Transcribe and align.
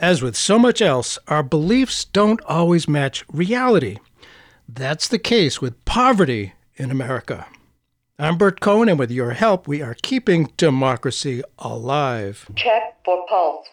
As 0.00 0.22
with 0.22 0.34
so 0.34 0.58
much 0.58 0.80
else, 0.80 1.18
our 1.28 1.42
beliefs 1.42 2.06
don't 2.06 2.40
always 2.46 2.88
match 2.88 3.22
reality. 3.30 3.98
That's 4.66 5.06
the 5.06 5.18
case 5.18 5.60
with 5.60 5.84
poverty 5.84 6.54
in 6.76 6.90
America. 6.90 7.46
I'm 8.18 8.38
Bert 8.38 8.60
Cohen, 8.60 8.88
and 8.88 8.98
with 8.98 9.10
your 9.10 9.32
help, 9.32 9.68
we 9.68 9.82
are 9.82 9.94
keeping 10.00 10.54
democracy 10.56 11.42
alive. 11.58 12.48
Check 12.56 12.96
for 13.04 13.26
pulse. 13.28 13.66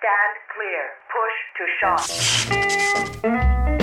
Stand 0.00 0.36
clear. 0.52 0.90
Push 1.14 1.38
to 1.54 1.66
shot. 3.62 3.75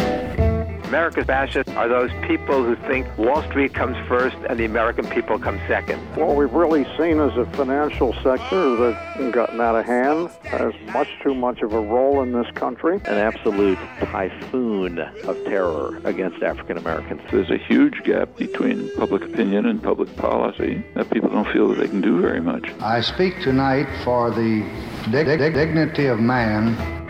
America's 0.94 1.26
fascists 1.26 1.74
are 1.74 1.88
those 1.88 2.12
people 2.28 2.64
who 2.64 2.76
think 2.88 3.18
Wall 3.18 3.42
Street 3.50 3.74
comes 3.74 3.98
first 4.08 4.38
and 4.48 4.60
the 4.60 4.66
American 4.66 5.08
people 5.08 5.40
come 5.40 5.60
second. 5.68 5.98
What 6.16 6.36
we've 6.36 6.54
really 6.54 6.84
seen 7.00 7.20
is 7.20 7.36
a 7.36 7.48
financial 7.54 8.14
sector 8.22 8.76
that's 8.76 9.34
gotten 9.34 9.60
out 9.60 9.76
of 9.76 9.86
hand, 9.88 10.30
has 10.44 10.72
much 10.94 11.08
too 11.24 11.34
much 11.34 11.64
of 11.64 11.74
a 11.74 11.80
role 11.80 12.22
in 12.22 12.32
this 12.32 12.46
country. 12.54 13.02
An 13.06 13.16
absolute 13.16 13.80
typhoon 14.02 15.00
of 15.00 15.36
terror 15.46 16.00
against 16.04 16.44
African 16.44 16.78
Americans. 16.78 17.24
There's 17.32 17.50
a 17.50 17.58
huge 17.58 18.04
gap 18.04 18.38
between 18.38 18.96
public 18.96 19.24
opinion 19.24 19.66
and 19.66 19.82
public 19.82 20.16
policy 20.16 20.84
that 20.94 21.10
people 21.10 21.30
don't 21.30 21.52
feel 21.52 21.70
that 21.70 21.80
they 21.80 21.88
can 21.88 22.02
do 22.02 22.22
very 22.22 22.40
much. 22.40 22.70
I 22.82 23.02
speak 23.02 23.42
tonight 23.42 23.88
for 24.04 24.30
the 24.30 24.64
dig- 25.10 25.26
dig- 25.26 25.56
dignity 25.56 26.06
of 26.06 26.20
man 26.20 27.03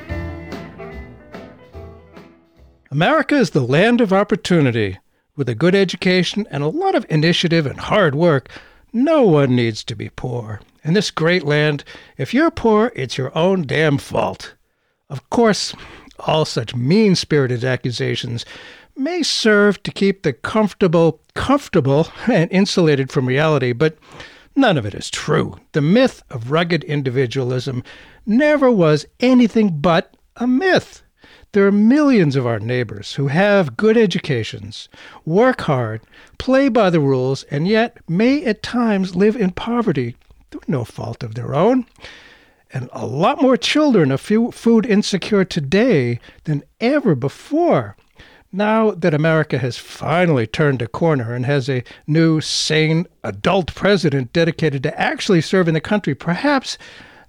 America 2.93 3.33
is 3.33 3.49
the 3.49 3.65
land 3.65 4.01
of 4.01 4.13
opportunity. 4.13 4.99
With 5.35 5.49
a 5.49 5.55
good 5.55 5.73
education 5.73 6.45
and 6.51 6.61
a 6.61 6.67
lot 6.67 6.93
of 6.93 7.07
initiative 7.09 7.65
and 7.65 7.79
hard 7.79 8.13
work, 8.13 8.49
no 8.93 9.23
one 9.23 9.55
needs 9.55 9.83
to 9.85 9.95
be 9.95 10.09
poor. 10.09 10.61
In 10.83 10.93
this 10.93 11.09
great 11.09 11.41
land, 11.41 11.83
if 12.19 12.35
you're 12.35 12.51
poor, 12.51 12.91
it's 12.95 13.17
your 13.17 13.35
own 13.35 13.63
damn 13.63 13.97
fault. 13.97 14.53
Of 15.09 15.27
course, 15.31 15.73
all 16.19 16.45
such 16.45 16.75
mean 16.75 17.15
spirited 17.15 17.63
accusations 17.63 18.45
may 18.95 19.23
serve 19.23 19.81
to 19.81 19.91
keep 19.91 20.21
the 20.21 20.33
comfortable 20.33 21.19
comfortable 21.33 22.09
and 22.27 22.51
insulated 22.51 23.11
from 23.11 23.25
reality, 23.25 23.71
but 23.71 23.97
none 24.55 24.77
of 24.77 24.85
it 24.85 24.93
is 24.93 25.09
true. 25.09 25.55
The 25.71 25.81
myth 25.81 26.21
of 26.29 26.51
rugged 26.51 26.83
individualism 26.83 27.83
never 28.27 28.69
was 28.69 29.07
anything 29.19 29.79
but 29.79 30.15
a 30.35 30.45
myth. 30.45 31.02
There 31.53 31.67
are 31.67 31.71
millions 31.71 32.35
of 32.35 32.47
our 32.47 32.59
neighbors 32.59 33.13
who 33.13 33.27
have 33.27 33.77
good 33.77 33.95
educations, 33.95 34.89
work 35.23 35.61
hard, 35.61 36.01
play 36.39 36.67
by 36.67 36.89
the 36.89 36.99
rules, 36.99 37.43
and 37.43 37.67
yet 37.67 37.97
may 38.09 38.43
at 38.43 38.63
times 38.63 39.15
live 39.15 39.35
in 39.35 39.51
poverty 39.51 40.15
through 40.49 40.61
no 40.67 40.83
fault 40.83 41.21
of 41.21 41.35
their 41.35 41.53
own. 41.53 41.85
And 42.73 42.89
a 42.91 43.05
lot 43.05 43.39
more 43.39 43.55
children 43.55 44.11
are 44.11 44.17
food 44.17 44.87
insecure 44.87 45.45
today 45.45 46.19
than 46.45 46.63
ever 46.81 47.13
before. 47.13 47.97
Now 48.51 48.89
that 48.89 49.13
America 49.13 49.59
has 49.59 49.77
finally 49.77 50.47
turned 50.47 50.81
a 50.81 50.87
corner 50.87 51.35
and 51.35 51.45
has 51.45 51.69
a 51.69 51.83
new, 52.07 52.41
sane, 52.41 53.05
adult 53.23 53.75
president 53.75 54.33
dedicated 54.33 54.81
to 54.83 54.99
actually 54.99 55.41
serving 55.41 55.75
the 55.75 55.81
country, 55.81 56.15
perhaps 56.15 56.79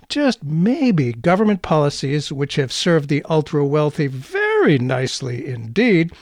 just 0.08 0.42
maybe 0.42 1.12
government 1.12 1.62
policies 1.62 2.32
which 2.32 2.56
have 2.56 2.72
served 2.72 3.08
the 3.08 3.22
ultra 3.24 3.64
wealthy 3.64 4.06
very 4.06 4.78
nicely 4.78 5.46
indeed 5.46 6.12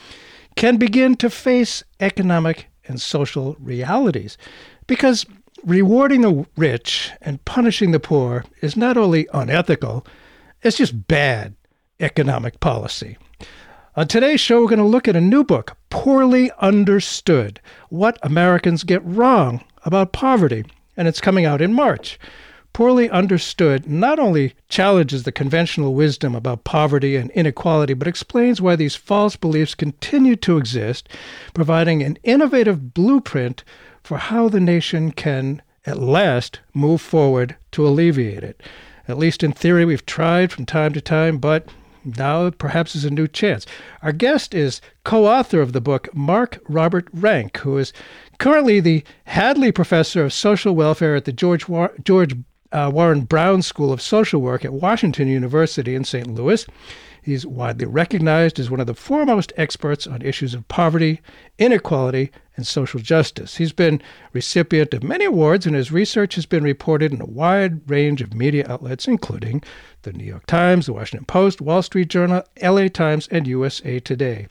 can 0.56 0.76
begin 0.76 1.16
to 1.16 1.30
face 1.30 1.82
economic 2.00 2.68
and 2.86 3.00
social 3.00 3.56
realities. 3.58 4.36
Because 4.86 5.24
rewarding 5.64 6.20
the 6.20 6.46
rich 6.56 7.10
and 7.20 7.44
punishing 7.44 7.92
the 7.92 8.00
poor 8.00 8.44
is 8.60 8.76
not 8.76 8.96
only 8.96 9.28
unethical, 9.32 10.06
it's 10.62 10.78
just 10.78 11.08
bad 11.08 11.54
economic 12.00 12.60
policy. 12.60 13.16
On 13.94 14.08
today's 14.08 14.40
show, 14.40 14.60
we're 14.60 14.68
going 14.68 14.78
to 14.78 14.84
look 14.84 15.06
at 15.06 15.16
a 15.16 15.20
new 15.20 15.44
book, 15.44 15.76
Poorly 15.90 16.50
Understood 16.60 17.60
What 17.90 18.18
Americans 18.22 18.84
Get 18.84 19.04
Wrong 19.04 19.62
About 19.84 20.12
Poverty, 20.12 20.64
and 20.96 21.06
it's 21.06 21.20
coming 21.20 21.44
out 21.44 21.60
in 21.60 21.74
March 21.74 22.18
poorly 22.72 23.10
understood, 23.10 23.86
not 23.86 24.18
only 24.18 24.54
challenges 24.68 25.22
the 25.22 25.32
conventional 25.32 25.94
wisdom 25.94 26.34
about 26.34 26.64
poverty 26.64 27.16
and 27.16 27.30
inequality, 27.32 27.94
but 27.94 28.08
explains 28.08 28.60
why 28.60 28.76
these 28.76 28.96
false 28.96 29.36
beliefs 29.36 29.74
continue 29.74 30.36
to 30.36 30.56
exist, 30.56 31.08
providing 31.54 32.02
an 32.02 32.18
innovative 32.22 32.94
blueprint 32.94 33.64
for 34.02 34.18
how 34.18 34.48
the 34.48 34.60
nation 34.60 35.12
can 35.12 35.62
at 35.86 35.98
last 35.98 36.60
move 36.74 37.00
forward 37.00 37.56
to 37.72 37.86
alleviate 37.86 38.42
it. 38.42 38.62
At 39.08 39.18
least 39.18 39.42
in 39.42 39.52
theory, 39.52 39.84
we've 39.84 40.06
tried 40.06 40.52
from 40.52 40.64
time 40.64 40.92
to 40.92 41.00
time, 41.00 41.38
but 41.38 41.68
now 42.04 42.50
perhaps 42.50 42.94
is 42.96 43.04
a 43.04 43.10
new 43.10 43.28
chance. 43.28 43.66
Our 44.02 44.12
guest 44.12 44.54
is 44.54 44.80
co 45.04 45.26
author 45.26 45.60
of 45.60 45.72
the 45.72 45.80
book, 45.80 46.08
Mark 46.14 46.58
Robert 46.68 47.08
Rank, 47.12 47.58
who 47.58 47.78
is 47.78 47.92
currently 48.38 48.80
the 48.80 49.04
Hadley 49.24 49.72
Professor 49.72 50.24
of 50.24 50.32
Social 50.32 50.74
Welfare 50.74 51.16
at 51.16 51.24
the 51.24 51.32
George, 51.32 51.68
War- 51.68 51.94
George 52.02 52.34
uh, 52.72 52.90
Warren 52.92 53.22
Brown 53.22 53.62
School 53.62 53.92
of 53.92 54.02
Social 54.02 54.40
Work 54.40 54.64
at 54.64 54.72
Washington 54.72 55.28
University 55.28 55.94
in 55.94 56.04
St. 56.04 56.26
Louis. 56.26 56.66
He's 57.22 57.46
widely 57.46 57.86
recognized 57.86 58.58
as 58.58 58.68
one 58.68 58.80
of 58.80 58.88
the 58.88 58.94
foremost 58.94 59.52
experts 59.56 60.08
on 60.08 60.22
issues 60.22 60.54
of 60.54 60.66
poverty, 60.66 61.20
inequality, 61.56 62.32
and 62.56 62.66
social 62.66 62.98
justice. 62.98 63.56
He's 63.56 63.72
been 63.72 64.02
recipient 64.32 64.92
of 64.92 65.04
many 65.04 65.26
awards, 65.26 65.64
and 65.64 65.76
his 65.76 65.92
research 65.92 66.34
has 66.34 66.46
been 66.46 66.64
reported 66.64 67.12
in 67.12 67.20
a 67.20 67.26
wide 67.26 67.88
range 67.88 68.22
of 68.22 68.34
media 68.34 68.66
outlets, 68.68 69.06
including 69.06 69.62
the 70.02 70.12
New 70.12 70.24
York 70.24 70.46
Times, 70.46 70.86
the 70.86 70.94
Washington 70.94 71.24
Post, 71.24 71.60
Wall 71.60 71.82
Street 71.82 72.08
Journal, 72.08 72.42
LA 72.60 72.88
Times, 72.88 73.28
and 73.30 73.46
USA 73.46 74.00
Today. 74.00 74.48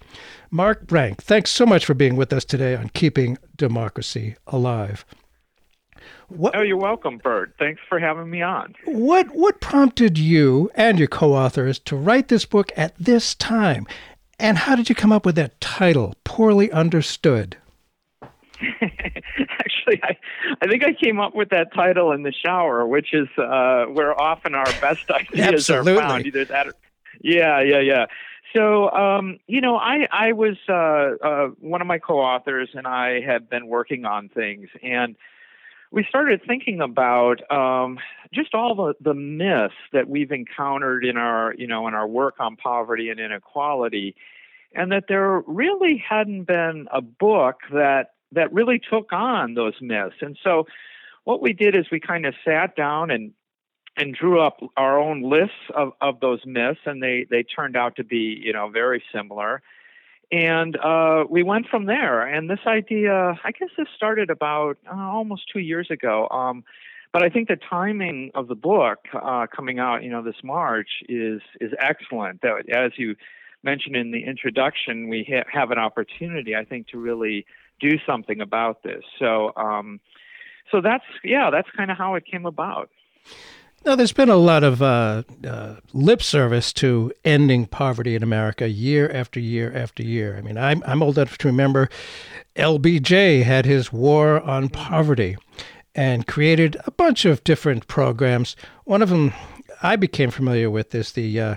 Mark 0.49 0.85
Rank, 0.89 1.21
thanks 1.21 1.51
so 1.51 1.65
much 1.65 1.85
for 1.85 1.93
being 1.93 2.15
with 2.15 2.31
us 2.31 2.45
today 2.45 2.75
on 2.75 2.89
Keeping 2.93 3.37
Democracy 3.57 4.35
Alive. 4.47 5.03
What, 6.35 6.55
oh, 6.55 6.61
you're 6.61 6.77
welcome, 6.77 7.17
Bert. 7.17 7.53
Thanks 7.59 7.81
for 7.89 7.99
having 7.99 8.29
me 8.29 8.41
on. 8.41 8.73
What 8.85 9.27
what 9.31 9.59
prompted 9.59 10.17
you 10.17 10.71
and 10.75 10.97
your 10.97 11.07
co-authors 11.07 11.77
to 11.79 11.95
write 11.95 12.29
this 12.29 12.45
book 12.45 12.71
at 12.77 12.97
this 12.97 13.35
time? 13.35 13.85
And 14.39 14.57
how 14.57 14.75
did 14.75 14.89
you 14.89 14.95
come 14.95 15.11
up 15.11 15.25
with 15.25 15.35
that 15.35 15.59
title, 15.61 16.15
Poorly 16.23 16.71
Understood? 16.71 17.57
Actually, 18.61 20.01
I, 20.03 20.17
I 20.61 20.67
think 20.67 20.83
I 20.83 20.93
came 20.93 21.19
up 21.19 21.35
with 21.35 21.49
that 21.49 21.73
title 21.73 22.11
in 22.11 22.23
the 22.23 22.31
shower, 22.31 22.87
which 22.87 23.13
is 23.13 23.27
uh, 23.37 23.85
where 23.85 24.19
often 24.19 24.55
our 24.55 24.71
best 24.79 25.11
ideas 25.11 25.69
are 25.69 25.83
found. 25.83 26.25
Either 26.25 26.45
that 26.45 26.67
or, 26.67 26.73
yeah, 27.21 27.61
yeah, 27.61 27.79
yeah. 27.79 28.05
So, 28.55 28.89
um, 28.91 29.39
you 29.47 29.61
know, 29.61 29.77
I, 29.77 30.07
I 30.11 30.31
was 30.33 30.57
uh, 30.67 30.73
uh, 31.25 31.47
one 31.59 31.81
of 31.81 31.87
my 31.87 31.99
co-authors, 31.99 32.69
and 32.73 32.87
I 32.87 33.21
had 33.21 33.49
been 33.49 33.67
working 33.67 34.05
on 34.05 34.29
things, 34.29 34.69
and 34.81 35.15
we 35.91 36.05
started 36.07 36.41
thinking 36.47 36.79
about 36.79 37.41
um, 37.51 37.99
just 38.33 38.55
all 38.55 38.75
the, 38.75 38.93
the 39.01 39.13
myths 39.13 39.75
that 39.91 40.07
we've 40.07 40.31
encountered 40.31 41.03
in 41.05 41.17
our 41.17 41.53
you 41.57 41.67
know 41.67 41.87
in 41.87 41.93
our 41.93 42.07
work 42.07 42.35
on 42.39 42.55
poverty 42.55 43.09
and 43.09 43.19
inequality, 43.19 44.15
and 44.73 44.91
that 44.91 45.05
there 45.07 45.41
really 45.45 45.97
hadn't 45.97 46.45
been 46.45 46.87
a 46.91 47.01
book 47.01 47.57
that 47.71 48.11
that 48.31 48.51
really 48.53 48.79
took 48.79 49.11
on 49.11 49.53
those 49.53 49.75
myths. 49.81 50.15
And 50.21 50.37
so, 50.43 50.65
what 51.25 51.41
we 51.41 51.51
did 51.51 51.75
is 51.75 51.85
we 51.91 51.99
kind 51.99 52.25
of 52.25 52.33
sat 52.45 52.75
down 52.75 53.11
and 53.11 53.33
and 53.97 54.15
drew 54.15 54.39
up 54.39 54.61
our 54.77 54.97
own 54.97 55.21
lists 55.21 55.55
of, 55.75 55.91
of 55.99 56.21
those 56.21 56.39
myths, 56.45 56.79
and 56.85 57.03
they 57.03 57.27
they 57.29 57.43
turned 57.43 57.75
out 57.75 57.97
to 57.97 58.05
be 58.05 58.41
you 58.41 58.53
know 58.53 58.69
very 58.69 59.03
similar 59.13 59.61
and 60.31 60.77
uh, 60.77 61.25
we 61.29 61.43
went 61.43 61.67
from 61.67 61.85
there. 61.85 62.21
And 62.21 62.49
this 62.49 62.59
idea, 62.65 63.39
I 63.43 63.51
guess, 63.51 63.69
this 63.77 63.87
started 63.95 64.29
about 64.29 64.77
uh, 64.89 64.95
almost 64.95 65.43
two 65.51 65.59
years 65.59 65.87
ago. 65.91 66.27
Um, 66.29 66.63
but 67.11 67.23
I 67.23 67.29
think 67.29 67.49
the 67.49 67.57
timing 67.69 68.31
of 68.33 68.47
the 68.47 68.55
book 68.55 68.99
uh, 69.13 69.47
coming 69.53 69.79
out, 69.79 70.03
you 70.03 70.09
know, 70.09 70.23
this 70.23 70.41
March 70.43 70.89
is 71.09 71.41
is 71.59 71.71
excellent. 71.79 72.41
That, 72.41 72.69
as 72.73 72.93
you 72.97 73.15
mentioned 73.63 73.97
in 73.97 74.11
the 74.11 74.23
introduction, 74.23 75.09
we 75.09 75.27
ha- 75.29 75.43
have 75.51 75.71
an 75.71 75.77
opportunity, 75.77 76.55
I 76.55 76.63
think, 76.63 76.87
to 76.89 76.97
really 76.97 77.45
do 77.81 77.97
something 78.05 78.39
about 78.39 78.83
this. 78.83 79.03
So, 79.19 79.51
um, 79.57 79.99
so 80.71 80.79
that's 80.79 81.03
yeah, 81.23 81.49
that's 81.51 81.67
kind 81.75 81.91
of 81.91 81.97
how 81.97 82.15
it 82.15 82.23
came 82.25 82.45
about. 82.45 82.89
Now, 83.83 83.95
there's 83.95 84.13
been 84.13 84.29
a 84.29 84.35
lot 84.35 84.63
of 84.63 84.81
uh, 84.83 85.23
uh, 85.47 85.75
lip 85.91 86.21
service 86.21 86.71
to 86.73 87.11
ending 87.25 87.65
poverty 87.65 88.15
in 88.15 88.21
America 88.21 88.69
year 88.69 89.09
after 89.11 89.39
year 89.39 89.75
after 89.75 90.03
year. 90.03 90.37
I 90.37 90.41
mean, 90.41 90.55
I'm, 90.55 90.83
I'm 90.85 91.01
old 91.01 91.17
enough 91.17 91.39
to 91.39 91.47
remember 91.47 91.89
LBJ 92.55 93.41
had 93.41 93.65
his 93.65 93.91
war 93.91 94.39
on 94.41 94.69
poverty 94.69 95.35
and 95.95 96.27
created 96.27 96.77
a 96.85 96.91
bunch 96.91 97.25
of 97.25 97.43
different 97.43 97.87
programs. 97.87 98.55
One 98.83 99.01
of 99.01 99.09
them 99.09 99.33
I 99.81 99.95
became 99.95 100.29
familiar 100.29 100.69
with 100.69 100.93
is 100.93 101.13
the 101.13 101.39
uh, 101.39 101.55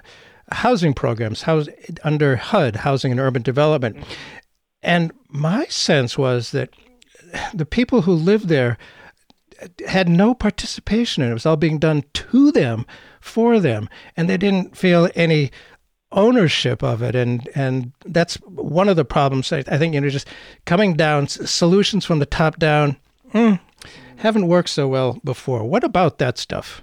housing 0.50 0.94
programs 0.94 1.42
house, 1.42 1.68
under 2.04 2.36
HUD, 2.36 2.76
Housing 2.76 3.12
and 3.12 3.20
Urban 3.20 3.42
Development. 3.42 3.98
And 4.82 5.12
my 5.28 5.66
sense 5.66 6.16
was 6.16 6.52
that 6.52 6.70
the 7.52 7.66
people 7.66 8.02
who 8.02 8.14
lived 8.14 8.48
there 8.48 8.78
had 9.86 10.08
no 10.08 10.34
participation 10.34 11.22
in 11.22 11.28
it. 11.28 11.32
It 11.32 11.34
was 11.34 11.46
all 11.46 11.56
being 11.56 11.78
done 11.78 12.04
to 12.12 12.52
them, 12.52 12.86
for 13.20 13.60
them, 13.60 13.88
and 14.16 14.28
they 14.28 14.36
didn't 14.36 14.76
feel 14.76 15.08
any 15.14 15.50
ownership 16.12 16.82
of 16.82 17.02
it 17.02 17.16
and 17.16 17.48
and 17.56 17.92
that's 18.06 18.36
one 18.46 18.88
of 18.88 18.94
the 18.94 19.04
problems 19.04 19.52
i, 19.52 19.58
I 19.66 19.78
think 19.78 19.94
you 19.94 20.00
know 20.00 20.08
just 20.08 20.28
coming 20.64 20.94
down 20.94 21.26
solutions 21.26 22.04
from 22.04 22.20
the 22.20 22.26
top 22.26 22.56
down 22.58 22.96
mm, 23.32 23.58
haven't 24.18 24.46
worked 24.46 24.68
so 24.68 24.86
well 24.86 25.18
before 25.24 25.64
what 25.64 25.82
about 25.82 26.18
that 26.18 26.38
stuff 26.38 26.82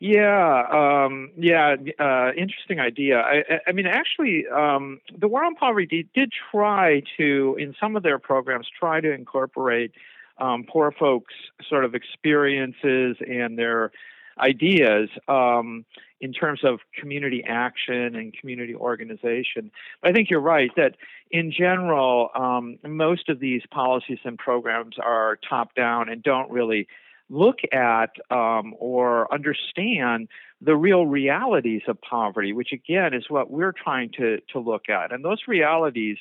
yeah, 0.00 0.64
um, 0.70 1.30
yeah, 1.38 1.76
uh, 1.98 2.32
interesting 2.36 2.78
idea. 2.78 3.20
I, 3.20 3.42
I 3.66 3.72
mean, 3.72 3.86
actually, 3.86 4.44
um, 4.54 5.00
the 5.16 5.28
War 5.28 5.44
on 5.44 5.54
Poverty 5.54 5.86
did, 5.86 6.12
did, 6.12 6.32
try 6.50 7.02
to, 7.16 7.56
in 7.58 7.74
some 7.80 7.96
of 7.96 8.02
their 8.02 8.18
programs, 8.18 8.66
try 8.78 9.00
to 9.00 9.10
incorporate 9.10 9.92
um, 10.38 10.64
poor 10.68 10.92
folks' 10.92 11.34
sort 11.68 11.84
of 11.84 11.94
experiences 11.94 13.16
and 13.20 13.58
their 13.58 13.92
ideas 14.38 15.08
um, 15.28 15.84
in 16.20 16.32
terms 16.32 16.60
of 16.64 16.80
community 16.98 17.44
action 17.46 18.16
and 18.16 18.32
community 18.32 18.74
organization. 18.74 19.70
But 20.02 20.10
I 20.10 20.12
think 20.12 20.30
you're 20.30 20.40
right 20.40 20.70
that 20.76 20.96
in 21.30 21.52
general, 21.52 22.30
um, 22.34 22.78
most 22.84 23.28
of 23.28 23.40
these 23.40 23.62
policies 23.70 24.18
and 24.24 24.38
programs 24.38 24.96
are 24.98 25.38
top 25.48 25.74
down 25.74 26.08
and 26.08 26.22
don't 26.22 26.50
really 26.50 26.88
look 27.30 27.60
at 27.72 28.10
um, 28.30 28.74
or 28.78 29.32
understand 29.32 30.28
the 30.60 30.76
real 30.76 31.06
realities 31.06 31.82
of 31.88 32.00
poverty, 32.00 32.52
which 32.52 32.72
again 32.72 33.14
is 33.14 33.24
what 33.28 33.50
we're 33.50 33.72
trying 33.72 34.10
to, 34.18 34.38
to 34.52 34.58
look 34.58 34.88
at. 34.88 35.12
And 35.12 35.24
those 35.24 35.42
realities, 35.46 36.18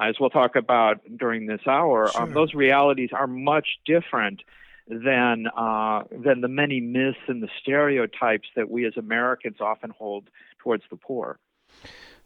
as 0.00 0.16
we'll 0.18 0.30
talk 0.30 0.56
about 0.56 1.00
during 1.16 1.46
this 1.46 1.60
hour, 1.66 2.06
um, 2.06 2.12
sure. 2.12 2.22
um, 2.22 2.32
those 2.32 2.54
realities 2.54 3.10
are 3.12 3.26
much 3.26 3.78
different 3.84 4.42
than 4.88 5.46
uh, 5.56 6.02
than 6.10 6.40
the 6.40 6.48
many 6.48 6.80
myths 6.80 7.18
and 7.28 7.42
the 7.42 7.48
stereotypes 7.60 8.48
that 8.56 8.70
we 8.70 8.86
as 8.86 8.96
Americans 8.96 9.56
often 9.60 9.90
hold 9.90 10.28
towards 10.58 10.82
the 10.90 10.96
poor. 10.96 11.38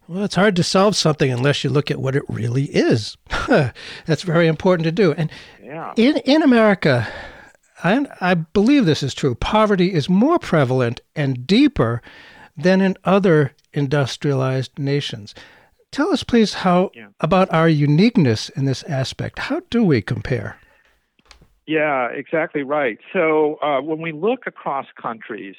Well, 0.08 0.24
it's 0.24 0.36
hard 0.36 0.56
to 0.56 0.62
solve 0.62 0.96
something 0.96 1.30
unless 1.30 1.62
you 1.62 1.70
look 1.70 1.90
at 1.90 2.00
what 2.00 2.16
it 2.16 2.22
really 2.28 2.64
is. 2.64 3.16
That's 4.06 4.22
very 4.22 4.46
important 4.46 4.84
to 4.84 4.92
do. 4.92 5.12
And 5.12 5.30
yeah. 5.62 5.92
in 5.96 6.16
in 6.18 6.42
America, 6.42 7.06
I, 7.84 8.06
I 8.20 8.34
believe 8.34 8.86
this 8.86 9.02
is 9.02 9.14
true. 9.14 9.34
Poverty 9.34 9.92
is 9.92 10.08
more 10.08 10.38
prevalent 10.38 11.00
and 11.14 11.46
deeper 11.46 12.02
than 12.56 12.80
in 12.80 12.96
other 13.04 13.52
industrialized 13.72 14.78
nations. 14.78 15.34
Tell 15.90 16.12
us, 16.12 16.22
please, 16.22 16.54
how 16.54 16.90
yeah. 16.94 17.08
about 17.20 17.52
our 17.52 17.68
uniqueness 17.68 18.48
in 18.50 18.66
this 18.66 18.82
aspect. 18.84 19.38
How 19.38 19.62
do 19.70 19.82
we 19.82 20.02
compare? 20.02 20.58
Yeah, 21.66 22.08
exactly 22.08 22.62
right. 22.62 22.98
So 23.12 23.56
uh, 23.62 23.80
when 23.80 24.00
we 24.00 24.12
look 24.12 24.46
across 24.46 24.86
countries 25.00 25.56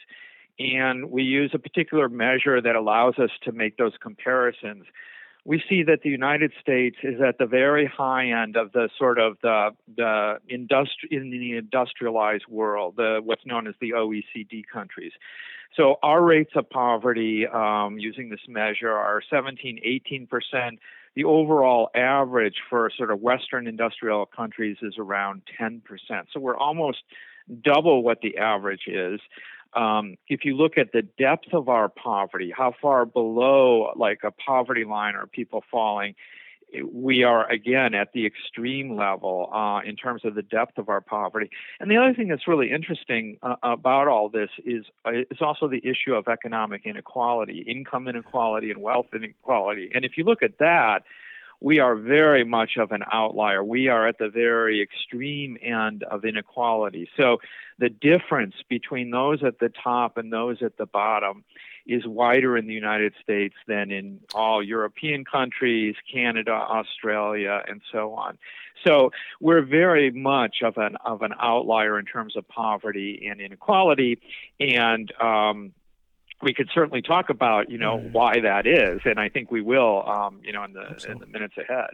and 0.58 1.12
we 1.12 1.24
use 1.24 1.52
a 1.54 1.60
particular 1.60 2.10
measure 2.10 2.62
that 2.62 2.76
allows 2.76 3.16
us 3.20 3.30
to 3.44 3.52
make 3.52 3.78
those 3.78 3.94
comparisons, 4.02 4.86
we 5.46 5.62
see 5.70 5.84
that 5.84 6.02
the 6.04 6.10
United 6.10 6.52
States 6.62 6.98
is 7.04 7.22
at 7.22 7.38
the 7.38 7.46
very 7.46 7.86
high 7.86 8.30
end 8.44 8.56
of 8.56 8.72
the 8.72 8.90
sort 8.98 9.20
of 9.20 9.38
the 9.42 9.72
the 9.96 10.38
industri- 10.52 11.12
in 11.12 11.30
the 11.30 11.58
industrialized 11.58 12.48
world, 12.48 12.96
the 12.98 13.22
what's 13.24 13.46
known 13.46 13.68
as 13.68 13.76
the 13.80 13.92
OECD 13.92 14.64
countries. 14.72 15.14
So 15.76 15.98
our 16.04 16.24
rates 16.24 16.52
of 16.56 16.70
poverty 16.70 17.46
um, 17.48 18.00
using 18.00 18.30
this 18.30 18.42
measure 18.48 18.92
are 18.92 19.22
17, 19.30 19.80
18 19.84 20.28
percent. 20.28 20.80
The 21.16 21.24
overall 21.24 21.90
average 21.96 22.56
for 22.70 22.92
sort 22.96 23.12
of 23.12 23.20
Western 23.20 23.68
industrial 23.68 24.26
countries 24.26 24.78
is 24.82 24.96
around 24.98 25.44
10 25.58 25.82
percent. 25.82 26.28
So 26.34 26.40
we're 26.40 26.58
almost 26.58 27.00
double 27.64 28.04
what 28.04 28.22
the 28.22 28.38
average 28.38 28.88
is 28.88 29.20
um, 29.74 30.16
if 30.28 30.46
you 30.46 30.56
look 30.56 30.78
at 30.78 30.92
the 30.92 31.02
depth 31.02 31.54
of 31.54 31.70
our 31.70 31.90
poverty, 31.90 32.52
how 32.56 32.74
far 32.82 33.06
below 33.06 33.94
like 33.96 34.20
a 34.24 34.32
poverty 34.32 34.86
line 34.86 35.16
are 35.16 35.28
people 35.28 35.64
falling, 35.72 36.16
we 36.92 37.24
are 37.24 37.50
again 37.50 37.94
at 37.94 38.14
the 38.14 38.26
extreme 38.26 38.96
level 38.96 39.50
uh, 39.54 39.80
in 39.88 39.96
terms 39.96 40.24
of 40.24 40.36
the 40.36 40.42
depth 40.42 40.78
of 40.78 40.90
our 40.90 41.02
poverty. 41.02 41.50
And 41.80 41.90
the 41.90 41.98
other 41.98 42.14
thing 42.14 42.28
that's 42.28 42.48
really 42.48 42.72
interesting 42.72 43.38
uh, 43.42 43.56
about 43.64 44.08
all 44.08 44.30
this 44.30 44.50
is 44.66 44.86
uh, 45.06 45.12
is 45.32 45.42
also 45.42 45.68
the 45.68 45.82
issue 45.84 46.14
of 46.14 46.28
economic 46.28 46.86
inequality, 46.86 47.64
income 47.68 48.08
inequality, 48.08 48.72
and 48.72 48.82
wealth 48.82 49.08
inequality. 49.14 49.90
And 49.94 50.06
if 50.06 50.18
you 50.18 50.24
look 50.24 50.44
at 50.44 50.60
that, 50.60 51.04
we 51.62 51.80
are 51.80 51.96
very 51.96 52.44
much 52.44 52.78
of 52.78 52.92
an 52.92 53.04
outlier. 53.12 53.64
We 53.64 53.88
are 53.88 54.08
at 54.08 54.18
the 54.18 54.30
very 54.30 54.82
extreme 54.82 55.58
end 55.62 56.04
of 56.04 56.24
inequality. 56.24 57.10
So 57.18 57.40
the 57.78 57.90
difference 57.90 58.56
between 58.70 59.12
those 59.12 59.44
at 59.44 59.60
the 59.60 59.70
top 59.70 60.18
and 60.18 60.32
those 60.32 60.62
at 60.62 60.78
the 60.78 60.86
bottom 60.86 61.44
is 61.86 62.06
wider 62.06 62.56
in 62.56 62.68
the 62.68 62.74
United 62.74 63.14
States 63.22 63.56
than 63.68 63.92
in 63.92 64.20
all 64.36 64.64
European 64.64 65.26
countries, 65.26 65.96
Canada, 66.12 66.52
Australia, 66.52 67.64
and 67.68 67.82
so 67.92 68.14
on. 68.14 68.38
So 68.86 69.12
we're 69.42 69.66
very 69.66 70.12
much 70.12 70.58
of 70.64 70.78
an 70.78 70.96
of 71.04 71.22
an 71.22 71.34
outlier 71.40 72.00
in 72.00 72.06
terms 72.06 72.36
of 72.38 72.48
poverty 72.48 73.28
and 73.30 73.42
inequality, 73.42 74.22
and 74.60 75.12
um, 75.20 75.74
we 76.42 76.54
could 76.54 76.70
certainly 76.74 77.02
talk 77.02 77.30
about 77.30 77.70
you 77.70 77.78
know 77.78 77.98
mm. 77.98 78.12
why 78.12 78.40
that 78.42 78.66
is, 78.66 79.02
and 79.06 79.20
I 79.20 79.30
think 79.30 79.52
we 79.52 79.62
will 79.62 80.08
um, 80.08 80.40
you 80.44 80.54
know 80.54 80.64
in 80.64 80.74
the 80.74 81.06
in 81.10 81.20
the 81.20 81.26
minutes 81.26 81.56
ahead. 81.58 81.92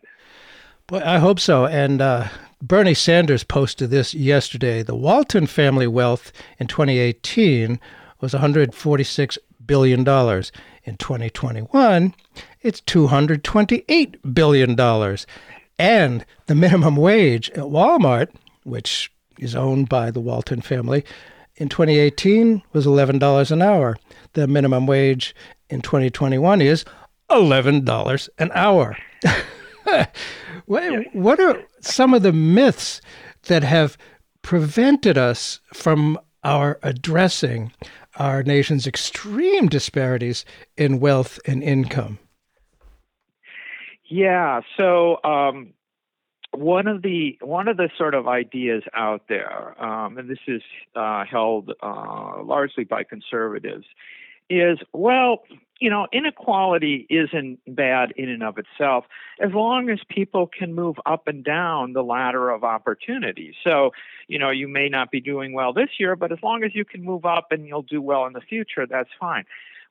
Boy, 0.88 1.01
I 1.03 1.18
hope 1.18 1.39
so. 1.39 1.65
And 1.65 2.00
uh, 2.00 2.27
Bernie 2.62 2.94
Sanders 2.94 3.44
posted 3.44 3.89
this 3.89 4.13
yesterday. 4.13 4.83
The 4.83 4.95
Walton 4.95 5.47
family 5.47 5.88
wealth 5.88 6.31
in 6.59 6.68
2018 6.68 7.80
was 8.21 8.33
146 8.33 9.38
billion 9.65 10.03
dollars. 10.03 10.51
In 10.83 10.97
2021, 10.97 12.13
it's 12.62 12.81
228 12.81 14.33
billion 14.36 14.75
dollars. 14.75 15.25
And 15.80 16.25
the 16.45 16.56
minimum 16.56 16.95
wage 16.95 17.50
at 17.51 17.65
Walmart, 17.65 18.30
which 18.63 19.12
is 19.39 19.56
owned 19.56 19.89
by 19.89 20.12
the 20.12 20.21
Walton 20.21 20.62
family, 20.62 21.03
in 21.57 21.69
2018 21.69 22.62
was 22.74 22.86
$11 22.86 23.51
an 23.51 23.62
hour. 23.62 23.97
The 24.36 24.48
minimum 24.48 24.86
wage 24.86 25.34
in 25.70 25.82
2021 25.82 26.62
is 26.62 26.84
$11 27.32 28.30
an 28.38 28.52
hour. 28.54 28.98
what, 30.66 31.40
are 31.40 31.64
some 31.80 32.14
of 32.14 32.22
the 32.22 32.34
myths 32.34 33.00
that 33.48 33.64
have 33.64 33.98
prevented 34.42 35.18
us 35.18 35.62
from 35.74 36.20
our 36.44 36.80
addressing 36.84 37.72
our 38.18 38.44
nation's 38.44 38.86
extreme 38.86 39.68
disparities 39.68 40.44
in 40.76 41.00
wealth 41.00 41.40
and 41.46 41.64
income? 41.64 42.19
Yeah, 44.04 44.62
so 44.76 45.24
um, 45.24 45.74
one 46.52 46.88
of 46.88 47.02
the 47.04 47.38
one 47.42 47.69
of 47.69 47.78
the 47.78 47.90
sort 47.98 48.14
of 48.14 48.28
ideas 48.28 48.83
out 48.94 49.24
there, 49.30 49.81
um, 49.83 50.18
and 50.18 50.30
this 50.30 50.40
is 50.45 50.62
uh, 50.94 51.24
held 51.26 51.71
uh, 51.81 52.44
largely 52.44 52.83
by 52.83 53.04
conservatives, 53.04 53.86
is 54.49 54.80
well, 54.94 55.44
you 55.80 55.90
know, 55.90 56.07
inequality 56.14 57.06
isn't 57.09 57.59
bad 57.68 58.14
in 58.16 58.30
and 58.30 58.44
of 58.44 58.57
itself 58.57 59.06
as 59.42 59.52
long 59.54 59.90
as 59.90 59.99
people 60.09 60.47
can 60.47 60.73
move 60.73 60.95
up 61.06 61.28
and 61.28 61.44
down 61.44 61.94
the 61.94 62.04
ladder 62.04 62.49
of 62.49 62.64
opportunity. 62.64 63.54
So, 63.64 63.92
you 64.28 64.40
know, 64.40 64.52
you 64.52 64.68
may 64.68 64.87
not 64.87 65.11
be 65.11 65.19
doing 65.19 65.54
well 65.54 65.73
this 65.73 65.90
year, 65.99 66.16
but 66.16 66.31
as 66.31 66.40
long 66.42 66.64
as 66.64 66.73
you 66.73 66.85
can 66.85 67.04
move 67.04 67.25
up 67.25 67.47
and 67.52 67.68
you'll 67.68 67.81
do 67.81 68.02
well 68.02 68.25
in 68.25 68.33
the 68.33 68.42
future, 68.42 68.87
that's 68.87 69.09
fine. 69.19 69.44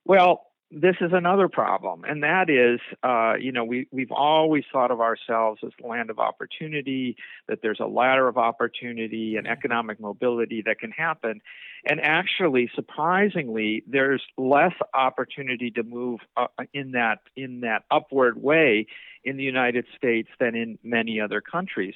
Well, 0.05 0.47
this 0.71 0.95
is 0.99 1.11
another 1.13 1.47
problem, 1.47 2.03
and 2.05 2.23
that 2.23 2.49
is, 2.49 2.79
uh, 3.03 3.35
you 3.39 3.51
know, 3.51 3.63
we 3.63 3.87
we've 3.91 4.11
always 4.11 4.63
thought 4.71 4.91
of 4.91 4.99
ourselves 4.99 5.61
as 5.63 5.71
the 5.79 5.87
land 5.87 6.09
of 6.09 6.19
opportunity, 6.19 7.17
that 7.47 7.61
there's 7.61 7.79
a 7.79 7.85
ladder 7.85 8.27
of 8.27 8.37
opportunity 8.37 9.35
and 9.37 9.47
economic 9.47 9.99
mobility 9.99 10.63
that 10.65 10.79
can 10.79 10.91
happen, 10.91 11.41
and 11.85 12.01
actually, 12.01 12.69
surprisingly, 12.73 13.83
there's 13.87 14.23
less 14.37 14.73
opportunity 14.93 15.69
to 15.71 15.83
move 15.83 16.19
uh, 16.35 16.47
in 16.73 16.91
that 16.91 17.19
in 17.35 17.61
that 17.61 17.83
upward 17.91 18.41
way 18.41 18.87
in 19.25 19.37
the 19.37 19.43
United 19.43 19.85
States 19.97 20.29
than 20.39 20.55
in 20.55 20.77
many 20.83 21.19
other 21.19 21.41
countries. 21.41 21.95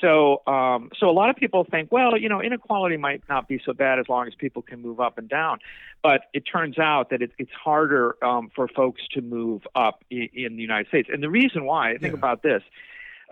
So, 0.00 0.42
um, 0.46 0.90
so 0.98 1.10
a 1.10 1.12
lot 1.12 1.28
of 1.28 1.36
people 1.36 1.66
think, 1.68 1.90
well, 1.90 2.16
you 2.16 2.28
know, 2.28 2.40
inequality 2.40 2.96
might 2.96 3.22
not 3.28 3.48
be 3.48 3.60
so 3.64 3.72
bad 3.72 3.98
as 3.98 4.08
long 4.08 4.28
as 4.28 4.34
people 4.34 4.62
can 4.62 4.80
move 4.80 5.00
up 5.00 5.18
and 5.18 5.28
down. 5.28 5.58
But 6.02 6.22
it 6.32 6.40
turns 6.40 6.78
out 6.78 7.10
that 7.10 7.20
it, 7.20 7.32
it's 7.38 7.50
harder 7.52 8.16
um, 8.24 8.50
for 8.54 8.68
folks 8.68 9.02
to 9.12 9.20
move 9.20 9.62
up 9.74 10.04
in, 10.10 10.28
in, 10.32 10.56
the 10.56 10.62
United 10.62 10.88
States. 10.88 11.08
And 11.12 11.22
the 11.22 11.30
reason 11.30 11.64
why, 11.64 11.96
think 11.98 12.12
yeah. 12.12 12.18
about 12.18 12.42
this. 12.42 12.62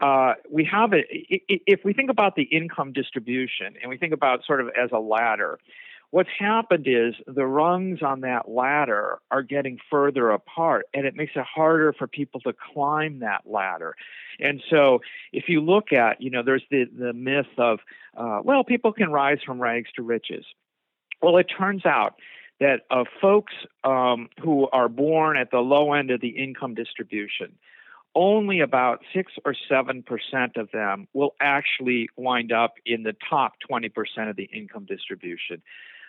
Uh, 0.03 0.35
we 0.51 0.63
have 0.65 0.93
it. 0.93 1.07
If 1.11 1.81
we 1.83 1.95
think 1.95 2.11
about 2.11 2.37
the 2.37 2.43
income 2.43 2.93
distribution 2.93 3.77
and 3.81 3.89
we 3.89 3.97
think 3.97 4.13
about 4.13 4.45
sort 4.45 4.61
of 4.61 4.69
as 4.69 4.91
a 4.93 4.99
ladder, 4.99 5.59
what's 6.11 6.31
happened 6.39 6.87
is 6.89 7.15
the 7.27 7.47
rungs 7.47 8.03
on 8.03 8.21
that 8.21 8.49
ladder 8.49 9.19
are 9.31 9.43
getting 9.43 9.79
further 9.91 10.31
apart, 10.31 10.87
and 10.95 11.07
it 11.07 11.15
makes 11.15 11.33
it 11.37 11.45
harder 11.45 11.93
for 11.93 12.07
people 12.07 12.41
to 12.41 12.53
climb 12.73 13.21
that 13.21 13.43
ladder. 13.45 13.95
And 14.39 14.63
so, 14.71 15.01
if 15.33 15.45
you 15.49 15.61
look 15.61 15.93
at, 15.93 16.21
you 16.21 16.31
know, 16.31 16.43
there's 16.43 16.65
the 16.71 16.85
the 16.85 17.13
myth 17.13 17.47
of, 17.59 17.81
uh, 18.17 18.41
well, 18.43 18.65
people 18.65 18.93
can 18.93 19.11
rise 19.11 19.39
from 19.45 19.61
rags 19.61 19.91
to 19.97 20.03
riches. 20.03 20.45
Well, 21.23 21.37
it 21.39 21.45
turns 21.45 21.87
out 21.87 22.17
that 22.61 22.83
uh, 22.91 23.05
folks 23.21 23.53
um, 23.85 24.29
who 24.43 24.69
are 24.69 24.89
born 24.89 25.37
at 25.37 25.51
the 25.51 25.59
low 25.59 25.93
end 25.93 26.11
of 26.11 26.21
the 26.21 26.29
income 26.29 26.75
distribution, 26.75 27.53
only 28.15 28.61
about 28.61 29.03
six 29.15 29.33
or 29.45 29.55
seven 29.69 30.03
percent 30.03 30.57
of 30.57 30.71
them 30.73 31.07
will 31.13 31.35
actually 31.41 32.09
wind 32.17 32.51
up 32.51 32.75
in 32.87 33.03
the 33.03 33.15
top 33.29 33.55
20% 33.71 33.91
of 34.31 34.37
the 34.37 34.45
income 34.45 34.87
distribution. 34.87 35.63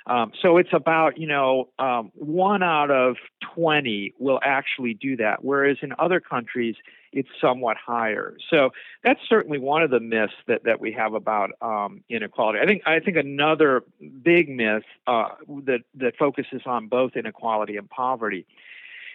Um, 0.08 0.32
so 0.42 0.58
it's 0.58 0.70
about, 0.72 1.18
you 1.18 1.28
know, 1.28 1.68
um, 1.80 2.12
one 2.16 2.64
out 2.64 2.90
of 2.90 3.18
20 3.54 4.14
will 4.18 4.40
actually 4.42 4.94
do 4.94 5.18
that, 5.18 5.44
whereas 5.44 5.78
in 5.82 5.94
other 6.00 6.20
countries, 6.20 6.76
it's 7.12 7.30
somewhat 7.42 7.78
higher. 7.78 8.38
So 8.50 8.72
that's 9.04 9.20
certainly 9.28 9.60
one 9.60 9.84
of 9.84 9.90
the 9.90 10.00
myths 10.00 10.34
that, 10.48 10.64
that 10.64 10.80
we 10.80 10.94
have 10.94 11.14
about 11.14 11.52
um, 11.62 12.04
inequality. 12.10 12.60
I 12.60 12.66
think 12.66 12.84
I 12.86 13.00
think 13.00 13.18
another 13.18 13.84
big 14.22 14.50
myth 14.50 14.84
uh, 15.08 15.30
that 15.66 15.82
that 15.96 16.18
focuses 16.18 16.62
on 16.66 16.88
both 16.88 17.16
inequality 17.16 17.78
and 17.78 17.90
poverty 17.90 18.46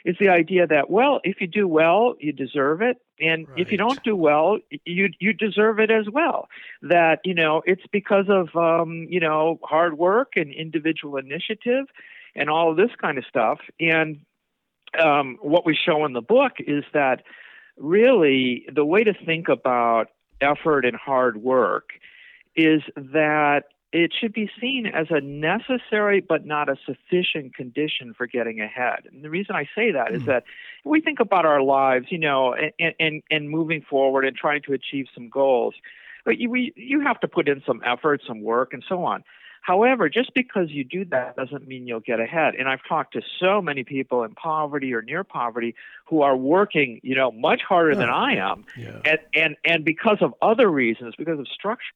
is 0.04 0.16
the 0.18 0.28
idea 0.28 0.66
that 0.66 0.90
well, 0.90 1.20
if 1.24 1.40
you 1.40 1.46
do 1.46 1.68
well, 1.68 2.14
you 2.18 2.32
deserve 2.32 2.82
it, 2.82 2.98
and 3.20 3.48
right. 3.48 3.58
if 3.58 3.70
you 3.70 3.78
don't 3.78 4.02
do 4.02 4.16
well, 4.16 4.58
you 4.84 5.08
you 5.18 5.32
deserve 5.32 5.78
it 5.78 5.90
as 5.90 6.06
well. 6.10 6.48
That 6.82 7.20
you 7.24 7.34
know 7.34 7.62
it's 7.66 7.86
because 7.92 8.26
of 8.28 8.54
um, 8.56 9.06
you 9.08 9.20
know 9.20 9.58
hard 9.62 9.98
work 9.98 10.32
and 10.36 10.52
individual 10.52 11.16
initiative, 11.16 11.86
and 12.34 12.50
all 12.50 12.70
of 12.70 12.76
this 12.76 12.90
kind 13.00 13.18
of 13.18 13.24
stuff. 13.26 13.58
And 13.78 14.20
um, 14.98 15.38
what 15.40 15.64
we 15.64 15.76
show 15.76 16.04
in 16.04 16.12
the 16.12 16.20
book 16.20 16.52
is 16.58 16.84
that 16.92 17.22
really 17.76 18.66
the 18.72 18.84
way 18.84 19.04
to 19.04 19.14
think 19.14 19.48
about 19.48 20.08
effort 20.40 20.84
and 20.84 20.96
hard 20.96 21.36
work 21.36 21.90
is 22.54 22.82
that 22.96 23.64
it 23.92 24.12
should 24.18 24.32
be 24.32 24.50
seen 24.60 24.86
as 24.86 25.08
a 25.10 25.20
necessary 25.20 26.20
but 26.20 26.46
not 26.46 26.68
a 26.68 26.76
sufficient 26.86 27.54
condition 27.54 28.14
for 28.16 28.26
getting 28.26 28.60
ahead. 28.60 29.06
And 29.12 29.22
the 29.22 29.30
reason 29.30 29.54
I 29.54 29.64
say 29.74 29.92
that 29.92 30.08
mm. 30.08 30.14
is 30.14 30.22
hmm. 30.22 30.28
that 30.28 30.44
we 30.84 31.00
think 31.00 31.20
about 31.20 31.44
our 31.44 31.62
lives, 31.62 32.06
you 32.08 32.18
know, 32.18 32.54
and, 32.54 32.94
and, 32.98 33.22
and 33.30 33.50
moving 33.50 33.82
forward 33.82 34.24
and 34.24 34.36
trying 34.36 34.62
to 34.62 34.72
achieve 34.72 35.06
some 35.14 35.28
goals. 35.28 35.74
But 36.24 36.38
you, 36.38 36.48
we, 36.48 36.72
you 36.74 37.00
have 37.00 37.20
to 37.20 37.28
put 37.28 37.48
in 37.48 37.62
some 37.66 37.82
effort, 37.84 38.22
some 38.26 38.42
work, 38.42 38.72
and 38.72 38.82
so 38.88 39.04
on. 39.04 39.24
However, 39.60 40.08
just 40.08 40.34
because 40.34 40.70
you 40.70 40.82
do 40.82 41.04
that 41.06 41.36
doesn't 41.36 41.68
mean 41.68 41.86
you'll 41.86 42.00
get 42.00 42.18
ahead. 42.18 42.54
And 42.56 42.68
I've 42.68 42.80
talked 42.88 43.12
to 43.12 43.22
so 43.38 43.62
many 43.62 43.84
people 43.84 44.24
in 44.24 44.34
poverty 44.34 44.92
or 44.92 45.02
near 45.02 45.22
poverty 45.22 45.76
who 46.06 46.22
are 46.22 46.36
working, 46.36 46.98
you 47.04 47.14
know, 47.14 47.30
much 47.30 47.62
harder 47.62 47.94
than 47.94 48.08
I 48.08 48.34
am. 48.36 48.64
Yeah. 48.76 49.00
And, 49.04 49.18
and, 49.34 49.56
and 49.64 49.84
because 49.84 50.18
of 50.20 50.34
other 50.42 50.68
reasons, 50.68 51.14
because 51.16 51.38
of 51.38 51.46
structure 51.46 51.92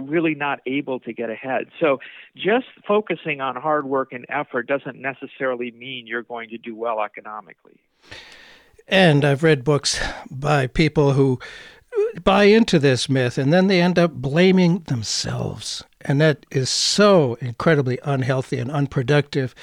really 0.00 0.34
not 0.34 0.60
able 0.66 1.00
to 1.00 1.12
get 1.12 1.30
ahead. 1.30 1.66
So 1.80 2.00
just 2.36 2.66
focusing 2.86 3.40
on 3.40 3.56
hard 3.56 3.86
work 3.86 4.12
and 4.12 4.26
effort 4.28 4.66
doesn't 4.66 5.00
necessarily 5.00 5.70
mean 5.70 6.06
you're 6.06 6.22
going 6.22 6.50
to 6.50 6.58
do 6.58 6.74
well 6.74 7.00
economically. 7.00 7.78
And 8.86 9.24
I've 9.24 9.42
read 9.42 9.64
books 9.64 10.00
by 10.30 10.66
people 10.66 11.12
who 11.12 11.38
buy 12.22 12.44
into 12.44 12.78
this 12.78 13.08
myth 13.08 13.38
and 13.38 13.52
then 13.52 13.68
they 13.68 13.80
end 13.80 13.98
up 13.98 14.12
blaming 14.12 14.80
themselves. 14.80 15.84
And 16.00 16.20
that 16.20 16.44
is 16.50 16.68
so 16.68 17.34
incredibly 17.40 17.98
unhealthy 18.04 18.58
and 18.58 18.70
unproductive. 18.70 19.54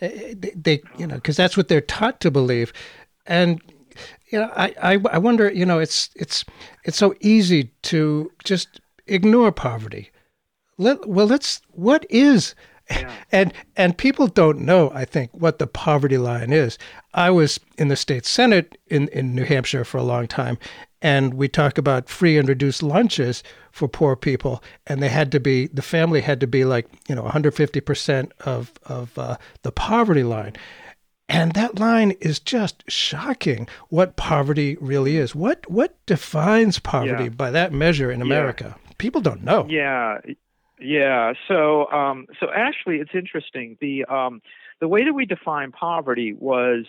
Eh, 0.00 0.34
they, 0.56 0.82
you 0.96 1.06
know, 1.06 1.16
because 1.16 1.36
that's 1.36 1.56
what 1.56 1.68
they're 1.68 1.80
taught 1.80 2.20
to 2.20 2.30
believe. 2.30 2.72
And 3.26 3.60
you 4.30 4.38
know, 4.38 4.50
I, 4.56 4.74
I, 4.80 4.98
I 5.12 5.18
wonder, 5.18 5.50
you 5.50 5.66
know, 5.66 5.78
it's 5.78 6.10
it's 6.14 6.44
it's 6.84 6.96
so 6.96 7.14
easy 7.20 7.72
to 7.82 8.30
just 8.44 8.80
ignore 9.10 9.52
poverty. 9.52 10.10
Let, 10.78 11.06
well, 11.06 11.26
let's. 11.26 11.60
What 11.72 12.06
is 12.08 12.54
yeah. 12.90 13.12
and 13.30 13.52
and 13.76 13.96
people 13.96 14.26
don't 14.26 14.60
know 14.60 14.90
i 14.94 15.04
think 15.04 15.30
what 15.32 15.58
the 15.58 15.66
poverty 15.66 16.18
line 16.18 16.52
is 16.52 16.78
i 17.14 17.30
was 17.30 17.60
in 17.78 17.88
the 17.88 17.96
state 17.96 18.26
senate 18.26 18.78
in, 18.88 19.08
in 19.08 19.34
new 19.34 19.44
hampshire 19.44 19.84
for 19.84 19.98
a 19.98 20.02
long 20.02 20.26
time 20.26 20.58
and 21.02 21.34
we 21.34 21.48
talk 21.48 21.78
about 21.78 22.08
free 22.08 22.36
and 22.36 22.48
reduced 22.48 22.82
lunches 22.82 23.42
for 23.72 23.88
poor 23.88 24.16
people 24.16 24.62
and 24.86 25.02
they 25.02 25.08
had 25.08 25.30
to 25.32 25.40
be 25.40 25.66
the 25.68 25.82
family 25.82 26.20
had 26.20 26.40
to 26.40 26.46
be 26.46 26.64
like 26.64 26.86
you 27.08 27.14
know 27.14 27.22
150% 27.22 28.32
of 28.40 28.72
of 28.86 29.16
uh, 29.18 29.36
the 29.62 29.72
poverty 29.72 30.24
line 30.24 30.54
and 31.28 31.52
that 31.52 31.78
line 31.78 32.10
is 32.20 32.40
just 32.40 32.82
shocking 32.88 33.68
what 33.88 34.16
poverty 34.16 34.76
really 34.80 35.16
is 35.16 35.34
what 35.34 35.68
what 35.70 35.94
defines 36.06 36.78
poverty 36.78 37.24
yeah. 37.24 37.30
by 37.30 37.50
that 37.50 37.72
measure 37.72 38.10
in 38.10 38.20
america 38.20 38.76
yeah 38.76 38.86
people 39.00 39.20
don't 39.20 39.42
know. 39.42 39.66
Yeah, 39.68 40.18
yeah. 40.78 41.32
So, 41.48 41.90
um, 41.90 42.26
so 42.38 42.48
actually, 42.54 42.96
it's 42.96 43.14
interesting. 43.14 43.76
The 43.80 44.04
um, 44.04 44.42
the 44.80 44.88
way 44.88 45.04
that 45.04 45.12
we 45.12 45.26
define 45.26 45.72
poverty 45.72 46.32
was 46.32 46.84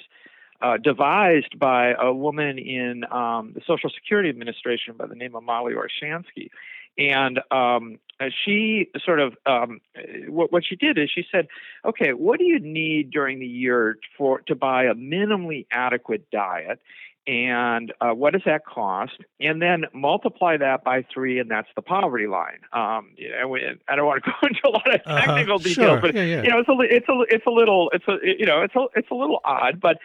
uh, 0.61 0.77
devised 0.77 1.57
by 1.57 1.93
a 1.99 2.13
woman 2.13 2.59
in 2.59 3.03
um, 3.11 3.53
the 3.55 3.61
Social 3.65 3.89
Security 3.89 4.29
Administration 4.29 4.95
by 4.95 5.07
the 5.07 5.15
name 5.15 5.35
of 5.35 5.43
Mollie 5.43 5.73
Orshansky. 5.73 6.49
And 6.97 7.39
um, 7.51 7.99
she 8.43 8.89
sort 9.03 9.19
of 9.21 9.33
um, 9.45 9.79
what, 10.27 10.51
what 10.51 10.63
she 10.65 10.75
did 10.75 10.97
is 10.97 11.09
she 11.09 11.25
said, 11.31 11.47
"Okay, 11.85 12.11
what 12.13 12.37
do 12.37 12.45
you 12.45 12.59
need 12.59 13.11
during 13.11 13.39
the 13.39 13.47
year 13.47 13.97
for 14.17 14.41
to 14.41 14.55
buy 14.55 14.83
a 14.83 14.93
minimally 14.93 15.65
adequate 15.71 16.29
diet?" 16.31 16.79
And 17.27 17.93
uh, 18.01 18.11
what 18.11 18.33
does 18.33 18.41
that 18.45 18.65
cost? 18.65 19.17
And 19.39 19.61
then 19.61 19.85
multiply 19.93 20.57
that 20.57 20.83
by 20.83 21.05
three, 21.13 21.39
and 21.39 21.49
that's 21.49 21.67
the 21.75 21.81
poverty 21.81 22.27
line. 22.27 22.59
Um, 22.73 23.11
you 23.15 23.29
know, 23.29 23.55
I 23.87 23.95
don't 23.95 24.05
want 24.05 24.23
to 24.23 24.31
go 24.31 24.47
into 24.47 24.61
a 24.65 24.69
lot 24.69 24.95
of 24.95 25.01
uh-huh. 25.05 25.25
technical 25.25 25.55
uh-huh. 25.55 25.63
details, 25.63 25.75
sure. 25.75 26.01
but 26.01 26.15
yeah, 26.15 26.23
yeah. 26.23 26.43
you 26.43 26.49
know, 26.49 26.59
it's 26.59 26.69
a 26.69 26.95
it's 26.95 27.09
a 27.09 27.35
it's 27.35 27.45
a 27.45 27.51
little 27.51 27.91
it's 27.93 28.07
a 28.07 28.17
you 28.23 28.45
know 28.45 28.61
it's 28.61 28.75
a 28.75 28.85
it's 28.95 29.11
a 29.11 29.15
little 29.15 29.39
odd, 29.43 29.79
but 29.79 29.97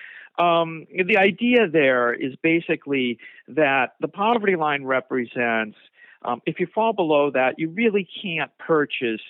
um, 0.42 0.86
the 0.92 1.16
idea 1.16 1.66
there 1.66 2.12
is 2.12 2.34
basically 2.42 3.18
that 3.48 3.94
the 4.00 4.08
poverty 4.08 4.56
line 4.56 4.84
represents 4.84 5.76
um, 6.26 6.42
if 6.44 6.60
you 6.60 6.66
fall 6.66 6.92
below 6.92 7.30
that, 7.30 7.58
you 7.58 7.70
really 7.70 8.06
can't 8.22 8.50
purchase 8.58 9.20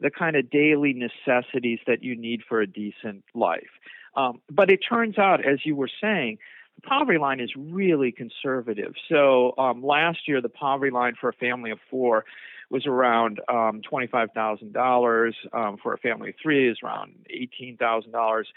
the 0.00 0.10
kind 0.10 0.36
of 0.36 0.50
daily 0.50 0.92
necessities 0.92 1.80
that 1.86 2.02
you 2.02 2.16
need 2.16 2.42
for 2.48 2.60
a 2.60 2.66
decent 2.66 3.24
life. 3.34 3.70
Um, 4.16 4.40
but 4.50 4.70
it 4.70 4.80
turns 4.88 5.18
out, 5.18 5.44
as 5.44 5.64
you 5.64 5.74
were 5.74 5.90
saying, 6.00 6.38
the 6.76 6.82
poverty 6.82 7.18
line 7.18 7.40
is 7.40 7.50
really 7.56 8.12
conservative. 8.12 8.94
So 9.08 9.54
um, 9.58 9.82
last 9.82 10.28
year, 10.28 10.40
the 10.40 10.48
poverty 10.48 10.90
line 10.90 11.14
for 11.20 11.28
a 11.28 11.32
family 11.34 11.70
of 11.70 11.78
four 11.90 12.24
was 12.70 12.86
around 12.86 13.40
um, 13.48 13.82
twenty-five 13.82 14.30
thousand 14.34 14.68
um, 14.68 14.72
dollars. 14.72 15.36
For 15.82 15.94
a 15.94 15.98
family 15.98 16.30
of 16.30 16.34
three, 16.42 16.68
is 16.68 16.78
around 16.82 17.14
eighteen 17.30 17.76
thousand 17.76 18.12
dollars. 18.12 18.48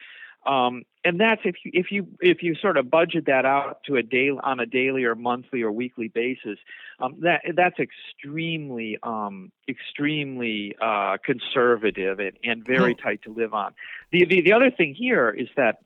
Um, 0.45 0.83
and 1.03 1.19
that's 1.19 1.41
if 1.43 1.55
you 1.63 1.71
if 1.73 1.91
you 1.91 2.07
if 2.21 2.41
you 2.41 2.55
sort 2.55 2.77
of 2.77 2.89
budget 2.89 3.25
that 3.25 3.45
out 3.45 3.83
to 3.85 3.97
a 3.97 4.03
day 4.03 4.29
on 4.29 4.59
a 4.59 4.65
daily 4.65 5.03
or 5.03 5.13
monthly 5.13 5.61
or 5.61 5.71
weekly 5.71 6.07
basis, 6.07 6.57
um, 6.99 7.17
that 7.21 7.41
that's 7.55 7.77
extremely 7.79 8.97
um, 9.03 9.51
extremely 9.67 10.75
uh, 10.81 11.17
conservative 11.25 12.19
and, 12.19 12.37
and 12.43 12.65
very 12.65 12.95
tight 12.95 13.23
to 13.23 13.33
live 13.33 13.53
on. 13.53 13.73
The, 14.11 14.25
the 14.25 14.41
the 14.41 14.53
other 14.53 14.71
thing 14.71 14.95
here 14.95 15.29
is 15.29 15.49
that 15.57 15.79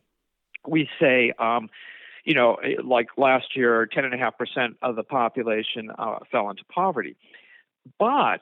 we 0.67 0.87
say 0.99 1.33
um, 1.39 1.69
you 2.23 2.33
know, 2.33 2.55
eh, 2.55 2.75
like 2.83 3.07
last 3.17 3.55
year, 3.55 3.87
10.5% 3.95 4.75
of 4.81 4.95
the 4.95 5.03
population 5.03 5.91
uh, 5.97 6.19
fell 6.31 6.49
into 6.49 6.63
poverty. 6.65 7.15
But 7.99 8.41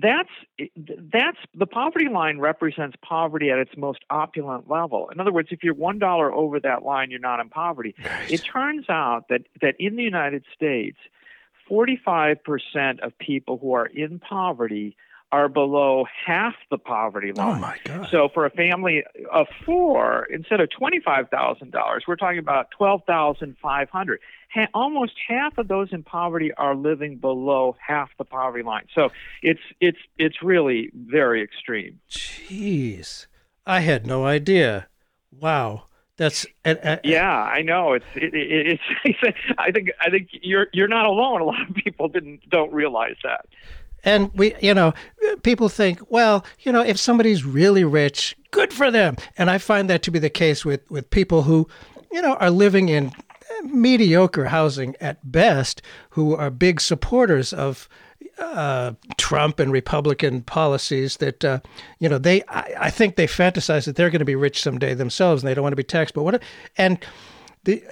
that's 0.00 0.28
eh, 0.58 0.66
that's 0.76 1.38
the 1.54 1.66
poverty 1.66 2.08
line 2.08 2.38
represents 2.38 2.96
poverty 3.02 3.50
at 3.50 3.58
its 3.58 3.72
most 3.76 4.00
opulent 4.10 4.70
level. 4.70 5.08
In 5.10 5.20
other 5.20 5.32
words, 5.32 5.48
if 5.50 5.62
you're 5.62 5.74
one 5.74 5.98
dollar 5.98 6.32
over 6.32 6.60
that 6.60 6.82
line, 6.82 7.10
you're 7.10 7.20
not 7.20 7.40
in 7.40 7.48
poverty. 7.48 7.94
Right. 8.04 8.30
It 8.30 8.38
turns 8.38 8.86
out 8.88 9.26
that 9.28 9.42
that 9.60 9.74
in 9.78 9.96
the 9.96 10.02
United 10.02 10.44
States, 10.54 10.98
45% 11.70 13.00
of 13.00 13.16
people 13.18 13.58
who 13.58 13.72
are 13.74 13.86
in 13.86 14.18
poverty 14.18 14.96
are 15.32 15.48
below 15.48 16.06
half 16.26 16.54
the 16.70 16.78
poverty 16.78 17.32
oh, 17.36 17.40
line. 17.40 17.56
Oh 17.56 17.60
my 17.60 17.78
God! 17.84 18.08
So 18.10 18.28
for 18.32 18.46
a 18.46 18.50
family 18.50 19.04
of 19.32 19.46
four, 19.64 20.26
instead 20.30 20.60
of 20.60 20.70
twenty 20.70 21.00
five 21.00 21.28
thousand 21.30 21.72
dollars, 21.72 22.04
we're 22.06 22.16
talking 22.16 22.38
about 22.38 22.70
twelve 22.70 23.02
thousand 23.06 23.56
five 23.62 23.88
hundred. 23.90 24.20
Ha- 24.54 24.68
almost 24.74 25.12
half 25.28 25.58
of 25.58 25.68
those 25.68 25.92
in 25.92 26.02
poverty 26.02 26.52
are 26.54 26.74
living 26.74 27.16
below 27.16 27.76
half 27.84 28.10
the 28.18 28.24
poverty 28.24 28.64
line. 28.64 28.86
So 28.94 29.10
it's 29.42 29.60
it's 29.80 29.98
it's 30.18 30.42
really 30.42 30.90
very 30.94 31.42
extreme. 31.42 32.00
Jeez, 32.10 33.26
I 33.66 33.80
had 33.80 34.06
no 34.06 34.26
idea. 34.26 34.88
Wow. 35.30 35.84
That's 36.20 36.44
yeah, 37.02 37.32
I 37.32 37.62
know. 37.62 37.94
It's 37.94 38.04
it, 38.14 38.34
it, 38.34 38.78
it's. 39.06 39.38
I 39.58 39.70
think 39.70 39.88
I 40.02 40.10
think 40.10 40.28
you're 40.42 40.66
you're 40.74 40.86
not 40.86 41.06
alone. 41.06 41.40
A 41.40 41.44
lot 41.44 41.66
of 41.66 41.74
people 41.74 42.08
didn't 42.08 42.46
don't 42.50 42.70
realize 42.74 43.16
that. 43.24 43.46
And 44.04 44.30
we, 44.34 44.54
you 44.60 44.74
know, 44.74 44.94
people 45.42 45.68
think, 45.68 46.00
well, 46.10 46.44
you 46.60 46.72
know, 46.72 46.82
if 46.82 46.98
somebody's 46.98 47.44
really 47.44 47.84
rich, 47.84 48.36
good 48.50 48.72
for 48.72 48.90
them. 48.90 49.16
And 49.36 49.50
I 49.50 49.58
find 49.58 49.90
that 49.90 50.02
to 50.04 50.10
be 50.10 50.18
the 50.18 50.30
case 50.30 50.64
with, 50.64 50.88
with 50.90 51.10
people 51.10 51.42
who, 51.42 51.68
you 52.10 52.22
know, 52.22 52.34
are 52.34 52.50
living 52.50 52.88
in 52.88 53.12
mediocre 53.62 54.46
housing 54.46 54.96
at 55.00 55.30
best, 55.30 55.82
who 56.10 56.34
are 56.34 56.50
big 56.50 56.80
supporters 56.80 57.52
of 57.52 57.88
uh, 58.38 58.92
Trump 59.18 59.60
and 59.60 59.70
Republican 59.70 60.42
policies 60.42 61.18
that 61.18 61.44
uh, 61.44 61.60
you 61.98 62.08
know 62.08 62.18
they 62.18 62.42
I, 62.48 62.74
I, 62.80 62.90
think 62.90 63.16
they 63.16 63.26
fantasize 63.26 63.84
that 63.84 63.96
they're 63.96 64.10
going 64.10 64.20
to 64.20 64.24
be 64.24 64.34
rich 64.34 64.62
someday 64.62 64.94
themselves 64.94 65.42
and 65.42 65.48
they 65.48 65.54
don't 65.54 65.62
want 65.62 65.72
to 65.72 65.76
be 65.76 65.84
taxed. 65.84 66.14
But 66.14 66.22
what 66.22 66.42
and 66.76 66.98
the 67.64 67.82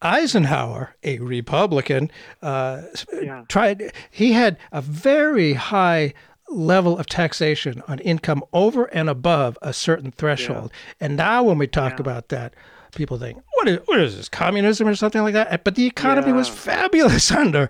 Eisenhower, 0.00 0.94
a 1.02 1.18
Republican, 1.18 2.10
uh, 2.42 2.82
yeah. 3.20 3.44
tried. 3.48 3.92
He 4.10 4.32
had 4.32 4.58
a 4.72 4.80
very 4.80 5.54
high 5.54 6.14
level 6.48 6.98
of 6.98 7.06
taxation 7.06 7.82
on 7.88 7.98
income 8.00 8.42
over 8.52 8.86
and 8.86 9.08
above 9.08 9.58
a 9.60 9.72
certain 9.72 10.12
threshold. 10.12 10.70
Yeah. 10.72 11.06
And 11.06 11.16
now, 11.16 11.42
when 11.42 11.58
we 11.58 11.66
talk 11.66 11.94
yeah. 11.94 12.00
about 12.00 12.28
that, 12.28 12.54
people 12.94 13.18
think, 13.18 13.42
"What 13.54 13.68
is 13.68 13.78
what 13.84 14.00
is 14.00 14.16
this? 14.16 14.28
Communism 14.28 14.88
or 14.88 14.94
something 14.94 15.22
like 15.22 15.34
that?" 15.34 15.64
But 15.64 15.74
the 15.74 15.86
economy 15.86 16.32
was 16.32 16.48
fabulous 16.48 17.30
under 17.44 17.68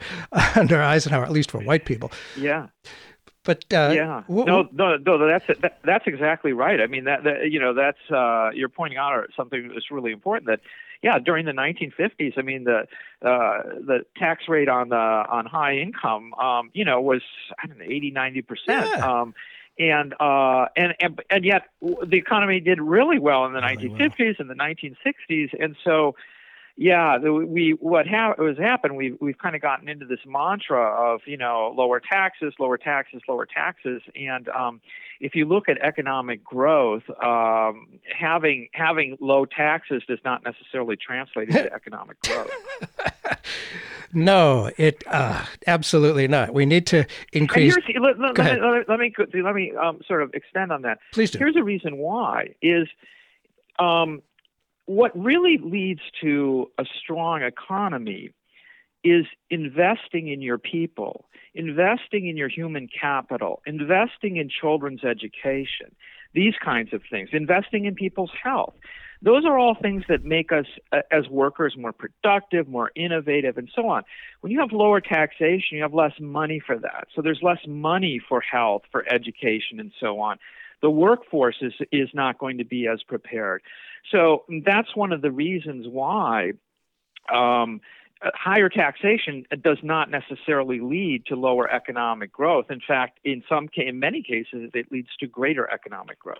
under 0.55 0.81
Eisenhower, 0.81 1.25
at 1.25 1.33
least 1.33 1.50
for 1.50 1.59
white 1.59 1.85
people. 1.85 2.12
Yeah. 2.37 2.69
But 3.45 3.65
uh, 3.73 3.93
yeah, 3.95 4.25
no, 4.29 4.69
no, 4.73 4.99
no, 4.99 5.27
that's 5.27 5.47
that, 5.62 5.79
that's 5.83 6.07
exactly 6.07 6.53
right. 6.53 6.83
I 6.83 6.87
mean, 6.87 7.05
that, 7.05 7.25
that 7.25 7.50
you 7.50 7.59
know, 7.59 7.73
that's 7.73 7.99
uh, 8.11 8.50
you're 8.53 8.69
pointing 8.69 8.99
out 8.99 9.25
something 9.35 9.69
that's 9.69 9.91
really 9.91 10.12
important. 10.12 10.49
That 10.49 10.61
yeah, 11.02 11.19
during 11.19 11.47
the 11.47 11.52
1950s, 11.52 12.35
I 12.37 12.43
mean, 12.43 12.64
the 12.64 12.87
uh, 13.23 13.62
the 13.87 14.05
tax 14.17 14.45
rate 14.49 14.69
on 14.69 14.88
the 14.88 14.97
on 14.97 15.47
high 15.47 15.76
income, 15.76 16.35
um, 16.35 16.71
you 16.75 16.85
know, 16.85 17.00
was 17.00 17.23
I 17.62 17.67
don't 17.67 17.78
know, 17.78 17.85
80, 17.85 18.11
90 18.11 18.43
percent. 18.43 19.02
Um, 19.02 19.35
and 19.78 20.14
uh, 20.19 20.67
and 20.76 20.95
and 21.00 21.23
and 21.31 21.45
yet 21.45 21.69
the 21.81 22.17
economy 22.17 22.61
did 22.61 22.81
really 22.81 23.19
well 23.19 23.47
in 23.47 23.52
the 23.52 23.61
really 23.61 23.88
1950s 23.88 24.19
well. 24.19 24.35
and 24.40 24.50
the 24.50 24.55
1960s, 24.55 25.50
and 25.59 25.76
so 25.85 26.17
yeah, 26.80 27.18
we 27.18 27.73
what 27.80 28.06
ha- 28.06 28.37
was 28.38 28.56
happened. 28.56 28.97
We've 28.97 29.18
we've 29.20 29.37
kind 29.37 29.56
of 29.56 29.61
gotten 29.61 29.88
into 29.88 30.06
this 30.06 30.20
mantra 30.25 30.80
of 30.80 31.23
you 31.26 31.37
know 31.37 31.75
lower 31.76 31.99
taxes, 31.99 32.54
lower 32.61 32.78
taxes, 32.78 33.20
lower 33.28 33.47
taxes, 33.47 34.00
and 34.14 34.49
um, 34.50 34.80
if 35.18 35.35
you 35.35 35.44
look 35.44 35.68
at 35.68 35.76
economic 35.78 36.44
growth, 36.44 37.02
um, 37.20 37.88
having 38.16 38.68
having 38.73 39.18
low 39.20 39.44
taxes 39.44 40.04
does 40.06 40.20
not 40.25 40.44
necessarily 40.44 40.94
translate 40.94 41.49
into 41.49 41.73
economic 41.75 42.20
growth. 42.23 42.50
no, 44.12 44.70
it 44.76 45.02
uh, 45.08 45.44
absolutely 45.66 46.28
not. 46.28 46.54
We 46.54 46.64
need 46.64 46.87
to 46.87 47.06
increase. 47.32 47.76
Let, 48.00 48.20
let, 48.20 48.38
let, 48.38 49.00
me 49.00 49.12
let 49.18 49.35
me 49.35 49.42
let 49.42 49.54
me 49.56 49.73
um, 49.75 49.99
sort 50.06 50.23
of 50.23 50.32
extend 50.32 50.70
on 50.70 50.82
that. 50.82 51.00
Please 51.12 51.32
do. 51.32 51.40
Here's 51.40 51.56
a 51.56 51.64
reason 51.64 51.97
why 51.97 52.54
is. 52.62 52.87
Um, 53.80 54.23
what 54.88 55.12
really 55.14 55.59
leads 55.62 56.00
to 56.23 56.71
a 56.78 56.85
strong 57.02 57.42
economy 57.42 58.30
is 59.04 59.26
investing 59.50 60.28
in 60.28 60.40
your 60.40 60.57
people, 60.57 61.26
investing 61.54 62.26
in 62.26 62.38
your 62.38 62.49
human 62.49 62.88
capital, 62.88 63.61
investing 63.66 64.38
in 64.38 64.49
children's 64.49 65.04
education, 65.04 65.95
these 66.33 66.54
kinds 66.64 66.95
of 66.95 67.02
things, 67.11 67.28
investing 67.33 67.85
in 67.85 67.95
people's 67.95 68.33
health. 68.42 68.73
Those 69.21 69.45
are 69.45 69.59
all 69.59 69.75
things 69.75 70.04
that 70.09 70.25
make 70.25 70.52
us 70.52 70.66
uh, 70.90 71.00
as 71.11 71.28
workers 71.28 71.75
more 71.76 71.92
productive, 71.92 72.66
more 72.66 72.90
innovative, 72.97 73.59
and 73.59 73.68
so 73.75 73.88
on. 73.88 74.04
When 74.40 74.52
you 74.52 74.61
have 74.61 74.73
lower 74.73 75.02
taxation, 75.02 75.76
you 75.76 75.83
have 75.83 75.92
less 75.92 76.14
money 76.18 76.62
for 76.64 76.78
that. 76.78 77.09
So 77.14 77.21
there's 77.21 77.40
less 77.42 77.61
money 77.66 78.23
for 78.26 78.40
health, 78.40 78.83
for 78.90 79.04
education, 79.12 79.80
and 79.80 79.92
so 80.00 80.18
on. 80.21 80.38
The 80.80 80.90
workforce 80.90 81.56
is, 81.61 81.73
is 81.90 82.08
not 82.14 82.38
going 82.38 82.58
to 82.58 82.64
be 82.64 82.87
as 82.87 83.02
prepared. 83.02 83.62
So 84.11 84.44
that's 84.64 84.94
one 84.94 85.12
of 85.12 85.23
the 85.23 85.30
reasons 85.30 85.87
why 85.88 86.52
um, 87.32 87.80
higher 88.23 88.68
taxation 88.68 89.44
does 89.62 89.78
not 89.82 90.11
necessarily 90.11 90.80
lead 90.80 91.26
to 91.26 91.37
lower 91.37 91.70
economic 91.70 92.32
growth. 92.32 92.70
In 92.70 92.80
fact, 92.87 93.18
in 93.25 93.42
some 93.49 93.68
in 93.76 93.99
many 93.99 94.23
cases, 94.23 94.70
it 94.75 94.90
leads 94.90 95.08
to 95.20 95.26
greater 95.26 95.70
economic 95.70 96.18
growth. 96.18 96.38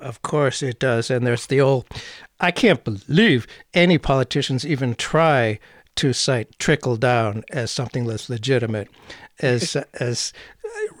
Of 0.00 0.22
course 0.22 0.62
it 0.62 0.78
does. 0.78 1.10
And 1.10 1.26
there's 1.26 1.46
the 1.46 1.60
old 1.60 1.86
I 2.40 2.50
can't 2.50 2.82
believe 2.82 3.46
any 3.72 3.98
politicians 3.98 4.66
even 4.66 4.94
try 4.94 5.58
to 5.96 6.12
cite 6.12 6.58
trickle 6.58 6.96
down 6.96 7.44
as 7.50 7.70
something 7.70 8.06
that's 8.06 8.30
legitimate. 8.30 8.88
As 9.40 9.76
as 9.94 10.32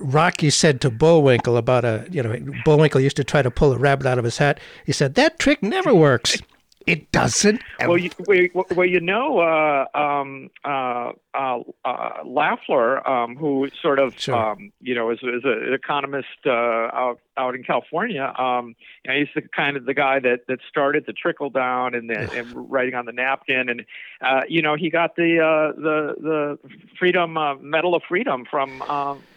Rocky 0.00 0.50
said 0.50 0.80
to 0.82 0.90
Bullwinkle 0.90 1.56
about 1.56 1.84
a, 1.84 2.06
you 2.10 2.22
know, 2.22 2.36
Bullwinkle 2.64 3.00
used 3.00 3.16
to 3.16 3.24
try 3.24 3.42
to 3.42 3.50
pull 3.50 3.72
a 3.72 3.78
rabbit 3.78 4.06
out 4.06 4.18
of 4.18 4.24
his 4.24 4.38
hat. 4.38 4.60
He 4.84 4.92
said, 4.92 5.14
that 5.14 5.38
trick 5.38 5.62
never 5.62 5.94
works. 5.94 6.40
It 6.86 7.12
doesn't. 7.12 7.62
Well, 7.80 7.98
you, 7.98 8.10
well, 8.54 8.86
you 8.86 9.00
know, 9.00 9.38
uh, 9.38 9.86
um, 9.96 10.50
uh, 10.64 11.12
uh, 11.34 11.60
uh, 11.84 12.24
Laffer, 12.24 13.08
um, 13.08 13.36
who 13.36 13.68
sort 13.80 13.98
of, 13.98 14.18
sure. 14.18 14.34
um, 14.34 14.72
you 14.80 14.94
know, 14.94 15.10
is, 15.10 15.18
is 15.18 15.42
an 15.44 15.72
economist 15.72 16.28
uh, 16.46 16.50
out 16.50 17.20
out 17.36 17.54
in 17.54 17.62
California. 17.62 18.32
Um, 18.38 18.74
you 19.04 19.10
know, 19.10 19.18
he's 19.18 19.28
the 19.34 19.42
kind 19.42 19.76
of 19.76 19.84
the 19.84 19.94
guy 19.94 20.18
that 20.20 20.46
that 20.48 20.58
started 20.68 21.04
the 21.06 21.12
trickle 21.12 21.50
down 21.50 21.94
and, 21.94 22.10
the, 22.10 22.30
and 22.32 22.70
writing 22.70 22.94
on 22.94 23.06
the 23.06 23.12
napkin, 23.12 23.68
and 23.68 23.84
uh, 24.20 24.42
you 24.48 24.62
know, 24.62 24.74
he 24.74 24.90
got 24.90 25.16
the 25.16 25.38
uh, 25.38 25.80
the 25.80 26.14
the 26.20 26.58
Freedom 26.98 27.36
uh, 27.36 27.54
Medal 27.56 27.94
of 27.94 28.02
Freedom 28.08 28.44
from. 28.50 28.82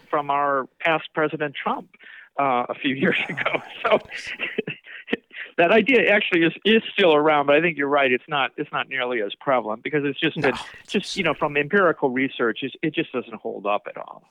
From 0.08 0.30
our 0.30 0.68
past 0.80 1.08
President 1.14 1.56
Trump 1.60 1.88
uh, 2.38 2.66
a 2.68 2.74
few 2.74 2.94
years 2.94 3.16
ago. 3.28 3.62
So 3.82 4.00
that 5.56 5.70
idea 5.70 6.10
actually 6.10 6.42
is, 6.42 6.52
is 6.64 6.82
still 6.92 7.14
around, 7.14 7.46
but 7.46 7.56
I 7.56 7.60
think 7.60 7.78
you're 7.78 7.88
right. 7.88 8.12
It's 8.12 8.28
not 8.28 8.52
it's 8.56 8.70
not 8.72 8.88
nearly 8.88 9.22
as 9.22 9.34
prevalent 9.40 9.82
because 9.82 10.04
it's 10.04 10.20
just 10.20 10.36
no. 10.36 10.50
that 10.50 10.66
just 10.86 11.16
you 11.16 11.24
know 11.24 11.34
from 11.34 11.56
empirical 11.56 12.10
research, 12.10 12.60
it 12.62 12.94
just 12.94 13.12
doesn't 13.12 13.40
hold 13.40 13.66
up 13.66 13.86
at 13.88 13.96
all. 13.96 14.22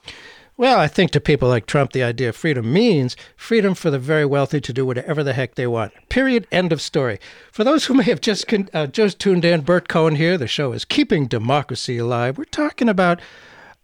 Well, 0.57 0.79
I 0.79 0.87
think 0.87 1.11
to 1.11 1.19
people 1.19 1.49
like 1.49 1.65
Trump, 1.65 1.91
the 1.91 2.03
idea 2.03 2.29
of 2.29 2.35
freedom 2.35 2.71
means 2.71 3.17
freedom 3.35 3.75
for 3.75 3.89
the 3.89 3.99
very 3.99 4.25
wealthy 4.25 4.61
to 4.61 4.71
do 4.71 4.85
whatever 4.85 5.21
the 5.21 5.33
heck 5.33 5.55
they 5.55 5.67
want. 5.67 5.91
Period. 6.07 6.47
End 6.51 6.71
of 6.71 6.81
story. 6.81 7.19
For 7.51 7.63
those 7.63 7.85
who 7.85 7.95
may 7.95 8.03
have 8.03 8.21
just 8.21 8.45
uh, 8.73 8.87
just 8.87 9.19
tuned 9.19 9.43
in, 9.43 9.61
Bert 9.61 9.89
Cohen 9.89 10.15
here. 10.15 10.37
The 10.37 10.47
show 10.47 10.71
is 10.73 10.85
Keeping 10.85 11.27
Democracy 11.27 11.97
Alive. 11.97 12.37
We're 12.37 12.45
talking 12.45 12.87
about 12.87 13.19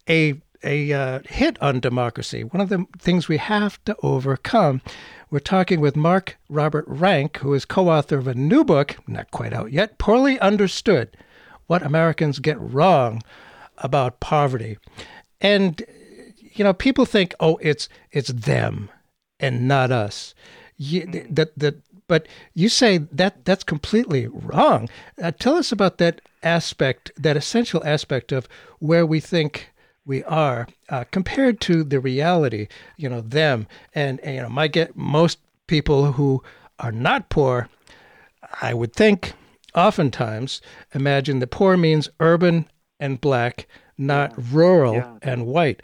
a 0.08 0.42
a 0.64 0.94
uh, 0.94 1.20
hit 1.28 1.62
on 1.62 1.80
democracy, 1.80 2.44
one 2.44 2.62
of 2.62 2.70
the 2.70 2.86
things 2.98 3.28
we 3.28 3.38
have 3.38 3.84
to 3.86 3.96
overcome. 4.04 4.82
We're 5.30 5.40
talking 5.40 5.80
with 5.80 5.96
Mark 5.96 6.38
Robert 6.50 6.86
Rank, 6.88 7.38
who 7.38 7.54
is 7.54 7.66
co 7.66 7.90
author 7.90 8.18
of 8.18 8.28
a 8.28 8.36
new 8.36 8.64
book, 8.64 8.98
not 9.08 9.32
quite 9.32 9.54
out 9.54 9.72
yet, 9.72 9.98
Poorly 9.98 10.40
Understood 10.40 11.16
What 11.68 11.84
Americans 11.84 12.40
Get 12.40 12.60
Wrong 12.60 13.22
About 13.78 14.20
Poverty. 14.20 14.78
And, 15.40 15.84
you 16.54 16.64
know, 16.64 16.74
people 16.74 17.06
think, 17.06 17.34
oh, 17.40 17.58
it's, 17.62 17.88
it's 18.12 18.30
them 18.30 18.90
and 19.40 19.68
not 19.68 19.92
us. 19.92 20.36
You, 20.78 21.06
that, 21.30 21.58
that, 21.58 21.82
but 22.08 22.28
you 22.54 22.68
say 22.68 22.98
that 22.98 23.46
that's 23.46 23.64
completely 23.64 24.28
wrong. 24.28 24.90
Uh, 25.22 25.32
tell 25.32 25.56
us 25.56 25.72
about 25.72 25.98
that 26.00 26.22
aspect, 26.44 27.12
that 27.18 27.38
essential 27.38 27.82
aspect 27.86 28.32
of 28.32 28.48
where 28.80 29.06
we 29.06 29.20
think 29.20 29.71
we 30.06 30.24
are 30.24 30.68
uh, 30.90 31.04
compared 31.12 31.62
to 31.62 31.84
the 31.84 32.00
reality, 32.00 32.68
you 32.98 33.10
know, 33.10 33.22
them. 33.22 33.68
And, 33.94 34.20
and, 34.22 34.36
you 34.36 34.42
know, 34.42 34.50
my 34.50 34.68
get 34.68 34.96
most 34.96 35.40
people 35.68 36.14
who 36.14 36.44
are 36.80 36.92
not 36.92 37.30
poor, 37.30 37.70
I 38.62 38.74
would 38.74 38.94
think, 38.94 39.34
oftentimes 39.76 40.62
imagine 40.94 41.40
that 41.40 41.52
poor 41.52 41.78
means 41.78 42.10
urban 42.20 42.70
and 43.00 43.22
black, 43.22 43.68
not 43.98 44.32
yeah. 44.32 44.44
rural 44.52 44.96
yeah. 44.96 45.18
and 45.22 45.46
white. 45.46 45.82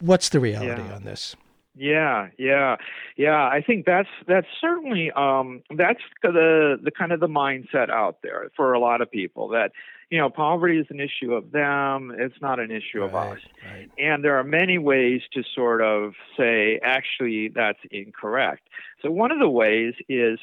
What's 0.00 0.28
the 0.28 0.40
reality 0.40 0.82
yeah. 0.82 0.94
on 0.94 1.04
this? 1.04 1.36
Yeah, 1.76 2.28
yeah, 2.36 2.76
yeah. 3.16 3.44
I 3.44 3.62
think 3.64 3.86
that's 3.86 4.08
that's 4.26 4.46
certainly 4.60 5.10
um, 5.12 5.62
that's 5.74 6.00
the 6.22 6.78
the 6.82 6.90
kind 6.90 7.12
of 7.12 7.20
the 7.20 7.28
mindset 7.28 7.90
out 7.90 8.18
there 8.22 8.50
for 8.56 8.72
a 8.72 8.80
lot 8.80 9.00
of 9.00 9.10
people 9.10 9.48
that 9.50 9.72
you 10.10 10.18
know, 10.18 10.28
poverty 10.28 10.78
is 10.78 10.86
an 10.90 10.98
issue 10.98 11.32
of 11.32 11.52
them. 11.52 12.12
It's 12.18 12.34
not 12.42 12.58
an 12.58 12.72
issue 12.72 13.00
right, 13.00 13.08
of 13.08 13.14
us. 13.14 13.38
Right. 13.64 13.88
And 13.96 14.24
there 14.24 14.36
are 14.38 14.44
many 14.44 14.76
ways 14.76 15.22
to 15.34 15.44
sort 15.54 15.82
of 15.82 16.14
say, 16.36 16.80
actually, 16.82 17.48
that's 17.48 17.78
incorrect. 17.92 18.68
So 19.02 19.10
one 19.10 19.30
of 19.30 19.38
the 19.38 19.48
ways 19.48 19.94
is 20.08 20.40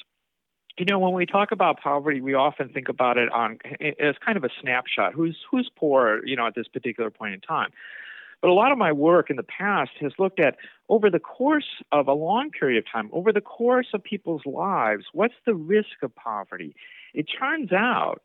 you 0.77 0.85
know, 0.85 0.99
when 0.99 1.13
we 1.13 1.25
talk 1.25 1.51
about 1.51 1.81
poverty, 1.81 2.21
we 2.21 2.35
often 2.35 2.69
think 2.69 2.87
about 2.87 3.17
it 3.17 3.31
on 3.31 3.57
as 3.99 4.15
kind 4.23 4.37
of 4.37 4.43
a 4.43 4.49
snapshot. 4.61 5.13
Who's 5.13 5.35
who's 5.49 5.69
poor, 5.75 6.23
you 6.23 6.35
know, 6.35 6.45
at 6.45 6.53
this 6.55 6.67
particular 6.67 7.09
point 7.09 7.33
in 7.33 7.41
time. 7.41 7.71
But 8.41 8.49
a 8.49 8.53
lot 8.53 8.71
of 8.71 8.77
my 8.77 8.91
work 8.91 9.29
in 9.29 9.35
the 9.35 9.43
past 9.43 9.91
has 9.99 10.11
looked 10.19 10.39
at 10.39 10.57
over 10.89 11.09
the 11.09 11.19
course 11.19 11.81
of 11.91 12.07
a 12.07 12.13
long 12.13 12.51
period 12.51 12.77
of 12.77 12.85
time, 12.91 13.09
over 13.11 13.33
the 13.33 13.41
course 13.41 13.87
of 13.93 14.03
people's 14.03 14.45
lives, 14.45 15.05
what's 15.11 15.33
the 15.45 15.55
risk 15.55 16.03
of 16.03 16.13
poverty? 16.15 16.75
It 17.13 17.25
turns 17.39 17.71
out 17.71 18.21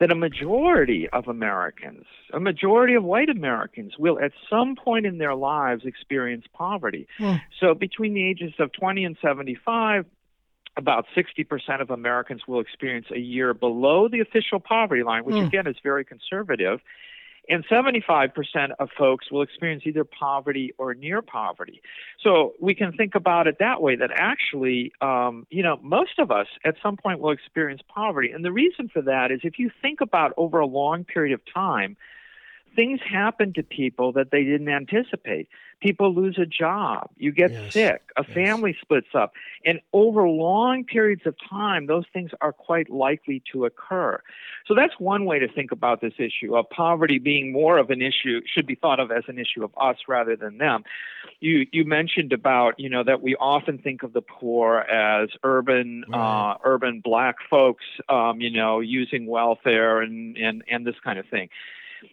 that 0.00 0.10
a 0.10 0.14
majority 0.14 1.08
of 1.10 1.28
Americans, 1.28 2.06
a 2.32 2.40
majority 2.40 2.94
of 2.94 3.04
white 3.04 3.28
Americans, 3.28 3.92
will 3.98 4.18
at 4.18 4.32
some 4.50 4.74
point 4.74 5.06
in 5.06 5.18
their 5.18 5.34
lives 5.34 5.84
experience 5.84 6.44
poverty. 6.52 7.06
Mm. 7.20 7.40
So 7.60 7.74
between 7.74 8.14
the 8.14 8.28
ages 8.28 8.54
of 8.58 8.72
20 8.72 9.04
and 9.04 9.16
75, 9.22 10.06
about 10.76 11.04
60% 11.14 11.80
of 11.80 11.90
Americans 11.90 12.42
will 12.48 12.60
experience 12.60 13.06
a 13.14 13.18
year 13.18 13.52
below 13.54 14.08
the 14.08 14.20
official 14.20 14.58
poverty 14.58 15.02
line, 15.02 15.24
which 15.24 15.36
mm. 15.36 15.46
again 15.46 15.66
is 15.66 15.76
very 15.82 16.04
conservative. 16.04 16.80
And 17.52 17.66
75% 17.66 18.30
of 18.78 18.88
folks 18.96 19.30
will 19.30 19.42
experience 19.42 19.82
either 19.84 20.04
poverty 20.04 20.72
or 20.78 20.94
near 20.94 21.20
poverty. 21.20 21.82
So 22.22 22.54
we 22.58 22.74
can 22.74 22.92
think 22.94 23.14
about 23.14 23.46
it 23.46 23.56
that 23.58 23.82
way 23.82 23.94
that 23.94 24.08
actually, 24.14 24.90
um, 25.02 25.46
you 25.50 25.62
know, 25.62 25.78
most 25.82 26.18
of 26.18 26.30
us 26.30 26.46
at 26.64 26.76
some 26.82 26.96
point 26.96 27.20
will 27.20 27.30
experience 27.30 27.82
poverty. 27.94 28.30
And 28.30 28.42
the 28.42 28.52
reason 28.52 28.88
for 28.88 29.02
that 29.02 29.30
is 29.30 29.40
if 29.42 29.58
you 29.58 29.70
think 29.82 30.00
about 30.00 30.32
over 30.38 30.60
a 30.60 30.66
long 30.66 31.04
period 31.04 31.34
of 31.34 31.42
time, 31.52 31.98
things 32.74 33.00
happen 33.00 33.52
to 33.54 33.62
people 33.62 34.12
that 34.12 34.30
they 34.30 34.44
didn't 34.44 34.68
anticipate. 34.68 35.48
People 35.80 36.14
lose 36.14 36.38
a 36.38 36.46
job, 36.46 37.10
you 37.16 37.32
get 37.32 37.50
yes. 37.50 37.72
sick, 37.72 38.02
a 38.16 38.22
yes. 38.22 38.32
family 38.32 38.76
splits 38.80 39.08
up, 39.14 39.32
and 39.64 39.80
over 39.92 40.28
long 40.28 40.84
periods 40.84 41.22
of 41.26 41.34
time, 41.50 41.86
those 41.86 42.04
things 42.12 42.30
are 42.40 42.52
quite 42.52 42.88
likely 42.88 43.42
to 43.52 43.64
occur. 43.64 44.20
So 44.66 44.74
that's 44.74 44.94
one 45.00 45.24
way 45.24 45.40
to 45.40 45.48
think 45.48 45.72
about 45.72 46.00
this 46.00 46.12
issue 46.18 46.56
of 46.56 46.70
poverty 46.70 47.18
being 47.18 47.50
more 47.50 47.78
of 47.78 47.90
an 47.90 48.00
issue, 48.00 48.42
should 48.46 48.66
be 48.66 48.76
thought 48.76 49.00
of 49.00 49.10
as 49.10 49.24
an 49.26 49.38
issue 49.40 49.64
of 49.64 49.72
us 49.76 49.96
rather 50.06 50.36
than 50.36 50.58
them. 50.58 50.84
You 51.40 51.66
you 51.72 51.84
mentioned 51.84 52.32
about 52.32 52.78
you 52.78 52.88
know 52.88 53.02
that 53.02 53.20
we 53.20 53.34
often 53.34 53.78
think 53.78 54.04
of 54.04 54.12
the 54.12 54.22
poor 54.22 54.78
as 54.78 55.30
urban 55.42 56.04
right. 56.08 56.52
uh, 56.52 56.58
urban 56.64 57.00
black 57.00 57.36
folks, 57.50 57.84
um, 58.08 58.40
you 58.40 58.50
know, 58.50 58.78
using 58.78 59.26
welfare 59.26 60.00
and 60.00 60.36
and 60.36 60.62
and 60.68 60.86
this 60.86 60.96
kind 61.02 61.18
of 61.18 61.26
thing. 61.26 61.48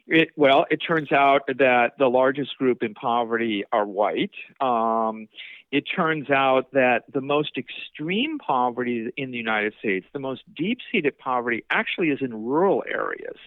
It, 0.08 0.30
well, 0.36 0.66
it 0.70 0.78
turns 0.78 1.12
out 1.12 1.44
that 1.48 1.98
the 1.98 2.08
largest 2.08 2.58
group 2.58 2.84
in 2.84 2.94
poverty 2.94 3.64
are 3.72 3.86
white. 3.86 4.32
Um, 4.60 5.28
it 5.72 5.84
turns 5.84 6.30
out 6.30 6.72
that 6.74 7.04
the 7.12 7.22
most 7.22 7.58
extreme 7.58 8.40
poverty 8.40 9.12
in 9.18 9.32
the 9.32 9.38
United 9.38 9.74
States, 9.80 10.08
the 10.14 10.20
most 10.20 10.42
deep 10.56 10.80
seated 10.92 11.18
poverty, 11.18 11.64
actually 11.70 12.10
is 12.10 12.20
in 12.22 12.34
rural 12.46 12.84
areas. 12.88 13.38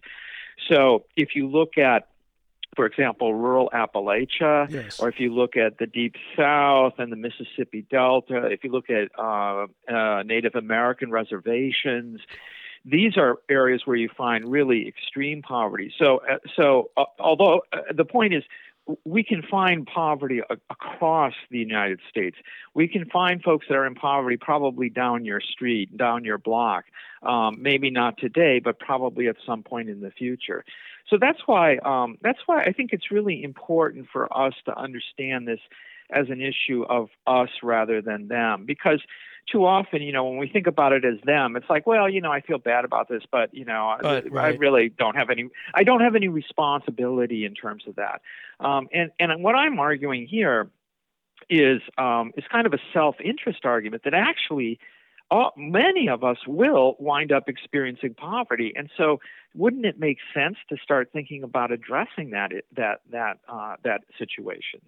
So 0.68 1.04
if 1.16 1.34
you 1.34 1.48
look 1.48 1.78
at 1.78 2.08
for 2.74 2.86
example, 2.86 3.34
rural 3.34 3.70
Appalachia, 3.74 4.70
yes. 4.70 4.98
or 4.98 5.08
if 5.08 5.20
you 5.20 5.34
look 5.34 5.56
at 5.56 5.76
the 5.76 5.86
Deep 5.86 6.14
South 6.36 6.94
and 6.98 7.12
the 7.12 7.16
Mississippi 7.16 7.84
Delta, 7.90 8.46
if 8.46 8.64
you 8.64 8.70
look 8.70 8.88
at 8.88 9.10
uh, 9.18 9.66
uh, 9.92 10.22
Native 10.22 10.54
American 10.54 11.10
reservations, 11.10 12.20
these 12.84 13.16
are 13.16 13.38
areas 13.48 13.82
where 13.84 13.96
you 13.96 14.08
find 14.16 14.50
really 14.50 14.88
extreme 14.88 15.42
poverty. 15.42 15.92
So, 15.98 16.22
uh, 16.28 16.38
so 16.56 16.90
uh, 16.96 17.04
although 17.18 17.62
uh, 17.72 17.78
the 17.94 18.04
point 18.04 18.34
is, 18.34 18.42
we 19.04 19.22
can 19.22 19.42
find 19.42 19.86
poverty 19.86 20.40
a- 20.40 20.56
across 20.68 21.34
the 21.50 21.58
United 21.58 22.00
States. 22.10 22.36
We 22.74 22.88
can 22.88 23.08
find 23.08 23.40
folks 23.40 23.66
that 23.68 23.76
are 23.76 23.86
in 23.86 23.94
poverty 23.94 24.36
probably 24.36 24.88
down 24.88 25.24
your 25.24 25.40
street, 25.40 25.96
down 25.96 26.24
your 26.24 26.38
block. 26.38 26.86
Um, 27.22 27.58
maybe 27.60 27.90
not 27.90 28.18
today, 28.18 28.58
but 28.58 28.80
probably 28.80 29.28
at 29.28 29.36
some 29.46 29.62
point 29.62 29.88
in 29.88 30.00
the 30.00 30.10
future. 30.10 30.64
So 31.08 31.16
that's 31.20 31.38
why 31.46 31.76
um, 31.76 32.18
that's 32.22 32.40
why 32.46 32.62
I 32.62 32.72
think 32.72 32.92
it's 32.92 33.10
really 33.10 33.44
important 33.44 34.08
for 34.12 34.36
us 34.36 34.54
to 34.64 34.76
understand 34.76 35.46
this 35.46 35.60
as 36.10 36.28
an 36.28 36.40
issue 36.40 36.82
of 36.82 37.08
us 37.26 37.50
rather 37.62 38.02
than 38.02 38.28
them, 38.28 38.64
because 38.66 39.00
too 39.50 39.64
often, 39.64 40.02
you 40.02 40.12
know, 40.12 40.24
when 40.24 40.38
we 40.38 40.48
think 40.48 40.66
about 40.66 40.92
it 40.92 41.04
as 41.04 41.20
them, 41.24 41.56
it's 41.56 41.68
like, 41.68 41.86
well, 41.86 42.08
you 42.08 42.20
know, 42.20 42.30
I 42.30 42.40
feel 42.40 42.58
bad 42.58 42.84
about 42.84 43.08
this, 43.08 43.22
but 43.30 43.52
you 43.54 43.64
know, 43.64 43.96
but, 44.00 44.30
right. 44.30 44.54
I 44.54 44.56
really 44.56 44.88
don't 44.88 45.16
have 45.16 45.30
any, 45.30 45.48
I 45.74 45.84
don't 45.84 46.00
have 46.00 46.14
any 46.14 46.28
responsibility 46.28 47.44
in 47.44 47.54
terms 47.54 47.84
of 47.86 47.96
that. 47.96 48.22
Um, 48.60 48.88
and 48.92 49.10
and 49.18 49.42
what 49.42 49.54
I'm 49.54 49.78
arguing 49.78 50.26
here 50.26 50.70
is 51.50 51.80
um, 51.98 52.32
is 52.36 52.44
kind 52.50 52.66
of 52.66 52.72
a 52.72 52.78
self-interest 52.92 53.64
argument 53.64 54.04
that 54.04 54.14
actually. 54.14 54.78
Uh, 55.30 55.48
many 55.56 56.10
of 56.10 56.22
us 56.22 56.36
will 56.46 56.94
wind 56.98 57.32
up 57.32 57.48
experiencing 57.48 58.12
poverty, 58.12 58.70
and 58.76 58.90
so 58.98 59.18
wouldn't 59.54 59.86
it 59.86 59.98
make 59.98 60.18
sense 60.34 60.58
to 60.68 60.76
start 60.76 61.08
thinking 61.10 61.42
about 61.42 61.72
addressing 61.72 62.32
that 62.32 62.52
that 62.76 63.00
that 63.10 63.38
uh, 63.48 63.76
that 63.82 64.02
situation? 64.18 64.80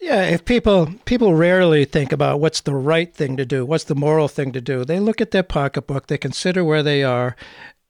Yeah, 0.00 0.22
if 0.24 0.44
people 0.44 0.92
people 1.04 1.34
rarely 1.34 1.84
think 1.84 2.12
about 2.12 2.38
what's 2.40 2.60
the 2.60 2.74
right 2.74 3.12
thing 3.14 3.36
to 3.38 3.46
do, 3.46 3.64
what's 3.64 3.84
the 3.84 3.94
moral 3.94 4.28
thing 4.28 4.52
to 4.52 4.60
do. 4.60 4.84
They 4.84 5.00
look 5.00 5.20
at 5.20 5.30
their 5.30 5.42
pocketbook, 5.42 6.06
they 6.06 6.18
consider 6.18 6.62
where 6.62 6.82
they 6.82 7.02
are, 7.02 7.34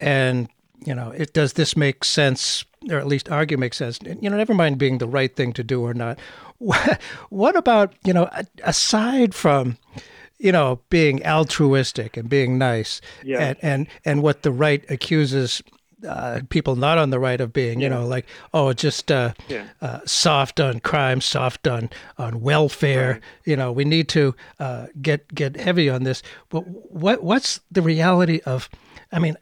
and 0.01 0.49
you 0.85 0.95
know, 0.95 1.11
it 1.11 1.33
does 1.33 1.55
this 1.55 1.77
make 1.77 2.05
sense, 2.05 2.65
or 2.89 2.99
at 2.99 3.07
least 3.07 3.31
argue 3.31 3.57
makes 3.57 3.77
sense. 3.77 3.99
You 4.03 4.31
know, 4.31 4.37
never 4.37 4.55
mind 4.55 4.79
being 4.79 4.99
the 4.99 5.09
right 5.09 5.35
thing 5.35 5.53
to 5.55 5.65
do 5.65 5.83
or 5.83 5.95
not. 5.95 6.19
What 7.29 7.55
about 7.55 7.95
you 8.05 8.13
know, 8.13 8.31
aside 8.65 9.35
from 9.35 9.77
you 10.39 10.53
know 10.53 10.81
being 10.89 11.27
altruistic 11.27 12.17
and 12.17 12.29
being 12.29 12.57
nice, 12.57 13.01
yeah. 13.23 13.41
and 13.41 13.59
and 13.63 13.87
and 14.05 14.23
what 14.23 14.43
the 14.43 14.53
right 14.53 14.83
accuses 14.91 15.63
uh, 16.07 16.41
people 16.49 16.77
not 16.77 16.99
on 16.99 17.11
the 17.11 17.19
right 17.19 17.41
of 17.41 17.53
being, 17.53 17.81
you 17.81 17.89
know, 17.89 18.07
like 18.07 18.27
oh, 18.55 18.73
just 18.73 19.11
uh, 19.11 19.33
yeah. 19.49 19.67
uh, 19.81 20.01
soft 20.07 20.61
on 20.61 20.81
crime, 20.81 21.21
soft 21.21 21.67
on 21.67 21.91
on 22.19 22.41
welfare. 22.41 23.13
Right. 23.13 23.23
You 23.45 23.57
know, 23.57 23.73
we 23.73 23.85
need 23.85 24.09
to 24.11 24.35
uh, 24.59 24.87
get 25.03 25.35
get 25.35 25.57
heavy 25.57 25.91
on 25.91 26.05
this. 26.05 26.23
But 26.49 26.61
what 26.67 27.23
what's 27.23 27.61
the 27.71 27.83
reality 27.83 28.41
of? 28.47 28.69
I 29.13 29.19
mean, 29.19 29.37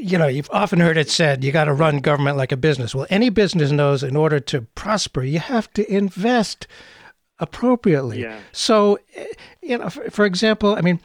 you 0.00 0.18
know, 0.18 0.28
you've 0.28 0.50
often 0.52 0.80
heard 0.80 0.96
it 0.96 1.10
said 1.10 1.42
you 1.42 1.52
got 1.52 1.64
to 1.64 1.72
run 1.72 1.98
government 1.98 2.36
like 2.36 2.52
a 2.52 2.56
business. 2.56 2.94
Well, 2.94 3.06
any 3.10 3.28
business 3.28 3.70
knows 3.70 4.02
in 4.02 4.16
order 4.16 4.40
to 4.40 4.62
prosper, 4.62 5.22
you 5.22 5.40
have 5.40 5.72
to 5.74 5.92
invest 5.92 6.66
appropriately. 7.38 8.22
Yeah. 8.22 8.38
So, 8.52 8.98
eh, 9.14 9.26
you 9.62 9.78
know, 9.78 9.90
for, 9.90 10.10
for 10.10 10.24
example, 10.24 10.74
I 10.76 10.80
mean, 10.80 11.00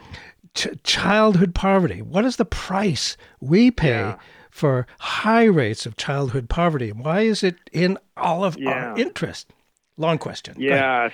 ch- 0.55 0.69
childhood 0.83 1.55
poverty. 1.55 2.01
What 2.01 2.25
is 2.25 2.37
the 2.37 2.45
price 2.45 3.17
we 3.39 3.71
pay? 3.71 3.89
Yeah 3.89 4.17
for 4.53 4.85
high 4.99 5.45
rates 5.45 5.87
of 5.87 5.97
childhood 5.97 6.47
poverty. 6.47 6.91
Why 6.91 7.21
is 7.21 7.41
it 7.41 7.57
in 7.71 7.97
all 8.15 8.45
of 8.45 8.55
yeah. 8.57 8.69
our 8.69 8.99
interest? 8.99 9.51
Long 9.97 10.19
question. 10.19 10.55
Yeah, 10.59 11.09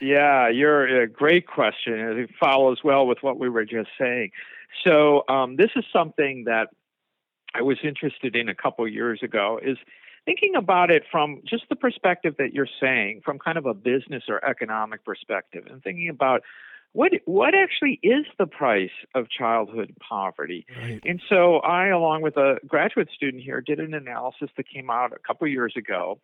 yeah, 0.00 0.48
you're 0.48 1.02
a 1.02 1.08
great 1.08 1.48
question. 1.48 1.94
It 1.94 2.30
follows 2.38 2.78
well 2.84 3.04
with 3.06 3.18
what 3.20 3.38
we 3.38 3.48
were 3.48 3.64
just 3.64 3.90
saying. 3.98 4.30
So 4.84 5.24
um, 5.28 5.56
this 5.56 5.70
is 5.74 5.84
something 5.92 6.44
that 6.44 6.68
I 7.52 7.62
was 7.62 7.78
interested 7.82 8.36
in 8.36 8.48
a 8.48 8.54
couple 8.54 8.86
years 8.86 9.20
ago. 9.24 9.58
Is 9.60 9.78
thinking 10.24 10.54
about 10.54 10.92
it 10.92 11.02
from 11.10 11.42
just 11.44 11.64
the 11.68 11.76
perspective 11.76 12.36
that 12.38 12.52
you're 12.52 12.68
saying, 12.80 13.22
from 13.24 13.40
kind 13.40 13.58
of 13.58 13.66
a 13.66 13.74
business 13.74 14.24
or 14.28 14.44
economic 14.44 15.04
perspective, 15.04 15.66
and 15.68 15.82
thinking 15.82 16.08
about 16.08 16.42
what 16.94 17.10
what 17.24 17.54
actually 17.54 17.98
is 18.02 18.24
the 18.38 18.46
price 18.46 18.94
of 19.14 19.28
childhood 19.28 19.94
poverty? 20.00 20.64
Right. 20.80 21.02
And 21.04 21.20
so 21.28 21.56
I, 21.56 21.88
along 21.88 22.22
with 22.22 22.36
a 22.36 22.58
graduate 22.66 23.08
student 23.14 23.42
here, 23.42 23.60
did 23.60 23.80
an 23.80 23.94
analysis 23.94 24.48
that 24.56 24.68
came 24.68 24.88
out 24.88 25.12
a 25.12 25.18
couple 25.18 25.46
years 25.48 25.74
ago. 25.76 26.20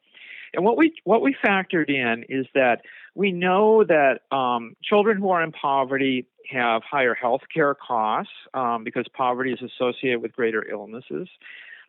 And 0.55 0.65
what 0.65 0.77
we 0.77 0.95
what 1.03 1.23
we 1.23 1.37
factored 1.45 1.91
in 1.91 2.25
is 2.29 2.47
that 2.55 2.83
we 3.17 3.33
know 3.33 3.85
that 3.85 4.21
um, 4.31 4.77
children 4.83 5.19
who 5.19 5.31
are 5.31 5.43
in 5.43 5.51
poverty 5.51 6.27
have 6.49 6.83
higher 6.89 7.15
health 7.15 7.43
care 7.53 7.75
costs 7.75 8.33
um, 8.55 8.85
because 8.85 9.07
poverty 9.13 9.53
is 9.53 9.61
associated 9.63 10.23
with 10.23 10.33
greater 10.33 10.69
illnesses. 10.69 11.29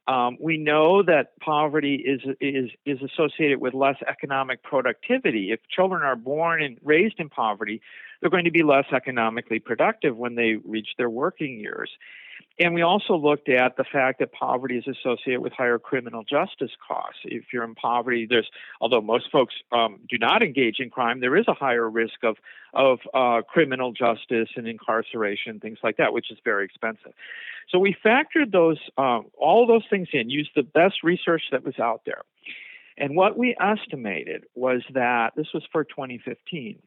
Um, 0.08 0.38
we 0.40 0.58
know 0.58 1.04
that 1.04 1.40
poverty 1.40 1.96
is, 1.96 2.22
is, 2.42 2.72
is 2.86 3.00
associated 3.02 3.62
with 3.62 3.74
less 3.74 3.98
economic 4.08 4.64
productivity. 4.64 5.52
If 5.52 5.60
children 5.70 6.02
are 6.02 6.16
born 6.16 6.62
and 6.62 6.78
raised 6.84 7.20
in 7.20 7.30
poverty, 7.30 7.82
they're 8.20 8.32
going 8.32 8.46
to 8.46 8.52
be 8.52 8.64
less 8.64 8.86
economically 8.94 9.60
productive 9.60 10.18
when 10.18 10.36
they 10.36 10.56
reach 10.64 10.90
their 10.98 11.10
working 11.10 11.60
years. 11.60 11.90
And 12.60 12.73
we 12.73 12.82
also 12.82 13.15
looked 13.15 13.49
at 13.49 13.77
the 13.77 13.84
fact 13.84 14.19
that 14.19 14.32
poverty 14.32 14.77
is 14.77 14.86
associated 14.88 15.41
with 15.41 15.54
higher 15.54 15.80
criminal 15.80 16.23
justice 16.23 16.71
costs. 16.88 17.19
If 17.25 17.45
you're 17.51 17.63
in 17.63 17.75
poverty, 17.75 18.27
there's 18.30 18.49
although 18.80 19.01
most 19.01 19.32
folks 19.32 19.56
um, 19.71 19.99
do 20.10 20.17
not 20.17 20.43
engage 20.43 20.80
in 20.80 20.89
crime, 20.89 21.19
there 21.19 21.36
is 21.36 21.45
a 21.47 21.54
higher 21.54 21.89
risk 21.89 22.23
of 22.23 22.38
of 22.73 22.99
uh, 23.13 23.41
criminal 23.47 23.91
justice 23.91 24.49
and 24.56 24.67
incarceration, 24.67 25.60
things 25.60 25.80
like 25.84 25.97
that, 25.97 26.13
which 26.13 26.32
is 26.32 26.38
very 26.43 26.65
expensive. 26.65 27.13
So 27.69 27.80
we 27.80 27.95
factored 28.06 28.51
those 28.51 28.80
um, 28.97 29.27
all 29.38 29.65
those 29.67 29.84
things 29.89 30.10
in, 30.13 30.30
used 30.30 30.51
the 30.56 30.63
best 30.63 31.04
research 31.04 31.43
that 31.51 31.63
was 31.63 31.80
out 31.80 32.01
there, 32.06 32.21
and 32.97 33.15
what 33.15 33.38
we 33.38 33.56
estimated 33.60 34.45
was 34.56 34.84
that 34.93 35.34
this 35.36 35.47
was 35.54 35.63
for 35.71 35.84
2015 35.84 36.80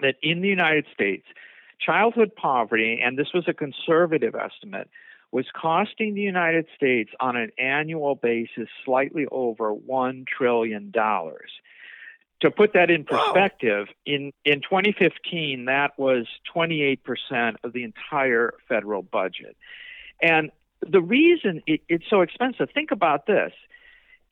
that 0.00 0.14
in 0.22 0.40
the 0.42 0.48
United 0.48 0.86
States 0.94 1.26
childhood 1.80 2.34
poverty, 2.34 3.00
and 3.02 3.18
this 3.18 3.28
was 3.32 3.44
a 3.48 3.54
conservative 3.54 4.34
estimate, 4.34 4.88
was 5.30 5.46
costing 5.54 6.14
the 6.14 6.22
United 6.22 6.66
States 6.76 7.10
on 7.20 7.36
an 7.36 7.50
annual 7.58 8.14
basis 8.14 8.68
slightly 8.84 9.26
over 9.30 9.74
$1 9.74 10.26
trillion. 10.26 10.92
To 10.92 12.50
put 12.50 12.72
that 12.74 12.90
in 12.90 13.04
perspective, 13.04 13.88
in, 14.06 14.32
in 14.44 14.60
2015, 14.60 15.66
that 15.66 15.98
was 15.98 16.26
28% 16.54 16.98
of 17.64 17.72
the 17.72 17.82
entire 17.82 18.54
federal 18.68 19.02
budget. 19.02 19.56
And 20.22 20.50
the 20.80 21.00
reason 21.00 21.62
it, 21.66 21.80
it's 21.88 22.04
so 22.08 22.20
expensive, 22.22 22.68
think 22.72 22.90
about 22.92 23.26
this. 23.26 23.52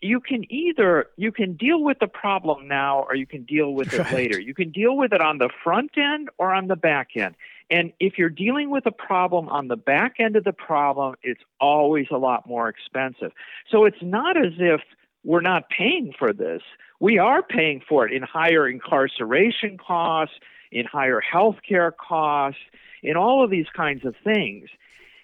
You 0.00 0.20
can 0.20 0.44
either 0.52 1.08
you 1.16 1.32
can 1.32 1.54
deal 1.54 1.82
with 1.82 1.98
the 2.00 2.06
problem 2.06 2.68
now 2.68 3.04
or 3.08 3.14
you 3.14 3.26
can 3.26 3.44
deal 3.44 3.72
with 3.72 3.92
it 3.94 3.98
right. 4.04 4.12
later. 4.12 4.40
You 4.40 4.54
can 4.54 4.70
deal 4.70 4.96
with 4.96 5.12
it 5.12 5.20
on 5.20 5.38
the 5.38 5.50
front 5.64 5.92
end 5.96 6.28
or 6.38 6.52
on 6.52 6.68
the 6.68 6.76
back 6.76 7.10
end. 7.16 7.34
And 7.70 7.92
if 7.98 8.16
you're 8.16 8.28
dealing 8.28 8.70
with 8.70 8.86
a 8.86 8.92
problem 8.92 9.48
on 9.48 9.68
the 9.68 9.76
back 9.76 10.16
end 10.20 10.36
of 10.36 10.44
the 10.44 10.52
problem, 10.52 11.16
it's 11.22 11.40
always 11.60 12.06
a 12.12 12.16
lot 12.16 12.46
more 12.46 12.68
expensive. 12.68 13.32
So 13.70 13.84
it's 13.84 14.02
not 14.02 14.36
as 14.36 14.52
if 14.58 14.80
we're 15.24 15.40
not 15.40 15.68
paying 15.68 16.14
for 16.16 16.32
this. 16.32 16.62
We 17.00 17.18
are 17.18 17.42
paying 17.42 17.82
for 17.86 18.06
it 18.06 18.12
in 18.12 18.22
higher 18.22 18.68
incarceration 18.68 19.78
costs, 19.78 20.36
in 20.70 20.86
higher 20.86 21.20
health 21.20 21.56
care 21.68 21.90
costs, 21.90 22.60
in 23.02 23.16
all 23.16 23.42
of 23.42 23.50
these 23.50 23.66
kinds 23.74 24.04
of 24.04 24.14
things. 24.22 24.68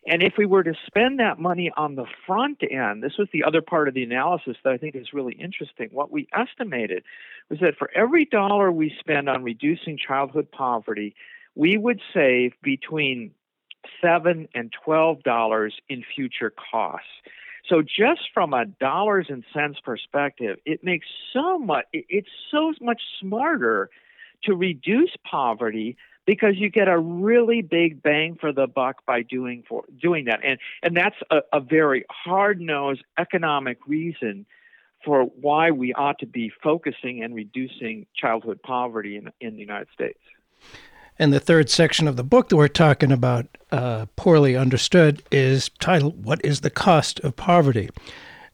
And 0.06 0.22
if 0.22 0.34
we 0.36 0.46
were 0.46 0.64
to 0.64 0.74
spend 0.86 1.20
that 1.20 1.38
money 1.38 1.70
on 1.76 1.94
the 1.94 2.06
front 2.26 2.58
end, 2.68 3.02
this 3.02 3.16
was 3.18 3.28
the 3.32 3.44
other 3.44 3.62
part 3.62 3.86
of 3.86 3.94
the 3.94 4.02
analysis 4.02 4.56
that 4.64 4.72
I 4.72 4.76
think 4.76 4.96
is 4.96 5.12
really 5.12 5.34
interesting. 5.34 5.90
What 5.92 6.10
we 6.10 6.28
estimated 6.34 7.04
was 7.48 7.60
that 7.60 7.76
for 7.78 7.90
every 7.94 8.24
dollar 8.24 8.72
we 8.72 8.92
spend 8.98 9.28
on 9.28 9.44
reducing 9.44 9.96
childhood 9.96 10.50
poverty, 10.50 11.14
we 11.54 11.76
would 11.76 12.00
save 12.12 12.52
between 12.62 13.32
seven 14.00 14.48
and 14.54 14.72
twelve 14.84 15.22
dollars 15.22 15.74
in 15.88 16.04
future 16.14 16.52
costs. 16.72 17.06
So 17.68 17.80
just 17.82 18.22
from 18.34 18.54
a 18.54 18.66
dollars 18.66 19.26
and 19.28 19.44
cents 19.52 19.78
perspective, 19.84 20.58
it 20.64 20.82
makes 20.82 21.06
so 21.32 21.58
much. 21.58 21.84
It's 21.92 22.28
so 22.50 22.72
much 22.80 23.00
smarter 23.20 23.88
to 24.44 24.54
reduce 24.54 25.14
poverty 25.24 25.96
because 26.26 26.54
you 26.56 26.70
get 26.70 26.88
a 26.88 26.98
really 26.98 27.62
big 27.62 28.02
bang 28.02 28.36
for 28.40 28.52
the 28.52 28.66
buck 28.66 29.04
by 29.06 29.22
doing 29.22 29.64
for 29.68 29.84
doing 30.00 30.26
that, 30.26 30.40
and 30.44 30.58
and 30.82 30.96
that's 30.96 31.16
a, 31.30 31.40
a 31.52 31.60
very 31.60 32.04
hard 32.10 32.60
nosed 32.60 33.02
economic 33.18 33.78
reason 33.86 34.46
for 35.04 35.24
why 35.24 35.70
we 35.70 35.92
ought 35.94 36.18
to 36.20 36.26
be 36.26 36.52
focusing 36.62 37.22
and 37.22 37.34
reducing 37.34 38.06
childhood 38.14 38.60
poverty 38.62 39.16
in 39.16 39.30
in 39.40 39.54
the 39.54 39.60
United 39.60 39.88
States. 39.92 40.20
And 41.18 41.32
the 41.32 41.40
third 41.40 41.68
section 41.68 42.08
of 42.08 42.16
the 42.16 42.24
book 42.24 42.48
that 42.48 42.56
we're 42.56 42.68
talking 42.68 43.12
about, 43.12 43.46
uh, 43.70 44.06
poorly 44.16 44.56
understood, 44.56 45.22
is 45.30 45.70
titled 45.80 46.24
"What 46.24 46.44
is 46.44 46.60
the 46.60 46.70
Cost 46.70 47.20
of 47.20 47.36
Poverty," 47.36 47.90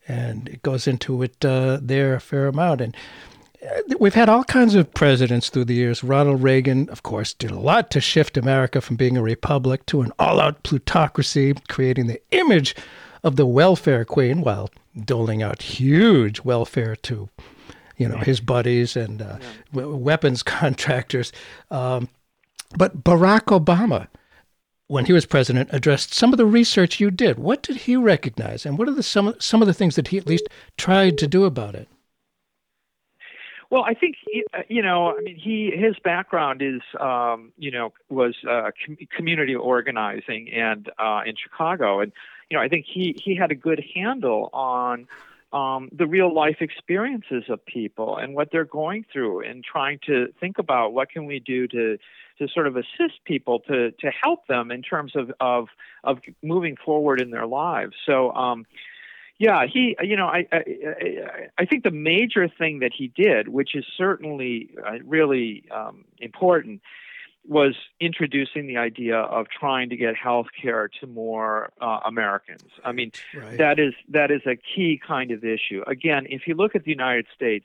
and 0.07 0.49
it 0.49 0.63
goes 0.63 0.87
into 0.87 1.23
it 1.23 1.45
uh, 1.45 1.79
there 1.81 2.15
a 2.15 2.21
fair 2.21 2.49
amount. 2.49 2.81
And 2.81 2.97
we've 3.99 4.15
had 4.15 4.29
all 4.29 4.45
kinds 4.45 4.75
of 4.75 4.93
presidents 4.95 5.49
through 5.49 5.65
the 5.65 5.75
years. 5.75 6.05
Ronald 6.05 6.43
Reagan, 6.43 6.89
of 6.91 7.03
course, 7.03 7.35
did 7.35 7.51
a 7.51 7.59
lot 7.59 7.91
to 7.91 8.01
shift 8.01 8.37
America 8.37 8.81
from 8.81 8.97
being 8.97 9.17
a 9.17 9.23
republic 9.23 9.87
to 9.87 10.01
an 10.03 10.13
all-out 10.19 10.63
plutocracy, 10.63 11.55
creating 11.69 12.07
the 12.07 12.21
image 12.31 12.75
of 13.25 13.37
the 13.37 13.47
welfare 13.47 14.05
queen 14.05 14.43
while 14.43 14.71
doling 15.05 15.43
out 15.43 15.63
huge 15.63 16.41
welfare 16.43 16.97
to 16.97 17.29
you 17.97 18.09
know 18.09 18.19
his 18.19 18.41
buddies 18.41 18.97
and 18.97 19.23
uh, 19.23 19.39
yeah. 19.73 19.85
weapons 19.85 20.43
contractors. 20.45 21.33
Um, 21.71 22.09
but 22.77 23.03
Barack 23.03 23.47
Obama, 23.47 24.09
when 24.87 25.07
he 25.07 25.13
was 25.13 25.27
president, 25.27 25.71
addressed 25.73 26.15
some 26.15 26.33
of 26.33 26.37
the 26.37 26.47
research 26.47 27.01
you 27.01 27.11
did. 27.11 27.39
What 27.39 27.63
did 27.63 27.77
he 27.77 27.97
recognize, 27.97 28.65
and 28.65 28.79
what 28.79 28.89
are 28.89 28.95
the 28.95 29.03
some 29.03 29.35
some 29.39 29.63
of 29.63 29.67
the 29.67 29.75
things 29.75 29.97
that 29.97 30.09
he 30.09 30.19
at 30.19 30.27
least 30.27 30.49
tried 30.77 31.19
to 31.19 31.27
do 31.27 31.45
about 31.45 31.75
it? 31.75 31.89
Well, 33.71 33.85
I 33.85 33.95
think 33.95 34.17
uh, 34.55 34.63
you 34.69 34.83
know. 34.83 35.15
I 35.17 35.21
mean, 35.21 35.37
he 35.37 35.71
his 35.75 35.97
background 36.03 36.63
is 36.63 36.81
um, 36.99 37.53
you 37.59 37.71
know 37.71 37.93
was 38.09 38.35
uh, 38.49 38.71
com- 38.85 38.97
community 39.15 39.55
organizing 39.55 40.51
and 40.51 40.91
uh, 40.99 41.23
in 41.27 41.35
Chicago, 41.37 42.01
and 42.01 42.11
you 42.49 42.57
know 42.57 42.63
I 42.63 42.69
think 42.69 42.87
he 42.87 43.15
he 43.23 43.37
had 43.37 43.51
a 43.51 43.55
good 43.55 43.85
handle 43.95 44.49
on 44.55 45.07
um, 45.53 45.91
the 45.93 46.07
real 46.07 46.35
life 46.35 46.59
experiences 46.61 47.45
of 47.51 47.65
people 47.67 48.17
and 48.17 48.35
what 48.35 48.51
they're 48.51 48.65
going 48.65 49.05
through, 49.13 49.45
and 49.45 49.63
trying 49.63 49.99
to 50.07 50.33
think 50.41 50.57
about 50.57 50.95
what 50.95 51.11
can 51.11 51.27
we 51.27 51.39
do 51.39 51.69
to 51.69 51.99
to 52.39 52.49
sort 52.49 52.67
of 52.67 52.77
assist 52.77 53.23
people 53.27 53.61
to 53.61 53.91
to 53.91 54.11
help 54.23 54.47
them 54.47 54.71
in 54.71 54.81
terms 54.81 55.15
of 55.15 55.31
of 55.41 55.69
of 56.05 56.21
moving 56.43 56.77
forward 56.83 57.21
in 57.21 57.31
their 57.31 57.47
lives. 57.47 57.93
So. 58.07 58.33
Um, 58.33 58.65
yeah, 59.39 59.67
he, 59.73 59.97
you 60.01 60.17
know, 60.17 60.27
I, 60.27 60.47
I, 60.51 60.65
I 61.59 61.65
think 61.65 61.85
the 61.85 61.93
major 61.93 62.49
thing 62.49 62.81
that 62.81 62.93
he 62.97 63.09
did, 63.09 63.49
which 63.49 63.75
is 63.77 63.85
certainly 63.97 64.71
uh, 64.85 64.99
really 65.05 65.65
um, 65.71 66.05
important, 66.19 66.81
was 67.47 67.75
introducing 68.01 68.67
the 68.67 68.77
idea 68.77 69.17
of 69.17 69.47
trying 69.49 69.91
to 69.91 69.97
get 69.97 70.17
health 70.17 70.49
care 70.61 70.91
to 71.01 71.07
more 71.07 71.71
uh, 71.81 72.01
Americans. 72.05 72.69
I 72.85 72.93
mean, 72.93 73.13
right. 73.35 73.57
that 73.59 73.79
is 73.79 73.95
that 74.09 74.31
is 74.31 74.43
a 74.45 74.57
key 74.57 75.01
kind 75.05 75.31
of 75.31 75.45
issue. 75.45 75.83
Again, 75.87 76.27
if 76.29 76.43
you 76.47 76.55
look 76.55 76.75
at 76.75 76.85
the 76.85 76.91
United 76.91 77.27
States, 77.35 77.65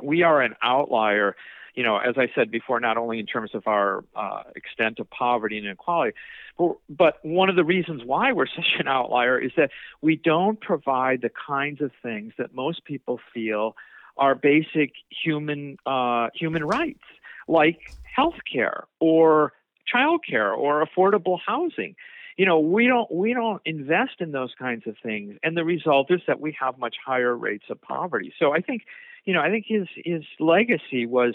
we 0.00 0.22
are 0.22 0.40
an 0.40 0.54
outlier 0.62 1.36
you 1.76 1.82
know, 1.82 1.98
as 1.98 2.14
I 2.16 2.28
said 2.34 2.50
before, 2.50 2.80
not 2.80 2.96
only 2.96 3.20
in 3.20 3.26
terms 3.26 3.50
of 3.54 3.66
our 3.66 4.02
uh, 4.16 4.44
extent 4.56 4.98
of 4.98 5.08
poverty 5.10 5.58
and 5.58 5.66
inequality, 5.66 6.16
but, 6.58 6.76
but 6.88 7.18
one 7.22 7.50
of 7.50 7.56
the 7.56 7.64
reasons 7.64 8.02
why 8.04 8.32
we're 8.32 8.46
such 8.56 8.74
an 8.78 8.88
outlier 8.88 9.38
is 9.38 9.52
that 9.56 9.70
we 10.00 10.16
don't 10.16 10.60
provide 10.60 11.20
the 11.20 11.30
kinds 11.46 11.82
of 11.82 11.92
things 12.02 12.32
that 12.38 12.54
most 12.54 12.84
people 12.84 13.20
feel 13.32 13.76
are 14.16 14.34
basic 14.34 14.92
human 15.10 15.76
uh, 15.84 16.28
human 16.34 16.64
rights, 16.64 17.04
like 17.46 17.94
health 18.02 18.38
care 18.50 18.84
or 18.98 19.52
child 19.86 20.24
care 20.28 20.52
or 20.52 20.84
affordable 20.84 21.38
housing. 21.46 21.94
You 22.38 22.46
know 22.46 22.58
we 22.58 22.86
don't 22.86 23.12
we 23.12 23.34
don't 23.34 23.60
invest 23.66 24.20
in 24.20 24.32
those 24.32 24.54
kinds 24.58 24.86
of 24.86 24.96
things 25.02 25.36
and 25.42 25.56
the 25.56 25.64
result 25.64 26.10
is 26.10 26.20
that 26.26 26.40
we 26.40 26.56
have 26.58 26.78
much 26.78 26.96
higher 27.04 27.34
rates 27.34 27.64
of 27.70 27.80
poverty. 27.80 28.32
So 28.38 28.52
i 28.52 28.60
think 28.60 28.82
you 29.24 29.32
know 29.32 29.40
i 29.40 29.48
think 29.48 29.64
his 29.66 29.86
his 30.04 30.22
legacy 30.38 31.06
was 31.06 31.34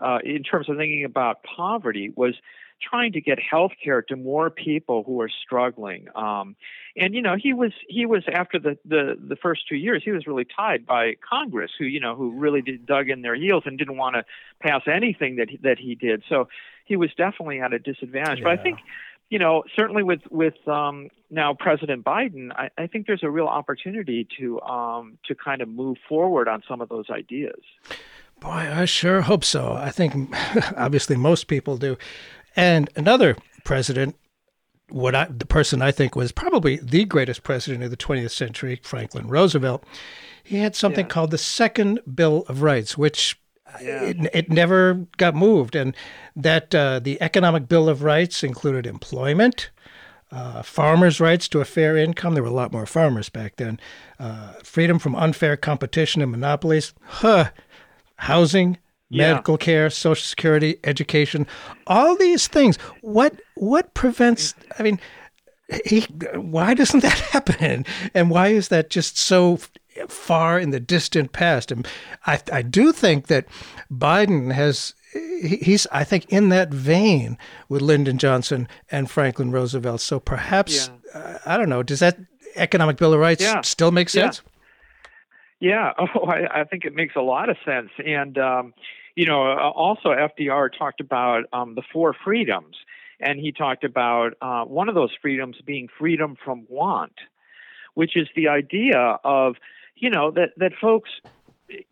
uh, 0.00 0.18
in 0.24 0.42
terms 0.42 0.68
of 0.68 0.76
thinking 0.76 1.04
about 1.04 1.42
poverty 1.44 2.12
was 2.14 2.34
trying 2.82 3.12
to 3.12 3.20
get 3.20 3.38
health 3.38 3.72
care 3.82 4.02
to 4.02 4.16
more 4.16 4.50
people 4.50 5.02
who 5.04 5.20
are 5.20 5.28
struggling. 5.28 6.06
Um, 6.14 6.56
and 6.96 7.14
you 7.14 7.22
know, 7.22 7.36
he 7.40 7.52
was 7.52 7.72
he 7.88 8.06
was 8.06 8.24
after 8.32 8.58
the, 8.58 8.78
the 8.84 9.16
the 9.20 9.36
first 9.36 9.68
two 9.68 9.76
years, 9.76 10.02
he 10.04 10.10
was 10.10 10.26
really 10.26 10.44
tied 10.44 10.86
by 10.86 11.14
Congress, 11.28 11.70
who 11.78 11.84
you 11.84 12.00
know 12.00 12.14
who 12.14 12.32
really 12.32 12.62
did, 12.62 12.86
dug 12.86 13.10
in 13.10 13.22
their 13.22 13.34
heels 13.34 13.64
and 13.66 13.78
didn't 13.78 13.96
want 13.96 14.16
to 14.16 14.24
pass 14.60 14.82
anything 14.86 15.36
that 15.36 15.50
he, 15.50 15.58
that 15.58 15.78
he 15.78 15.94
did. 15.94 16.22
So 16.28 16.48
he 16.84 16.96
was 16.96 17.10
definitely 17.16 17.60
at 17.60 17.72
a 17.72 17.78
disadvantage. 17.78 18.38
Yeah. 18.38 18.44
But 18.44 18.58
I 18.58 18.62
think. 18.62 18.78
You 19.32 19.38
know, 19.38 19.62
certainly 19.76 20.02
with 20.02 20.22
with 20.28 20.54
um, 20.66 21.08
now 21.30 21.54
President 21.54 22.04
Biden, 22.04 22.50
I, 22.50 22.70
I 22.76 22.88
think 22.88 23.06
there's 23.06 23.22
a 23.22 23.30
real 23.30 23.46
opportunity 23.46 24.26
to 24.40 24.60
um, 24.62 25.18
to 25.26 25.36
kind 25.36 25.62
of 25.62 25.68
move 25.68 25.98
forward 26.08 26.48
on 26.48 26.64
some 26.68 26.80
of 26.80 26.88
those 26.88 27.08
ideas. 27.10 27.60
Boy, 28.40 28.70
I 28.72 28.86
sure 28.86 29.20
hope 29.20 29.44
so. 29.44 29.74
I 29.74 29.90
think 29.90 30.34
obviously 30.76 31.16
most 31.16 31.46
people 31.46 31.76
do. 31.76 31.96
And 32.56 32.88
another 32.96 33.36
president, 33.64 34.16
what 34.88 35.14
I, 35.14 35.26
the 35.26 35.46
person 35.46 35.82
I 35.82 35.92
think 35.92 36.16
was 36.16 36.32
probably 36.32 36.76
the 36.76 37.04
greatest 37.04 37.42
president 37.42 37.84
of 37.84 37.90
the 37.90 37.96
20th 37.96 38.30
century, 38.30 38.80
Franklin 38.82 39.28
Roosevelt, 39.28 39.84
he 40.42 40.56
had 40.56 40.74
something 40.74 41.04
yeah. 41.04 41.10
called 41.10 41.30
the 41.30 41.38
Second 41.38 42.00
Bill 42.12 42.44
of 42.48 42.62
Rights, 42.62 42.96
which 42.96 43.38
yeah. 43.80 44.04
it, 44.04 44.16
it, 44.32 44.50
never 44.50 45.06
got 45.18 45.34
moved. 45.34 45.76
And 45.76 45.94
that 46.34 46.74
uh, 46.74 46.98
the 46.98 47.20
Economic 47.20 47.68
Bill 47.68 47.90
of 47.90 48.02
Rights 48.02 48.42
included 48.42 48.86
employment, 48.86 49.70
uh, 50.32 50.62
farmers' 50.62 51.20
rights 51.20 51.46
to 51.48 51.60
a 51.60 51.64
fair 51.66 51.96
income. 51.96 52.34
There 52.34 52.42
were 52.42 52.48
a 52.48 52.52
lot 52.52 52.72
more 52.72 52.86
farmers 52.86 53.28
back 53.28 53.56
then. 53.56 53.78
Uh, 54.18 54.54
freedom 54.64 54.98
from 54.98 55.14
unfair 55.14 55.56
competition 55.58 56.22
and 56.22 56.30
monopolies. 56.30 56.94
Huh 57.02 57.50
housing, 58.20 58.78
medical 59.10 59.54
yeah. 59.54 59.64
care, 59.64 59.90
social 59.90 60.24
security, 60.24 60.78
education, 60.84 61.46
all 61.86 62.16
these 62.16 62.46
things. 62.46 62.76
What 63.00 63.40
what 63.56 63.94
prevents? 63.94 64.54
I 64.78 64.82
mean, 64.82 65.00
he, 65.84 66.02
why 66.34 66.74
doesn't 66.74 67.00
that 67.08 67.18
happen? 67.18 67.84
And 68.14 68.30
why 68.30 68.48
is 68.48 68.68
that 68.68 68.90
just 68.90 69.18
so 69.18 69.58
far 70.08 70.58
in 70.58 70.70
the 70.70 70.80
distant 70.80 71.32
past? 71.32 71.72
And 71.72 71.86
I 72.26 72.40
I 72.52 72.62
do 72.62 72.92
think 72.92 73.26
that 73.26 73.46
Biden 73.92 74.52
has. 74.52 74.94
He's, 75.12 75.88
I 75.90 76.04
think, 76.04 76.26
in 76.26 76.50
that 76.50 76.72
vein 76.72 77.36
with 77.68 77.82
Lyndon 77.82 78.16
Johnson 78.16 78.68
and 78.92 79.10
Franklin 79.10 79.50
Roosevelt. 79.50 80.00
So 80.02 80.20
perhaps, 80.20 80.88
yeah. 81.12 81.20
uh, 81.20 81.38
I 81.44 81.56
don't 81.56 81.68
know, 81.68 81.82
does 81.82 81.98
that 81.98 82.16
economic 82.54 82.96
bill 82.96 83.12
of 83.12 83.18
rights 83.18 83.42
yeah. 83.42 83.60
still 83.62 83.90
make 83.90 84.08
sense? 84.08 84.40
Yeah, 84.44 84.59
oh, 85.98 86.26
I, 86.26 86.62
I 86.62 86.64
think 86.64 86.84
it 86.84 86.94
makes 86.94 87.14
a 87.16 87.20
lot 87.20 87.48
of 87.48 87.56
sense. 87.64 87.90
And, 88.04 88.36
um, 88.38 88.74
you 89.14 89.26
know, 89.26 89.52
uh, 89.52 89.70
also 89.70 90.08
FDR 90.08 90.70
talked 90.76 91.00
about 91.00 91.44
um, 91.52 91.74
the 91.74 91.82
four 91.92 92.14
freedoms. 92.24 92.76
And 93.20 93.38
he 93.38 93.52
talked 93.52 93.84
about 93.84 94.32
uh, 94.40 94.64
one 94.64 94.88
of 94.88 94.94
those 94.94 95.10
freedoms 95.20 95.56
being 95.64 95.88
freedom 95.98 96.36
from 96.42 96.64
want, 96.68 97.12
which 97.92 98.16
is 98.16 98.28
the 98.34 98.48
idea 98.48 99.18
of, 99.22 99.56
you 99.94 100.08
know, 100.08 100.30
that, 100.30 100.52
that 100.56 100.72
folks, 100.80 101.10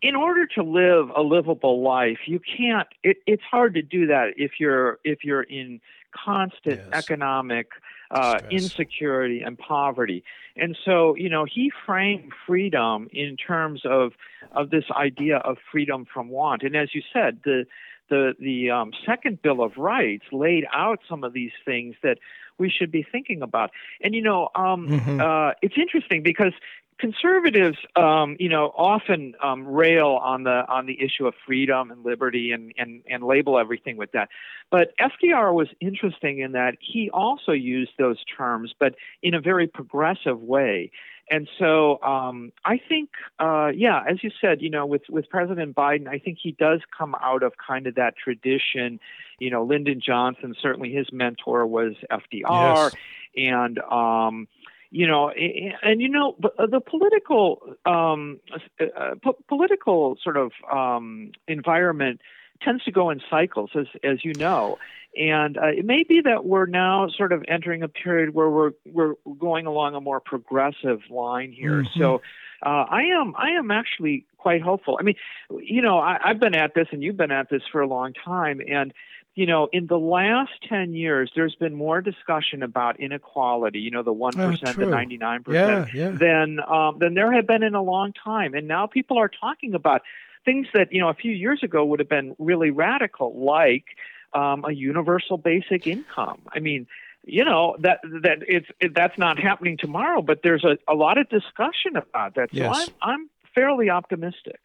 in 0.01 0.15
order 0.15 0.47
to 0.47 0.63
live 0.63 1.09
a 1.15 1.21
livable 1.21 1.83
life, 1.83 2.17
you 2.25 2.39
can't, 2.39 2.87
it, 3.03 3.17
it's 3.27 3.43
hard 3.43 3.75
to 3.75 3.83
do 3.83 4.07
that 4.07 4.33
if 4.37 4.53
you're, 4.59 4.97
if 5.03 5.23
you're 5.23 5.43
in 5.43 5.79
constant 6.11 6.79
yes. 6.79 6.89
economic 6.93 7.67
uh, 8.11 8.39
insecurity, 8.49 9.41
and 9.41 9.57
poverty. 9.57 10.23
And 10.55 10.77
so, 10.83 11.15
you 11.15 11.29
know, 11.29 11.45
he 11.45 11.71
framed 11.85 12.31
freedom 12.45 13.07
in 13.11 13.37
terms 13.37 13.81
of 13.85 14.13
of 14.51 14.69
this 14.69 14.85
idea 14.91 15.37
of 15.37 15.57
freedom 15.71 16.05
from 16.11 16.29
want. 16.29 16.63
And 16.63 16.75
as 16.75 16.93
you 16.93 17.01
said, 17.13 17.39
the 17.43 17.65
the 18.09 18.33
the 18.39 18.71
um, 18.71 18.91
second 19.05 19.41
Bill 19.41 19.61
of 19.61 19.77
Rights 19.77 20.25
laid 20.31 20.65
out 20.73 20.99
some 21.07 21.23
of 21.23 21.33
these 21.33 21.51
things 21.63 21.95
that 22.03 22.17
we 22.57 22.69
should 22.69 22.91
be 22.91 23.05
thinking 23.09 23.41
about. 23.41 23.71
And 24.01 24.13
you 24.13 24.21
know, 24.21 24.49
um, 24.55 24.87
mm-hmm. 24.89 25.21
uh, 25.21 25.51
it's 25.61 25.77
interesting 25.77 26.23
because 26.23 26.53
conservatives, 26.99 27.77
um, 27.95 28.35
you 28.39 28.49
know, 28.49 28.71
often 28.75 29.33
um, 29.41 29.65
rail 29.65 30.19
on 30.21 30.43
the 30.43 30.65
on 30.67 30.85
the 30.85 31.01
issue 31.01 31.25
of 31.25 31.33
freedom 31.45 31.91
and 31.91 32.03
liberty 32.03 32.51
and, 32.51 32.73
and 32.77 33.01
and 33.09 33.23
label 33.23 33.57
everything 33.57 33.97
with 33.97 34.11
that. 34.11 34.29
But 34.69 34.93
FDR 34.99 35.53
was 35.53 35.69
interesting 35.79 36.39
in 36.39 36.51
that 36.51 36.75
he 36.79 37.09
also 37.11 37.53
used 37.53 37.91
those 37.97 38.17
terms, 38.37 38.73
but 38.79 38.95
in 39.23 39.33
a 39.33 39.41
very 39.41 39.67
progressive 39.67 40.41
way. 40.41 40.91
And 41.31 41.47
so 41.59 42.01
um, 42.01 42.51
I 42.65 42.79
think, 42.89 43.09
uh, 43.39 43.69
yeah, 43.75 44.01
as 44.09 44.23
you 44.23 44.31
said, 44.41 44.61
you 44.61 44.69
know, 44.69 44.85
with 44.85 45.03
with 45.09 45.29
President 45.29 45.75
Biden, 45.75 46.07
I 46.07 46.17
think 46.17 46.39
he 46.41 46.51
does 46.51 46.81
come 46.97 47.15
out 47.21 47.43
of 47.43 47.53
kind 47.65 47.87
of 47.87 47.95
that 47.95 48.15
tradition. 48.17 48.99
You 49.39 49.51
know, 49.51 49.63
Lyndon 49.63 50.01
Johnson, 50.05 50.55
certainly 50.59 50.91
his 50.91 51.07
mentor 51.11 51.65
was 51.67 51.93
FDR, 52.11 52.91
yes. 52.91 52.95
and 53.37 53.79
um, 53.79 54.47
you 54.91 55.07
know, 55.07 55.29
and 55.29 56.01
you 56.01 56.09
know, 56.09 56.35
uh, 56.57 56.65
the 56.65 56.79
political 56.79 57.75
um, 57.85 58.39
uh, 58.79 59.15
po- 59.21 59.37
political 59.47 60.17
sort 60.23 60.37
of 60.37 60.51
um, 60.71 61.31
environment 61.47 62.21
tends 62.61 62.83
to 62.85 62.91
go 62.91 63.09
in 63.09 63.21
cycles, 63.29 63.69
as 63.75 63.87
as 64.03 64.25
you 64.25 64.33
know. 64.33 64.77
And 65.17 65.57
uh, 65.57 65.67
it 65.67 65.85
may 65.85 66.03
be 66.03 66.21
that 66.21 66.45
we're 66.45 66.67
now 66.67 67.07
sort 67.09 67.31
of 67.31 67.43
entering 67.47 67.83
a 67.83 67.87
period 67.87 68.33
where 68.33 68.49
we're 68.49 68.71
we're 68.85 69.13
going 69.39 69.65
along 69.65 69.95
a 69.95 70.01
more 70.01 70.19
progressive 70.19 71.01
line 71.09 71.51
here. 71.51 71.83
Mm-hmm. 71.83 71.99
So 71.99 72.21
uh, 72.65 72.85
I 72.89 73.03
am 73.19 73.35
I 73.37 73.51
am 73.51 73.71
actually 73.71 74.25
quite 74.37 74.61
hopeful. 74.61 74.97
I 74.99 75.03
mean, 75.03 75.15
you 75.61 75.81
know, 75.81 75.99
I, 75.99 76.17
I've 76.23 76.39
been 76.39 76.55
at 76.55 76.73
this, 76.73 76.87
and 76.91 77.03
you've 77.03 77.17
been 77.17 77.31
at 77.31 77.49
this 77.49 77.61
for 77.71 77.81
a 77.81 77.87
long 77.87 78.13
time, 78.13 78.61
and 78.67 78.93
you 79.39 79.45
know, 79.45 79.69
in 79.71 79.87
the 79.87 79.97
last 79.97 80.51
10 80.67 80.93
years, 80.93 81.31
there's 81.33 81.55
been 81.55 81.73
more 81.73 82.01
discussion 82.01 82.61
about 82.61 82.99
inequality, 82.99 83.79
you 83.79 83.89
know, 83.89 84.03
the 84.03 84.13
1%, 84.13 84.35
oh, 84.37 84.51
the 84.73 84.85
99%, 84.85 85.47
yeah, 85.47 85.85
yeah. 85.93 86.09
Than, 86.09 86.59
um, 86.67 86.99
than 86.99 87.13
there 87.13 87.31
had 87.31 87.47
been 87.47 87.63
in 87.63 87.73
a 87.73 87.81
long 87.81 88.11
time. 88.11 88.53
And 88.53 88.67
now 88.67 88.85
people 88.85 89.17
are 89.17 89.29
talking 89.29 89.75
about 89.75 90.01
things 90.43 90.67
that, 90.73 90.91
you 90.91 90.99
know, 90.99 91.07
a 91.07 91.13
few 91.13 91.31
years 91.31 91.63
ago 91.63 91.85
would 91.85 91.99
have 91.99 92.09
been 92.09 92.35
really 92.37 92.69
radical, 92.69 93.33
like 93.39 93.85
um, 94.33 94.65
a 94.67 94.73
universal 94.73 95.37
basic 95.37 95.87
income. 95.87 96.41
I 96.53 96.59
mean, 96.59 96.85
you 97.23 97.45
know 97.45 97.77
that 97.79 98.01
that 98.23 98.39
it's 98.45 98.67
it, 98.81 98.93
that's 98.93 99.17
not 99.17 99.39
happening 99.39 99.77
tomorrow, 99.77 100.21
but 100.21 100.41
there's 100.43 100.65
a, 100.65 100.77
a 100.85 100.95
lot 100.95 101.17
of 101.17 101.29
discussion 101.29 101.95
about 101.95 102.35
that. 102.35 102.49
So 102.51 102.57
yes. 102.57 102.89
I'm 103.01 103.09
I'm 103.09 103.29
fairly 103.55 103.89
optimistic. 103.89 104.59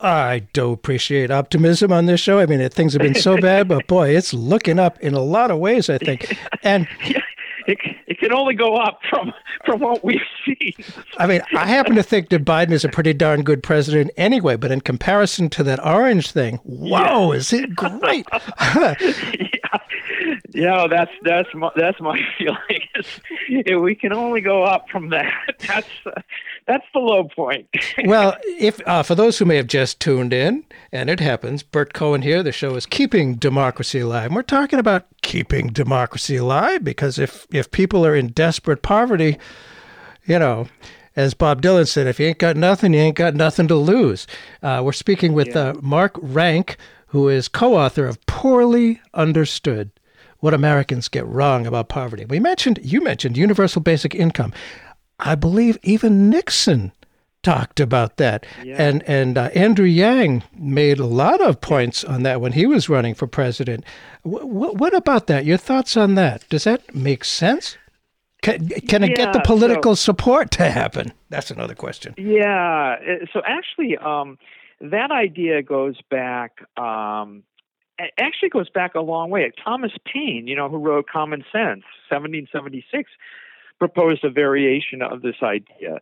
I 0.00 0.40
do 0.52 0.72
appreciate 0.72 1.30
optimism 1.30 1.92
on 1.92 2.06
this 2.06 2.20
show. 2.20 2.38
I 2.38 2.46
mean, 2.46 2.68
things 2.68 2.92
have 2.92 3.02
been 3.02 3.14
so 3.14 3.36
bad, 3.40 3.68
but 3.68 3.86
boy, 3.86 4.10
it's 4.10 4.34
looking 4.34 4.78
up 4.78 4.98
in 5.00 5.14
a 5.14 5.20
lot 5.20 5.50
of 5.50 5.58
ways. 5.58 5.88
I 5.88 5.98
think, 5.98 6.36
and 6.62 6.86
it, 7.66 7.78
it 8.06 8.18
can 8.18 8.32
only 8.32 8.54
go 8.54 8.76
up 8.76 9.00
from 9.08 9.32
from 9.64 9.80
what 9.80 10.04
we've 10.04 10.20
seen. 10.44 10.74
I 11.18 11.26
mean, 11.26 11.42
I 11.54 11.66
happen 11.66 11.94
to 11.94 12.02
think 12.02 12.28
that 12.30 12.44
Biden 12.44 12.72
is 12.72 12.84
a 12.84 12.88
pretty 12.88 13.12
darn 13.12 13.42
good 13.42 13.62
president 13.62 14.10
anyway, 14.16 14.56
but 14.56 14.70
in 14.70 14.80
comparison 14.80 15.48
to 15.50 15.62
that 15.64 15.84
orange 15.84 16.30
thing, 16.30 16.60
wow, 16.64 17.32
yeah. 17.32 17.38
is 17.38 17.52
it 17.52 17.74
great? 17.74 18.26
yeah. 18.60 18.94
yeah, 20.50 20.86
that's 20.88 21.12
that's 21.22 21.48
my, 21.54 21.70
that's 21.76 22.00
my 22.00 22.20
feeling. 22.38 23.82
we 23.82 23.94
can 23.94 24.12
only 24.12 24.40
go 24.40 24.62
up 24.62 24.88
from 24.90 25.10
that. 25.10 25.32
That's 25.66 25.88
uh, 26.06 26.20
that's 26.66 26.86
the 26.92 27.00
low 27.00 27.24
point. 27.24 27.68
well, 28.04 28.36
if 28.44 28.80
uh, 28.86 29.02
for 29.02 29.14
those 29.14 29.38
who 29.38 29.44
may 29.44 29.56
have 29.56 29.66
just 29.66 30.00
tuned 30.00 30.32
in, 30.32 30.64
and 30.92 31.10
it 31.10 31.20
happens, 31.20 31.62
Burt 31.62 31.92
Cohen 31.92 32.22
here. 32.22 32.42
The 32.42 32.52
show 32.52 32.74
is 32.74 32.86
keeping 32.86 33.34
democracy 33.34 34.00
alive. 34.00 34.26
And 34.26 34.34
we're 34.34 34.42
talking 34.42 34.78
about 34.78 35.06
keeping 35.22 35.68
democracy 35.68 36.36
alive 36.36 36.82
because 36.82 37.18
if 37.18 37.46
if 37.52 37.70
people 37.70 38.06
are 38.06 38.14
in 38.14 38.28
desperate 38.28 38.82
poverty, 38.82 39.38
you 40.24 40.38
know. 40.38 40.68
As 41.16 41.32
Bob 41.32 41.62
Dylan 41.62 41.86
said, 41.86 42.08
if 42.08 42.18
you 42.18 42.26
ain't 42.26 42.38
got 42.38 42.56
nothing, 42.56 42.92
you 42.92 42.98
ain't 42.98 43.16
got 43.16 43.36
nothing 43.36 43.68
to 43.68 43.76
lose. 43.76 44.26
Uh, 44.64 44.82
we're 44.84 44.90
speaking 44.90 45.32
with 45.32 45.46
yeah. 45.46 45.68
uh, 45.68 45.74
Mark 45.80 46.16
Rank, 46.20 46.76
who 47.06 47.28
is 47.28 47.46
co 47.46 47.76
author 47.76 48.04
of 48.04 48.20
Poorly 48.26 49.00
Understood 49.14 49.92
What 50.40 50.54
Americans 50.54 51.06
Get 51.06 51.24
Wrong 51.26 51.68
About 51.68 51.88
Poverty. 51.88 52.24
We 52.24 52.40
mentioned, 52.40 52.80
you 52.82 53.00
mentioned 53.00 53.36
universal 53.36 53.80
basic 53.80 54.12
income. 54.12 54.52
I 55.18 55.34
believe 55.34 55.78
even 55.82 56.28
Nixon 56.30 56.92
talked 57.44 57.78
about 57.78 58.16
that. 58.16 58.44
Yeah. 58.64 58.82
And 58.82 59.02
and 59.04 59.38
uh, 59.38 59.50
Andrew 59.54 59.86
Yang 59.86 60.42
made 60.56 60.98
a 60.98 61.06
lot 61.06 61.40
of 61.40 61.60
points 61.60 62.02
on 62.02 62.24
that 62.24 62.40
when 62.40 62.52
he 62.52 62.66
was 62.66 62.88
running 62.88 63.14
for 63.14 63.26
president. 63.26 63.84
W- 64.24 64.46
what 64.46 64.94
about 64.94 65.28
that? 65.28 65.44
Your 65.44 65.58
thoughts 65.58 65.96
on 65.96 66.16
that? 66.16 66.48
Does 66.48 66.64
that 66.64 66.94
make 66.94 67.24
sense? 67.24 67.76
Can, 68.42 68.68
can 68.68 69.02
yeah, 69.02 69.08
it 69.08 69.16
get 69.16 69.32
the 69.32 69.40
political 69.40 69.96
so, 69.96 70.12
support 70.12 70.50
to 70.52 70.70
happen? 70.70 71.12
That's 71.30 71.50
another 71.50 71.74
question. 71.74 72.14
Yeah. 72.18 72.96
So 73.32 73.40
actually, 73.46 73.96
um, 73.96 74.38
that 74.82 75.10
idea 75.10 75.62
goes 75.62 75.96
back. 76.10 76.58
Um, 76.78 77.42
actually 78.18 78.50
goes 78.50 78.68
back 78.68 78.94
a 78.94 79.00
long 79.00 79.30
way. 79.30 79.50
Thomas 79.64 79.92
Paine, 80.04 80.46
you 80.46 80.56
know, 80.56 80.68
who 80.68 80.76
wrote 80.78 81.06
Common 81.08 81.40
Sense, 81.52 81.84
1776 82.10 83.10
proposed 83.78 84.24
a 84.24 84.30
variation 84.30 85.02
of 85.02 85.22
this 85.22 85.36
idea. 85.42 86.00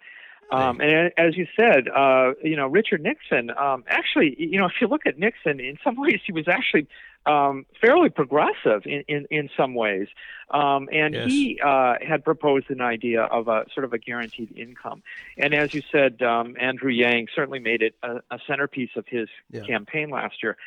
Um, 0.52 0.82
and 0.82 1.12
as 1.16 1.34
you 1.34 1.46
said, 1.58 1.88
uh, 1.88 2.32
you 2.44 2.56
know, 2.56 2.66
Richard 2.66 3.02
Nixon, 3.02 3.50
um, 3.56 3.84
actually, 3.88 4.36
you 4.38 4.58
know, 4.58 4.66
if 4.66 4.72
you 4.82 4.86
look 4.86 5.06
at 5.06 5.18
Nixon, 5.18 5.60
in 5.60 5.78
some 5.82 5.96
ways 5.98 6.20
he 6.26 6.32
was 6.32 6.46
actually 6.46 6.86
um, 7.24 7.64
fairly 7.80 8.10
progressive 8.10 8.82
in, 8.84 9.02
in, 9.08 9.26
in 9.30 9.48
some 9.56 9.74
ways. 9.74 10.08
Um, 10.50 10.90
and 10.92 11.14
yes. 11.14 11.28
he 11.28 11.60
uh, 11.64 11.94
had 12.06 12.22
proposed 12.22 12.68
an 12.68 12.82
idea 12.82 13.22
of 13.22 13.48
a 13.48 13.64
sort 13.72 13.84
of 13.84 13.94
a 13.94 13.98
guaranteed 13.98 14.54
income. 14.56 15.02
And 15.38 15.54
as 15.54 15.72
you 15.72 15.82
said, 15.90 16.20
um, 16.20 16.54
Andrew 16.60 16.90
Yang 16.90 17.28
certainly 17.34 17.60
made 17.60 17.80
it 17.80 17.94
a, 18.02 18.16
a 18.30 18.38
centerpiece 18.46 18.90
of 18.96 19.06
his 19.08 19.28
yeah. 19.50 19.62
campaign 19.62 20.10
last 20.10 20.42
year. 20.42 20.58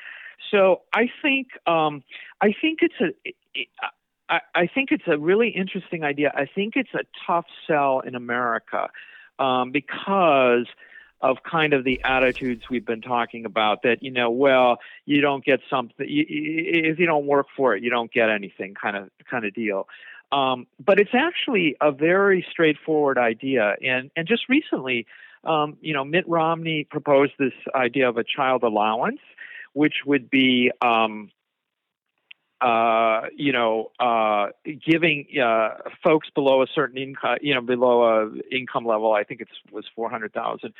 So 0.49 0.81
I 0.93 1.09
think 1.21 1.47
um, 1.67 2.03
I 2.41 2.53
think 2.59 2.79
it's 2.81 2.99
a 2.99 3.13
it, 3.23 3.67
I, 4.29 4.39
I 4.53 4.67
think 4.67 4.91
it's 4.91 5.07
a 5.07 5.17
really 5.17 5.49
interesting 5.49 6.03
idea. 6.03 6.31
I 6.35 6.45
think 6.45 6.75
it's 6.75 6.93
a 6.93 7.03
tough 7.27 7.45
sell 7.67 7.99
in 7.99 8.15
America 8.15 8.89
um, 9.39 9.71
because 9.71 10.67
of 11.21 11.37
kind 11.49 11.73
of 11.73 11.83
the 11.83 12.01
attitudes 12.03 12.63
we've 12.69 12.85
been 12.85 13.01
talking 13.01 13.45
about 13.45 13.83
that 13.83 14.03
you 14.03 14.11
know 14.11 14.29
well 14.29 14.77
you 15.05 15.21
don't 15.21 15.45
get 15.45 15.59
something 15.69 16.05
you, 16.07 16.25
if 16.27 16.99
you 16.99 17.05
don't 17.05 17.25
work 17.25 17.47
for 17.55 17.75
it 17.75 17.81
you 17.81 17.89
don't 17.89 18.11
get 18.11 18.29
anything 18.29 18.75
kind 18.75 18.97
of 18.97 19.09
kind 19.29 19.45
of 19.45 19.53
deal 19.53 19.87
um, 20.31 20.67
but 20.83 20.99
it's 20.99 21.13
actually 21.13 21.77
a 21.81 21.91
very 21.91 22.45
straightforward 22.51 23.17
idea 23.17 23.75
and 23.81 24.11
and 24.15 24.27
just 24.27 24.49
recently 24.49 25.07
um, 25.45 25.77
you 25.81 25.93
know 25.93 26.03
Mitt 26.03 26.27
Romney 26.27 26.83
proposed 26.83 27.33
this 27.39 27.53
idea 27.73 28.09
of 28.09 28.17
a 28.17 28.23
child 28.23 28.63
allowance 28.63 29.21
which 29.73 29.95
would 30.05 30.29
be 30.29 30.71
um, 30.81 31.29
uh, 32.61 33.21
you 33.35 33.51
know, 33.51 33.91
uh, 33.99 34.47
giving 34.85 35.27
uh, 35.41 35.69
folks 36.03 36.29
below 36.33 36.61
a 36.61 36.67
certain 36.73 36.97
income, 36.97 37.37
you 37.41 37.53
know, 37.53 37.61
below 37.61 38.03
a 38.03 38.31
income 38.51 38.85
level, 38.85 39.13
I 39.13 39.23
think 39.23 39.41
it 39.41 39.47
was 39.71 39.85
four 39.95 40.09
hundred 40.09 40.33
thousand, 40.33 40.73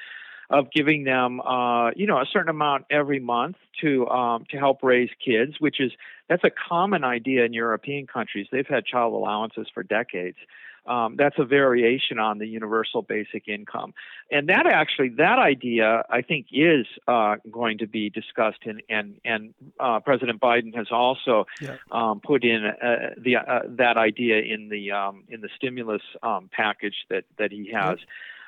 of 0.49 0.71
giving 0.71 1.03
them, 1.03 1.41
uh, 1.41 1.91
you 1.91 2.07
know, 2.07 2.17
a 2.17 2.25
certain 2.31 2.49
amount 2.49 2.85
every 2.89 3.19
month 3.19 3.57
to 3.81 4.07
um, 4.07 4.45
to 4.51 4.57
help 4.57 4.83
raise 4.83 5.09
kids, 5.23 5.55
which 5.59 5.79
is 5.79 5.91
that's 6.29 6.43
a 6.43 6.51
common 6.51 7.03
idea 7.03 7.45
in 7.45 7.53
European 7.53 8.07
countries. 8.07 8.47
They've 8.51 8.67
had 8.67 8.85
child 8.85 9.13
allowances 9.13 9.67
for 9.73 9.83
decades 9.83 10.37
um, 10.87 11.15
that's 11.17 11.35
a 11.39 11.45
variation 11.45 12.19
on 12.19 12.37
the 12.37 12.47
universal 12.47 13.01
basic 13.01 13.47
income. 13.47 13.93
And 14.31 14.49
that 14.49 14.65
actually, 14.67 15.09
that 15.17 15.39
idea, 15.39 16.03
I 16.09 16.21
think, 16.21 16.47
is 16.51 16.85
uh, 17.07 17.37
going 17.51 17.79
to 17.79 17.87
be 17.87 18.09
discussed, 18.09 18.59
in, 18.63 18.81
and 18.89 19.19
and 19.25 19.53
uh, 19.79 19.99
President 19.99 20.39
Biden 20.39 20.75
has 20.75 20.87
also 20.91 21.45
yeah. 21.61 21.77
um, 21.91 22.19
put 22.19 22.43
in 22.43 22.65
uh, 22.65 23.13
the 23.17 23.37
uh, 23.37 23.59
that 23.69 23.97
idea 23.97 24.41
in 24.41 24.69
the 24.69 24.91
um, 24.91 25.23
in 25.29 25.41
the 25.41 25.49
stimulus 25.55 26.03
um, 26.21 26.49
package 26.51 26.95
that 27.09 27.25
that 27.37 27.51
he 27.51 27.71
has. 27.73 27.99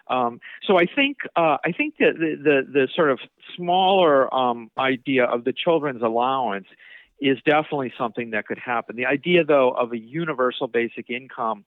Um, 0.10 0.40
so 0.66 0.78
I 0.78 0.86
think 0.86 1.18
uh, 1.36 1.58
I 1.66 1.72
think 1.72 1.98
that 1.98 2.14
the, 2.18 2.36
the, 2.42 2.72
the 2.72 2.88
sort 2.96 3.12
of 3.12 3.20
smaller 3.56 4.34
um, 4.34 4.72
idea 4.78 5.26
of 5.26 5.44
the 5.44 5.54
children's 5.54 6.02
allowance 6.02 6.68
is 7.20 7.38
definitely 7.46 7.92
something 7.98 8.32
that 8.32 8.46
could 8.46 8.60
happen. 8.60 8.96
The 8.96 9.08
idea, 9.08 9.44
though, 9.44 9.72
of 9.72 9.92
a 9.92 9.98
universal 9.98 10.68
basic 10.68 11.10
income 11.10 11.66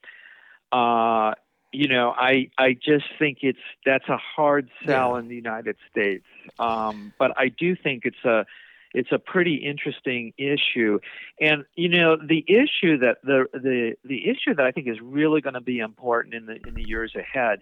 uh, 0.72 1.34
you 1.72 1.88
know, 1.88 2.12
I 2.16 2.50
I 2.58 2.72
just 2.72 3.06
think 3.18 3.38
it's 3.42 3.58
that's 3.86 4.08
a 4.08 4.16
hard 4.16 4.70
sell 4.84 5.12
yeah. 5.12 5.20
in 5.20 5.28
the 5.28 5.34
United 5.34 5.76
States. 5.90 6.24
Um, 6.58 7.12
but 7.18 7.32
I 7.38 7.48
do 7.48 7.76
think 7.76 8.04
it's 8.04 8.24
a 8.24 8.44
it's 8.92 9.12
a 9.12 9.18
pretty 9.18 9.54
interesting 9.54 10.32
issue. 10.36 10.98
And 11.40 11.64
you 11.76 11.88
know, 11.88 12.16
the 12.16 12.44
issue 12.48 12.98
that 12.98 13.18
the 13.22 13.46
the 13.52 13.94
the 14.04 14.28
issue 14.28 14.54
that 14.56 14.66
I 14.66 14.72
think 14.72 14.88
is 14.88 15.00
really 15.00 15.40
going 15.40 15.54
to 15.54 15.60
be 15.60 15.78
important 15.78 16.34
in 16.34 16.46
the 16.46 16.56
in 16.66 16.74
the 16.74 16.86
years 16.86 17.14
ahead 17.14 17.60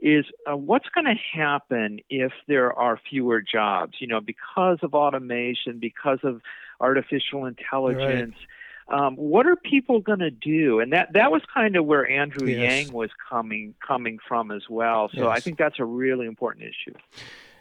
is 0.00 0.26
uh, 0.50 0.56
what's 0.56 0.88
going 0.90 1.06
to 1.06 1.14
happen 1.32 2.00
if 2.10 2.32
there 2.48 2.72
are 2.72 3.00
fewer 3.08 3.40
jobs, 3.40 3.94
you 4.00 4.06
know, 4.06 4.20
because 4.20 4.78
of 4.82 4.94
automation, 4.94 5.78
because 5.78 6.18
of 6.22 6.42
artificial 6.80 7.46
intelligence. 7.46 8.34
Right 8.36 8.48
um, 8.88 9.16
what 9.16 9.46
are 9.46 9.56
people 9.56 10.00
going 10.00 10.20
to 10.20 10.30
do? 10.30 10.80
And 10.80 10.92
that 10.92 11.12
that 11.14 11.32
was 11.32 11.42
kind 11.52 11.76
of 11.76 11.84
where 11.86 12.08
Andrew 12.08 12.48
yes. 12.48 12.86
Yang 12.86 12.92
was 12.92 13.10
coming 13.28 13.74
coming 13.86 14.18
from 14.26 14.50
as 14.50 14.62
well. 14.68 15.10
So 15.12 15.24
yes. 15.24 15.36
I 15.36 15.40
think 15.40 15.58
that's 15.58 15.80
a 15.80 15.84
really 15.84 16.26
important 16.26 16.64
issue. 16.66 16.96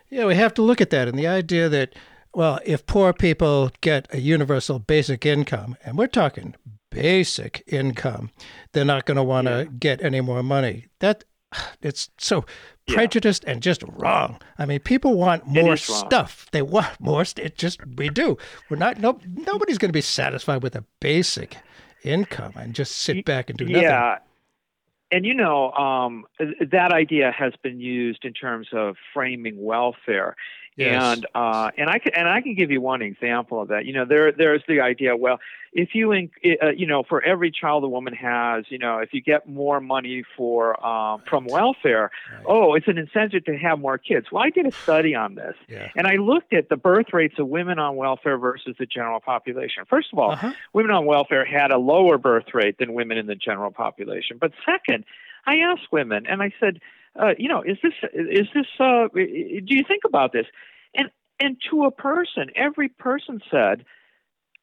Yeah, 0.09 0.25
we 0.25 0.35
have 0.35 0.53
to 0.55 0.61
look 0.61 0.81
at 0.81 0.91
that 0.91 1.07
and 1.07 1.17
the 1.17 1.27
idea 1.27 1.67
that 1.69 1.95
well, 2.35 2.59
if 2.65 2.85
poor 2.85 3.13
people 3.13 3.71
get 3.79 4.07
a 4.13 4.19
universal 4.19 4.77
basic 4.77 5.25
income, 5.25 5.77
and 5.85 5.97
we're 5.97 6.07
talking 6.07 6.53
basic 6.91 7.63
income, 7.65 8.29
they're 8.73 8.83
not 8.83 9.05
going 9.05 9.15
to 9.15 9.23
want 9.23 9.47
to 9.47 9.63
yeah. 9.63 9.69
get 9.79 10.03
any 10.03 10.19
more 10.19 10.43
money. 10.43 10.87
That 10.99 11.23
it's 11.81 12.09
so 12.17 12.45
prejudiced 12.87 13.43
yeah. 13.43 13.51
and 13.51 13.61
just 13.61 13.83
wrong. 13.87 14.39
I 14.57 14.65
mean, 14.65 14.79
people 14.79 15.15
want 15.15 15.45
more 15.47 15.77
stuff. 15.77 16.47
They 16.51 16.61
want 16.61 16.99
more. 16.99 17.23
It 17.37 17.57
just 17.57 17.79
we 17.97 18.09
do. 18.09 18.37
We're 18.69 18.77
not. 18.77 18.99
No, 18.99 19.19
nobody's 19.25 19.77
going 19.77 19.89
to 19.89 19.93
be 19.93 20.01
satisfied 20.01 20.63
with 20.63 20.75
a 20.75 20.83
basic 20.99 21.57
income 22.03 22.53
and 22.55 22.73
just 22.73 22.97
sit 22.97 23.25
back 23.25 23.49
and 23.49 23.57
do 23.57 23.65
nothing. 23.65 23.83
Yeah. 23.83 24.17
And 25.11 25.25
you 25.25 25.33
know, 25.33 25.71
um, 25.73 26.25
that 26.39 26.91
idea 26.91 27.31
has 27.31 27.53
been 27.61 27.79
used 27.79 28.25
in 28.25 28.33
terms 28.33 28.67
of 28.73 28.95
framing 29.13 29.63
welfare. 29.63 30.35
Yes. 30.77 31.01
And 31.01 31.27
uh, 31.33 31.71
and 31.77 31.89
I 31.89 31.99
can 31.99 32.13
and 32.15 32.27
I 32.27 32.41
can 32.41 32.53
give 32.53 32.69
you 32.69 32.81
one 32.81 33.01
example 33.01 33.61
of 33.61 33.69
that. 33.69 33.85
You 33.85 33.93
know, 33.93 34.05
there 34.05 34.33
there's 34.33 34.61
the 34.67 34.81
idea. 34.81 35.15
Well, 35.15 35.39
if 35.71 35.95
you 35.95 36.11
uh, 36.11 36.69
you 36.75 36.85
know 36.85 37.03
for 37.07 37.21
every 37.21 37.49
child 37.49 37.85
a 37.85 37.87
woman 37.87 38.13
has, 38.13 38.65
you 38.69 38.77
know, 38.77 38.99
if 38.99 39.13
you 39.13 39.21
get 39.21 39.47
more 39.47 39.79
money 39.79 40.23
for 40.35 40.85
um, 40.85 41.21
from 41.29 41.45
welfare, 41.45 42.11
right. 42.33 42.45
oh, 42.45 42.73
it's 42.73 42.89
an 42.89 42.97
incentive 42.97 43.45
to 43.45 43.57
have 43.57 43.79
more 43.79 43.97
kids. 43.97 44.27
Well, 44.31 44.43
I 44.43 44.49
did 44.49 44.65
a 44.65 44.71
study 44.73 45.15
on 45.15 45.35
this, 45.35 45.55
yeah. 45.69 45.91
and 45.95 46.07
I 46.07 46.15
looked 46.15 46.53
at 46.53 46.67
the 46.67 46.77
birth 46.77 47.13
rates 47.13 47.35
of 47.39 47.47
women 47.47 47.79
on 47.79 47.95
welfare 47.95 48.37
versus 48.37 48.75
the 48.77 48.85
general 48.85 49.21
population. 49.21 49.85
First 49.89 50.09
of 50.11 50.19
all, 50.19 50.31
uh-huh. 50.31 50.51
women 50.73 50.91
on 50.91 51.05
welfare 51.05 51.45
had 51.45 51.71
a 51.71 51.77
lower 51.77 52.17
birth 52.17 52.53
rate 52.53 52.79
than 52.79 52.93
women 52.93 53.17
in 53.17 53.27
the 53.27 53.35
general 53.35 53.71
population. 53.71 54.37
But 54.41 54.51
second, 54.65 55.05
I 55.45 55.57
asked 55.59 55.91
women, 55.91 56.25
and 56.27 56.41
I 56.41 56.53
said 56.59 56.81
uh, 57.19 57.33
you 57.37 57.47
know, 57.47 57.61
is 57.61 57.77
this 57.81 57.93
is 58.13 58.47
this? 58.53 58.65
Uh, 58.79 59.07
do 59.13 59.21
you 59.75 59.83
think 59.87 60.03
about 60.05 60.33
this? 60.33 60.45
And 60.93 61.09
and 61.39 61.57
to 61.69 61.85
a 61.85 61.91
person, 61.91 62.49
every 62.55 62.89
person 62.89 63.41
said, 63.49 63.85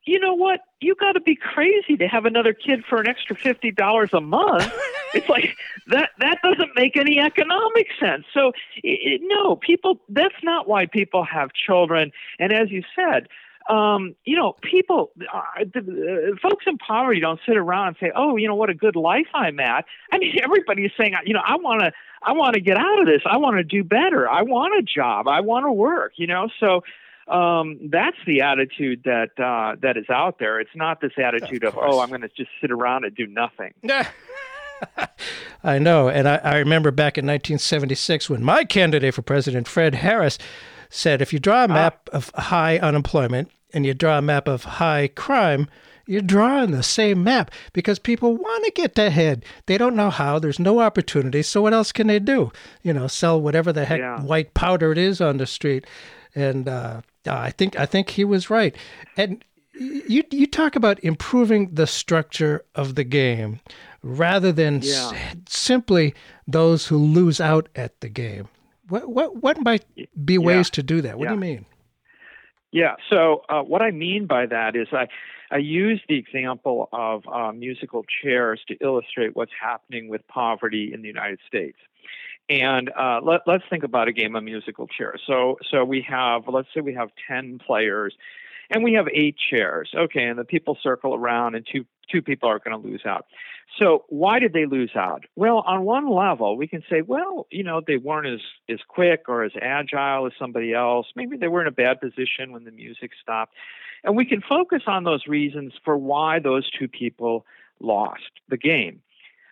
you 0.04 0.18
know 0.18 0.34
what? 0.34 0.60
You 0.80 0.94
got 0.94 1.12
to 1.12 1.20
be 1.20 1.36
crazy 1.36 1.96
to 1.96 2.06
have 2.08 2.24
another 2.24 2.52
kid 2.52 2.84
for 2.88 3.00
an 3.00 3.08
extra 3.08 3.36
fifty 3.36 3.70
dollars 3.70 4.10
a 4.12 4.20
month. 4.20 4.70
it's 5.14 5.28
like 5.28 5.56
that. 5.88 6.10
That 6.18 6.38
doesn't 6.42 6.70
make 6.74 6.96
any 6.96 7.18
economic 7.18 7.86
sense. 8.00 8.24
So 8.34 8.52
it, 8.82 9.20
no, 9.24 9.56
people. 9.56 10.00
That's 10.08 10.34
not 10.42 10.68
why 10.68 10.86
people 10.86 11.24
have 11.24 11.50
children. 11.52 12.10
And 12.38 12.52
as 12.52 12.70
you 12.70 12.82
said, 12.96 13.28
um, 13.68 14.14
you 14.24 14.36
know, 14.36 14.56
people, 14.62 15.10
uh, 15.32 15.42
the, 15.72 16.32
uh, 16.32 16.36
folks 16.40 16.64
in 16.66 16.78
poverty 16.78 17.20
don't 17.20 17.40
sit 17.46 17.56
around 17.56 17.88
and 17.88 17.96
say, 18.00 18.12
"Oh, 18.14 18.36
you 18.36 18.48
know 18.48 18.54
what 18.54 18.70
a 18.70 18.74
good 18.74 18.96
life 18.96 19.28
I'm 19.34 19.60
at." 19.60 19.84
I 20.10 20.18
mean, 20.18 20.36
everybody 20.42 20.84
is 20.84 20.92
saying, 20.96 21.14
"You 21.24 21.34
know, 21.34 21.42
I 21.44 21.56
want 21.56 21.80
to, 21.80 21.92
I 22.22 22.32
want 22.32 22.54
to 22.54 22.60
get 22.60 22.76
out 22.76 23.00
of 23.00 23.06
this. 23.06 23.22
I 23.24 23.36
want 23.36 23.56
to 23.56 23.64
do 23.64 23.84
better. 23.84 24.28
I 24.28 24.42
want 24.42 24.74
a 24.78 24.82
job. 24.82 25.28
I 25.28 25.40
want 25.40 25.66
to 25.66 25.72
work." 25.72 26.12
You 26.16 26.26
know, 26.26 26.48
so 26.58 26.82
um, 27.28 27.78
that's 27.90 28.16
the 28.26 28.42
attitude 28.42 29.02
that 29.04 29.38
uh, 29.38 29.76
that 29.82 29.96
is 29.96 30.08
out 30.10 30.38
there. 30.38 30.60
It's 30.60 30.74
not 30.74 31.00
this 31.00 31.12
attitude 31.16 31.64
of, 31.64 31.76
of 31.76 31.84
"Oh, 31.84 32.00
I'm 32.00 32.08
going 32.08 32.22
to 32.22 32.28
just 32.28 32.50
sit 32.60 32.70
around 32.70 33.04
and 33.04 33.14
do 33.14 33.26
nothing." 33.26 33.74
I 35.64 35.78
know, 35.78 36.08
and 36.08 36.28
I, 36.28 36.36
I 36.38 36.58
remember 36.58 36.90
back 36.90 37.16
in 37.16 37.24
1976 37.24 38.28
when 38.28 38.42
my 38.42 38.64
candidate 38.64 39.14
for 39.14 39.22
president, 39.22 39.68
Fred 39.68 39.94
Harris 39.94 40.38
said 40.92 41.22
if 41.22 41.32
you 41.32 41.38
draw 41.38 41.62
a 41.62 41.64
ah. 41.64 41.68
map 41.68 42.08
of 42.12 42.30
high 42.34 42.78
unemployment 42.78 43.50
and 43.72 43.86
you 43.86 43.94
draw 43.94 44.18
a 44.18 44.22
map 44.22 44.46
of 44.46 44.64
high 44.64 45.08
crime, 45.08 45.68
you're 46.06 46.20
drawing 46.20 46.72
the 46.72 46.82
same 46.82 47.24
map 47.24 47.50
because 47.72 47.98
people 47.98 48.36
want 48.36 48.64
to 48.64 48.72
get 48.72 48.98
ahead. 48.98 49.44
They 49.66 49.78
don't 49.78 49.96
know 49.96 50.10
how. 50.10 50.38
There's 50.38 50.58
no 50.58 50.80
opportunity. 50.80 51.42
So 51.42 51.62
what 51.62 51.72
else 51.72 51.92
can 51.92 52.08
they 52.08 52.18
do? 52.18 52.52
You 52.82 52.92
know, 52.92 53.06
sell 53.06 53.40
whatever 53.40 53.72
the 53.72 53.84
heck 53.84 54.00
yeah. 54.00 54.20
white 54.20 54.52
powder 54.52 54.92
it 54.92 54.98
is 54.98 55.20
on 55.20 55.38
the 55.38 55.46
street. 55.46 55.86
And 56.34 56.68
uh, 56.68 57.02
I 57.26 57.50
think 57.50 57.78
I 57.78 57.86
think 57.86 58.10
he 58.10 58.24
was 58.24 58.50
right. 58.50 58.76
And 59.16 59.44
you 59.74 60.24
you 60.30 60.46
talk 60.46 60.76
about 60.76 61.00
improving 61.00 61.74
the 61.74 61.86
structure 61.86 62.64
of 62.74 62.94
the 62.94 63.04
game 63.04 63.60
rather 64.02 64.52
than 64.52 64.80
yeah. 64.82 65.12
s- 65.14 65.36
simply 65.48 66.14
those 66.46 66.86
who 66.88 66.98
lose 66.98 67.40
out 67.40 67.68
at 67.74 68.00
the 68.00 68.08
game. 68.08 68.48
What 68.92 69.08
what 69.08 69.42
what 69.42 69.64
might 69.64 69.86
be 70.22 70.36
ways 70.36 70.68
yeah. 70.68 70.74
to 70.74 70.82
do 70.82 71.00
that? 71.00 71.16
What 71.18 71.24
yeah. 71.24 71.30
do 71.30 71.34
you 71.36 71.40
mean? 71.40 71.66
Yeah. 72.72 72.96
So 73.08 73.40
uh, 73.48 73.62
what 73.62 73.80
I 73.80 73.90
mean 73.90 74.26
by 74.26 74.44
that 74.44 74.76
is 74.76 74.86
I 74.92 75.08
I 75.50 75.56
use 75.56 76.02
the 76.10 76.18
example 76.18 76.90
of 76.92 77.22
uh, 77.26 77.52
musical 77.52 78.04
chairs 78.22 78.60
to 78.68 78.76
illustrate 78.82 79.34
what's 79.34 79.52
happening 79.58 80.08
with 80.08 80.20
poverty 80.28 80.90
in 80.92 81.00
the 81.00 81.08
United 81.08 81.38
States. 81.46 81.78
And 82.50 82.90
uh, 82.90 83.20
let, 83.22 83.48
us 83.48 83.62
think 83.70 83.82
about 83.82 84.08
a 84.08 84.12
game 84.12 84.36
of 84.36 84.44
musical 84.44 84.86
chairs. 84.88 85.22
So 85.26 85.56
so 85.70 85.86
we 85.86 86.04
have 86.06 86.42
let's 86.46 86.68
say 86.74 86.82
we 86.82 86.92
have 86.92 87.08
ten 87.26 87.58
players, 87.66 88.14
and 88.68 88.84
we 88.84 88.92
have 88.92 89.06
eight 89.14 89.36
chairs. 89.50 89.90
Okay, 89.96 90.24
and 90.24 90.38
the 90.38 90.44
people 90.44 90.76
circle 90.82 91.14
around, 91.14 91.54
and 91.54 91.66
two 91.66 91.86
two 92.10 92.20
people 92.20 92.50
are 92.50 92.58
going 92.58 92.78
to 92.78 92.88
lose 92.88 93.06
out. 93.06 93.24
So 93.78 94.04
why 94.08 94.38
did 94.38 94.52
they 94.52 94.66
lose 94.66 94.92
out? 94.94 95.24
Well, 95.34 95.62
on 95.66 95.84
one 95.84 96.10
level, 96.10 96.56
we 96.56 96.66
can 96.68 96.82
say, 96.90 97.00
well, 97.00 97.46
you 97.50 97.64
know, 97.64 97.80
they 97.84 97.96
weren't 97.96 98.26
as 98.26 98.40
as 98.68 98.80
quick 98.86 99.24
or 99.28 99.44
as 99.44 99.52
agile 99.60 100.26
as 100.26 100.32
somebody 100.38 100.74
else. 100.74 101.06
Maybe 101.16 101.36
they 101.36 101.48
were 101.48 101.62
in 101.62 101.66
a 101.66 101.72
bad 101.72 102.00
position 102.00 102.52
when 102.52 102.64
the 102.64 102.70
music 102.70 103.12
stopped. 103.20 103.54
And 104.04 104.16
we 104.16 104.24
can 104.26 104.42
focus 104.42 104.82
on 104.86 105.04
those 105.04 105.26
reasons 105.26 105.72
for 105.84 105.96
why 105.96 106.38
those 106.38 106.68
two 106.70 106.88
people 106.88 107.46
lost 107.80 108.30
the 108.48 108.56
game. 108.56 109.00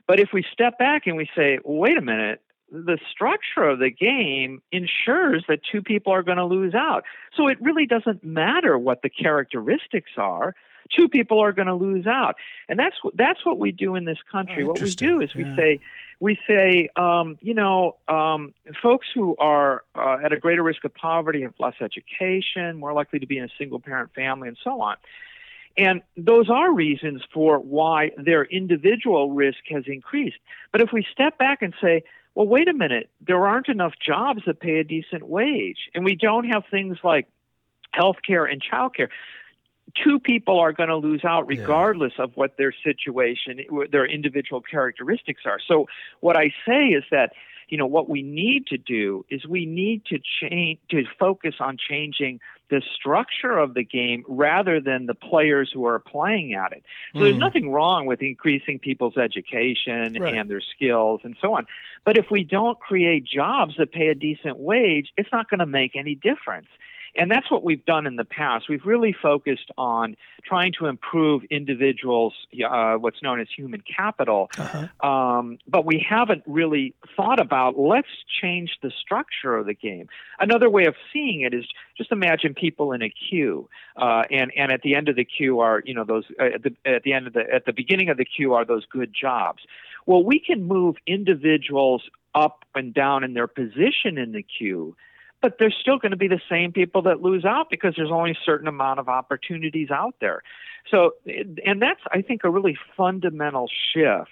But 0.06 0.20
if 0.20 0.30
we 0.32 0.44
step 0.52 0.78
back 0.78 1.06
and 1.06 1.16
we 1.16 1.28
say, 1.36 1.58
wait 1.64 1.96
a 1.96 2.02
minute, 2.02 2.42
the 2.70 2.98
structure 3.10 3.62
of 3.62 3.78
the 3.78 3.90
game 3.90 4.62
ensures 4.72 5.44
that 5.48 5.60
two 5.70 5.82
people 5.82 6.12
are 6.12 6.22
going 6.22 6.38
to 6.38 6.44
lose 6.44 6.74
out. 6.74 7.04
So 7.36 7.48
it 7.48 7.60
really 7.60 7.86
doesn't 7.86 8.24
matter 8.24 8.78
what 8.78 9.02
the 9.02 9.08
characteristics 9.08 10.12
are 10.16 10.54
two 10.94 11.08
people 11.08 11.40
are 11.40 11.52
going 11.52 11.68
to 11.68 11.74
lose 11.74 12.06
out. 12.06 12.36
And 12.68 12.78
that's 12.78 12.96
that's 13.14 13.44
what 13.44 13.58
we 13.58 13.72
do 13.72 13.94
in 13.94 14.04
this 14.04 14.18
country. 14.30 14.64
Oh, 14.64 14.68
what 14.68 14.80
we 14.80 14.90
do 14.90 15.20
is 15.20 15.34
we 15.34 15.44
yeah. 15.44 15.56
say 15.56 15.80
we 16.18 16.38
say 16.46 16.88
um, 16.96 17.38
you 17.40 17.54
know 17.54 17.96
um, 18.08 18.54
folks 18.82 19.06
who 19.14 19.36
are 19.38 19.84
uh, 19.94 20.18
at 20.24 20.32
a 20.32 20.38
greater 20.38 20.62
risk 20.62 20.84
of 20.84 20.94
poverty 20.94 21.42
have 21.42 21.54
less 21.58 21.74
education, 21.80 22.78
more 22.78 22.92
likely 22.92 23.18
to 23.18 23.26
be 23.26 23.38
in 23.38 23.44
a 23.44 23.50
single 23.58 23.80
parent 23.80 24.12
family, 24.14 24.48
and 24.48 24.58
so 24.62 24.80
on. 24.80 24.96
And 25.76 26.02
those 26.16 26.50
are 26.50 26.72
reasons 26.72 27.22
for 27.32 27.58
why 27.58 28.10
their 28.16 28.44
individual 28.44 29.30
risk 29.30 29.58
has 29.70 29.84
increased. 29.86 30.36
But 30.72 30.80
if 30.80 30.90
we 30.92 31.06
step 31.12 31.38
back 31.38 31.62
and 31.62 31.72
say, 31.80 32.02
well, 32.34 32.46
wait 32.46 32.68
a 32.68 32.74
minute, 32.74 33.08
there 33.20 33.46
aren't 33.46 33.68
enough 33.68 33.94
jobs 34.04 34.42
that 34.46 34.60
pay 34.60 34.78
a 34.78 34.84
decent 34.84 35.26
wage, 35.26 35.88
and 35.94 36.04
we 36.04 36.16
don't 36.16 36.44
have 36.44 36.64
things 36.70 36.98
like 37.04 37.28
health 37.92 38.16
care 38.26 38.44
and 38.44 38.60
child 38.60 38.94
care 38.94 39.10
two 40.02 40.18
people 40.20 40.58
are 40.58 40.72
going 40.72 40.88
to 40.88 40.96
lose 40.96 41.24
out 41.24 41.46
regardless 41.46 42.12
yeah. 42.18 42.24
of 42.24 42.32
what 42.36 42.56
their 42.56 42.72
situation, 42.84 43.60
their 43.90 44.06
individual 44.06 44.60
characteristics 44.60 45.42
are. 45.44 45.58
So 45.66 45.86
what 46.20 46.36
I 46.36 46.52
say 46.66 46.88
is 46.88 47.04
that 47.10 47.32
you 47.68 47.78
know 47.78 47.86
what 47.86 48.08
we 48.08 48.22
need 48.22 48.66
to 48.66 48.76
do 48.76 49.24
is 49.30 49.46
we 49.46 49.64
need 49.64 50.04
to 50.06 50.18
change 50.40 50.80
to 50.90 51.04
focus 51.18 51.54
on 51.60 51.76
changing 51.76 52.40
the 52.68 52.82
structure 52.94 53.56
of 53.58 53.74
the 53.74 53.84
game 53.84 54.24
rather 54.28 54.80
than 54.80 55.06
the 55.06 55.14
players 55.14 55.70
who 55.72 55.86
are 55.86 55.98
playing 55.98 56.54
at 56.54 56.72
it. 56.72 56.82
So 57.12 57.20
mm. 57.20 57.22
there's 57.22 57.36
nothing 57.36 57.70
wrong 57.70 58.06
with 58.06 58.22
increasing 58.22 58.78
people's 58.78 59.16
education 59.16 60.16
right. 60.20 60.34
and 60.34 60.50
their 60.50 60.60
skills 60.60 61.20
and 61.24 61.36
so 61.40 61.54
on. 61.54 61.66
But 62.04 62.16
if 62.16 62.26
we 62.30 62.44
don't 62.44 62.78
create 62.78 63.24
jobs 63.24 63.74
that 63.78 63.92
pay 63.92 64.08
a 64.08 64.14
decent 64.14 64.58
wage, 64.58 65.12
it's 65.16 65.30
not 65.32 65.48
going 65.50 65.60
to 65.60 65.66
make 65.66 65.96
any 65.96 66.14
difference. 66.14 66.68
And 67.16 67.30
that's 67.30 67.50
what 67.50 67.64
we've 67.64 67.84
done 67.84 68.06
in 68.06 68.16
the 68.16 68.24
past. 68.24 68.68
We've 68.68 68.84
really 68.84 69.14
focused 69.20 69.70
on 69.76 70.16
trying 70.44 70.72
to 70.78 70.86
improve 70.86 71.42
individuals, 71.50 72.34
uh, 72.68 72.94
what's 72.94 73.22
known 73.22 73.40
as 73.40 73.48
human 73.54 73.82
capital, 73.82 74.50
uh-huh. 74.56 75.08
um, 75.08 75.58
but 75.66 75.84
we 75.84 76.04
haven't 76.08 76.42
really 76.46 76.94
thought 77.16 77.40
about 77.40 77.78
let's 77.78 78.08
change 78.40 78.78
the 78.82 78.90
structure 78.90 79.56
of 79.56 79.66
the 79.66 79.74
game. 79.74 80.08
Another 80.38 80.70
way 80.70 80.86
of 80.86 80.94
seeing 81.12 81.42
it 81.42 81.52
is 81.52 81.66
just 81.96 82.12
imagine 82.12 82.54
people 82.54 82.92
in 82.92 83.02
a 83.02 83.10
queue, 83.10 83.68
uh, 83.96 84.22
and 84.30 84.52
and 84.56 84.72
at 84.72 84.82
the 84.82 84.94
end 84.94 85.08
of 85.08 85.16
the 85.16 85.24
queue 85.24 85.60
are 85.60 85.82
you 85.84 85.94
know 85.94 86.04
those 86.04 86.24
uh, 86.40 86.44
at, 86.54 86.62
the, 86.62 86.74
at 86.86 87.02
the 87.02 87.12
end 87.12 87.26
of 87.26 87.32
the 87.32 87.42
at 87.52 87.64
the 87.66 87.72
beginning 87.72 88.08
of 88.08 88.16
the 88.16 88.24
queue 88.24 88.54
are 88.54 88.64
those 88.64 88.86
good 88.86 89.12
jobs. 89.18 89.62
Well, 90.06 90.24
we 90.24 90.40
can 90.40 90.66
move 90.66 90.96
individuals 91.06 92.02
up 92.34 92.64
and 92.74 92.94
down 92.94 93.24
in 93.24 93.34
their 93.34 93.46
position 93.46 94.16
in 94.16 94.32
the 94.32 94.42
queue 94.42 94.96
but 95.42 95.56
there's 95.58 95.76
still 95.80 95.98
going 95.98 96.10
to 96.10 96.16
be 96.16 96.28
the 96.28 96.40
same 96.50 96.72
people 96.72 97.02
that 97.02 97.22
lose 97.22 97.44
out 97.44 97.70
because 97.70 97.94
there's 97.96 98.10
only 98.10 98.32
a 98.32 98.38
certain 98.44 98.68
amount 98.68 99.00
of 99.00 99.08
opportunities 99.08 99.90
out 99.90 100.14
there. 100.20 100.42
So, 100.90 101.14
and 101.64 101.80
that's, 101.80 102.00
I 102.12 102.22
think, 102.22 102.44
a 102.44 102.50
really 102.50 102.76
fundamental 102.96 103.68
shift 103.92 104.30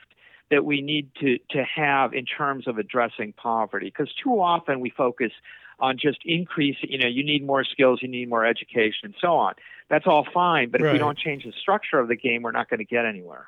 that 0.50 0.64
we 0.64 0.80
need 0.80 1.10
to, 1.20 1.38
to 1.50 1.64
have 1.64 2.14
in 2.14 2.24
terms 2.24 2.66
of 2.66 2.78
addressing 2.78 3.32
poverty 3.34 3.86
because 3.86 4.12
too 4.22 4.40
often 4.40 4.80
we 4.80 4.90
focus 4.90 5.32
on 5.80 5.96
just 5.98 6.18
increasing, 6.24 6.90
you 6.90 6.98
know, 6.98 7.06
you 7.06 7.22
need 7.22 7.44
more 7.44 7.64
skills, 7.64 8.00
you 8.02 8.08
need 8.08 8.28
more 8.28 8.44
education, 8.44 9.00
and 9.04 9.14
so 9.20 9.34
on. 9.34 9.54
That's 9.90 10.06
all 10.06 10.26
fine, 10.34 10.68
but 10.70 10.82
right. 10.82 10.88
if 10.88 10.92
we 10.92 10.98
don't 10.98 11.16
change 11.16 11.44
the 11.44 11.52
structure 11.52 11.98
of 11.98 12.08
the 12.08 12.16
game, 12.16 12.42
we're 12.42 12.52
not 12.52 12.68
going 12.68 12.78
to 12.78 12.84
get 12.84 13.06
anywhere. 13.06 13.46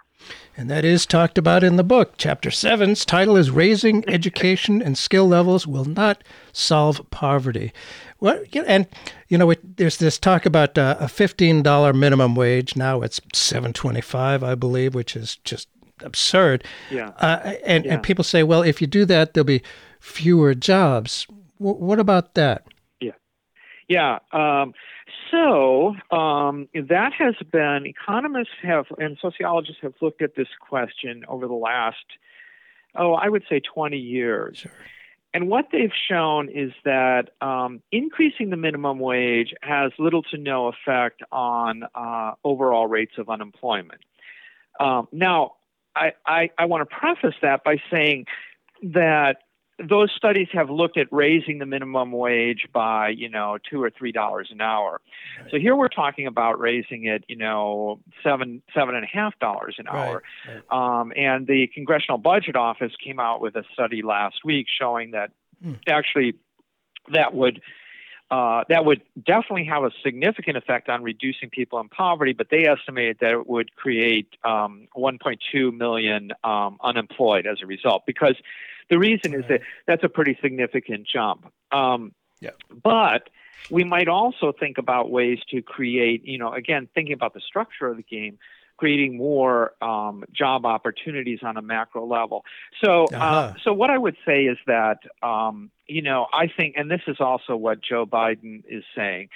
And 0.56 0.70
that 0.70 0.86
is 0.86 1.04
talked 1.04 1.36
about 1.36 1.62
in 1.62 1.76
the 1.76 1.84
book. 1.84 2.14
Chapter 2.16 2.50
seven's 2.50 3.04
title 3.04 3.36
is 3.36 3.50
Raising 3.50 4.08
Education 4.08 4.80
and 4.80 4.96
Skill 4.96 5.28
Levels 5.28 5.66
Will 5.66 5.84
Not 5.84 6.24
Solve 6.52 7.02
Poverty. 7.10 7.72
Well, 8.20 8.42
and, 8.66 8.86
you 9.28 9.36
know, 9.36 9.50
it, 9.50 9.76
there's 9.76 9.98
this 9.98 10.18
talk 10.18 10.46
about 10.46 10.78
uh, 10.78 10.96
a 10.98 11.06
$15 11.06 11.94
minimum 11.94 12.34
wage. 12.34 12.74
Now 12.74 13.02
it's 13.02 13.20
725 13.34 14.42
I 14.42 14.54
believe, 14.54 14.94
which 14.94 15.16
is 15.16 15.36
just 15.44 15.68
absurd. 16.02 16.64
Yeah. 16.90 17.10
Uh, 17.18 17.54
and, 17.66 17.84
yeah. 17.84 17.94
and 17.94 18.02
people 18.02 18.24
say, 18.24 18.42
well, 18.42 18.62
if 18.62 18.80
you 18.80 18.86
do 18.86 19.04
that, 19.04 19.34
there'll 19.34 19.44
be 19.44 19.62
fewer 20.00 20.54
jobs. 20.54 21.26
W- 21.58 21.76
what 21.76 21.98
about 21.98 22.34
that? 22.34 22.64
Yeah. 23.00 23.12
Yeah. 23.88 24.18
Um, 24.32 24.72
so 25.30 25.94
um, 26.10 26.68
that 26.74 27.12
has 27.12 27.34
been, 27.50 27.86
economists 27.86 28.54
have 28.62 28.86
and 28.98 29.18
sociologists 29.20 29.80
have 29.82 29.94
looked 30.00 30.22
at 30.22 30.34
this 30.34 30.48
question 30.60 31.24
over 31.28 31.46
the 31.46 31.54
last, 31.54 31.96
oh, 32.96 33.12
I 33.12 33.28
would 33.28 33.44
say 33.48 33.60
20 33.60 33.96
years. 33.96 34.58
Sure. 34.58 34.72
And 35.32 35.48
what 35.48 35.66
they've 35.70 35.92
shown 36.08 36.48
is 36.48 36.72
that 36.84 37.30
um, 37.40 37.82
increasing 37.92 38.50
the 38.50 38.56
minimum 38.56 38.98
wage 38.98 39.54
has 39.62 39.92
little 39.98 40.22
to 40.24 40.38
no 40.38 40.66
effect 40.66 41.22
on 41.30 41.84
uh, 41.94 42.32
overall 42.42 42.88
rates 42.88 43.12
of 43.16 43.28
unemployment. 43.28 44.00
Um, 44.80 45.06
now, 45.12 45.52
I, 45.94 46.12
I, 46.26 46.50
I 46.58 46.64
want 46.64 46.88
to 46.88 46.96
preface 46.96 47.36
that 47.42 47.62
by 47.62 47.76
saying 47.90 48.26
that 48.82 49.36
those 49.88 50.10
studies 50.16 50.48
have 50.52 50.68
looked 50.70 50.96
at 50.96 51.06
raising 51.10 51.58
the 51.58 51.66
minimum 51.66 52.12
wage 52.12 52.66
by 52.72 53.08
you 53.08 53.28
know 53.28 53.58
two 53.68 53.82
or 53.82 53.90
three 53.90 54.12
dollars 54.12 54.48
an 54.50 54.60
hour 54.60 55.00
so 55.50 55.58
here 55.58 55.74
we're 55.74 55.88
talking 55.88 56.26
about 56.26 56.58
raising 56.58 57.04
it 57.04 57.24
you 57.28 57.36
know 57.36 58.00
seven 58.22 58.62
seven 58.74 58.94
and 58.94 59.04
a 59.04 59.08
half 59.08 59.38
dollars 59.38 59.76
an 59.78 59.86
hour 59.88 60.22
right. 60.46 60.62
Right. 60.70 61.00
Um, 61.00 61.12
and 61.16 61.46
the 61.46 61.68
congressional 61.74 62.18
budget 62.18 62.56
office 62.56 62.92
came 63.02 63.18
out 63.18 63.40
with 63.40 63.56
a 63.56 63.64
study 63.72 64.02
last 64.02 64.44
week 64.44 64.66
showing 64.68 65.12
that 65.12 65.30
hmm. 65.62 65.74
actually 65.88 66.34
that 67.12 67.34
would 67.34 67.60
uh, 68.30 68.62
that 68.68 68.84
would 68.84 69.02
definitely 69.26 69.64
have 69.64 69.82
a 69.82 69.90
significant 70.04 70.56
effect 70.56 70.88
on 70.88 71.02
reducing 71.02 71.50
people 71.50 71.80
in 71.80 71.88
poverty, 71.88 72.32
but 72.32 72.48
they 72.50 72.66
estimated 72.66 73.18
that 73.20 73.32
it 73.32 73.48
would 73.48 73.74
create 73.74 74.28
um, 74.44 74.86
1.2 74.96 75.76
million 75.76 76.30
um, 76.44 76.78
unemployed 76.82 77.46
as 77.46 77.58
a 77.62 77.66
result. 77.66 78.04
Because 78.06 78.36
the 78.88 78.98
reason 78.98 79.34
is 79.34 79.44
that 79.48 79.62
that's 79.86 80.04
a 80.04 80.08
pretty 80.08 80.38
significant 80.40 81.08
jump. 81.12 81.52
Um, 81.72 82.12
yeah. 82.40 82.50
But 82.82 83.30
we 83.68 83.84
might 83.84 84.08
also 84.08 84.52
think 84.52 84.78
about 84.78 85.10
ways 85.10 85.40
to 85.50 85.60
create, 85.60 86.24
you 86.24 86.38
know, 86.38 86.52
again, 86.52 86.88
thinking 86.94 87.12
about 87.12 87.34
the 87.34 87.40
structure 87.40 87.88
of 87.88 87.96
the 87.96 88.02
game, 88.02 88.38
creating 88.80 89.18
more 89.18 89.74
um, 89.82 90.24
job 90.32 90.64
opportunities 90.64 91.40
on 91.42 91.58
a 91.58 91.62
macro 91.62 92.06
level. 92.06 92.46
So, 92.82 93.04
uh, 93.12 93.16
uh-huh. 93.16 93.54
so 93.62 93.72
what 93.74 93.90
I 93.90 93.98
would 93.98 94.16
say 94.26 94.44
is 94.44 94.56
that, 94.66 95.00
um, 95.22 95.70
you 95.86 96.00
know, 96.00 96.26
I 96.32 96.46
think, 96.48 96.76
and 96.78 96.90
this 96.90 97.02
is 97.06 97.18
also 97.20 97.56
what 97.56 97.82
Joe 97.82 98.06
Biden 98.06 98.62
is 98.66 98.82
saying, 98.96 99.28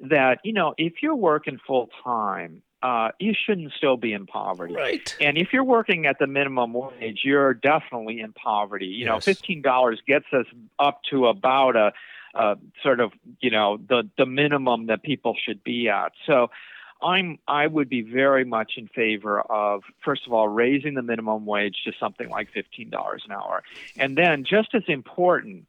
that 0.00 0.40
you 0.44 0.52
know, 0.52 0.74
if 0.76 1.02
you're 1.02 1.16
working 1.16 1.58
full 1.66 1.88
time 2.04 2.62
uh, 2.82 3.10
you 3.18 3.34
shouldn't 3.34 3.72
still 3.76 3.96
be 3.96 4.12
in 4.12 4.26
poverty. 4.26 4.74
Right. 4.74 5.14
And 5.20 5.36
if 5.36 5.52
you're 5.52 5.64
working 5.64 6.06
at 6.06 6.18
the 6.18 6.26
minimum 6.26 6.72
wage, 6.72 7.20
you're 7.24 7.52
definitely 7.52 8.20
in 8.20 8.32
poverty. 8.32 8.86
You 8.86 9.04
yes. 9.04 9.08
know, 9.08 9.20
fifteen 9.20 9.60
dollars 9.60 10.00
gets 10.06 10.24
us 10.32 10.46
up 10.78 11.02
to 11.10 11.26
about 11.26 11.76
a, 11.76 11.92
a 12.34 12.56
sort 12.82 13.00
of 13.00 13.12
you 13.40 13.50
know 13.50 13.76
the 13.76 14.08
the 14.16 14.24
minimum 14.24 14.86
that 14.86 15.02
people 15.02 15.34
should 15.44 15.62
be 15.62 15.88
at. 15.88 16.12
So. 16.26 16.50
I'm 17.02 17.38
I 17.48 17.66
would 17.66 17.88
be 17.88 18.02
very 18.02 18.44
much 18.44 18.72
in 18.76 18.88
favor 18.88 19.40
of 19.40 19.82
first 20.04 20.26
of 20.26 20.32
all 20.32 20.48
raising 20.48 20.94
the 20.94 21.02
minimum 21.02 21.46
wage 21.46 21.76
to 21.84 21.92
something 21.98 22.28
like 22.28 22.50
fifteen 22.52 22.90
dollars 22.90 23.22
an 23.26 23.32
hour, 23.32 23.62
and 23.96 24.16
then 24.16 24.44
just 24.44 24.74
as 24.74 24.82
important, 24.88 25.66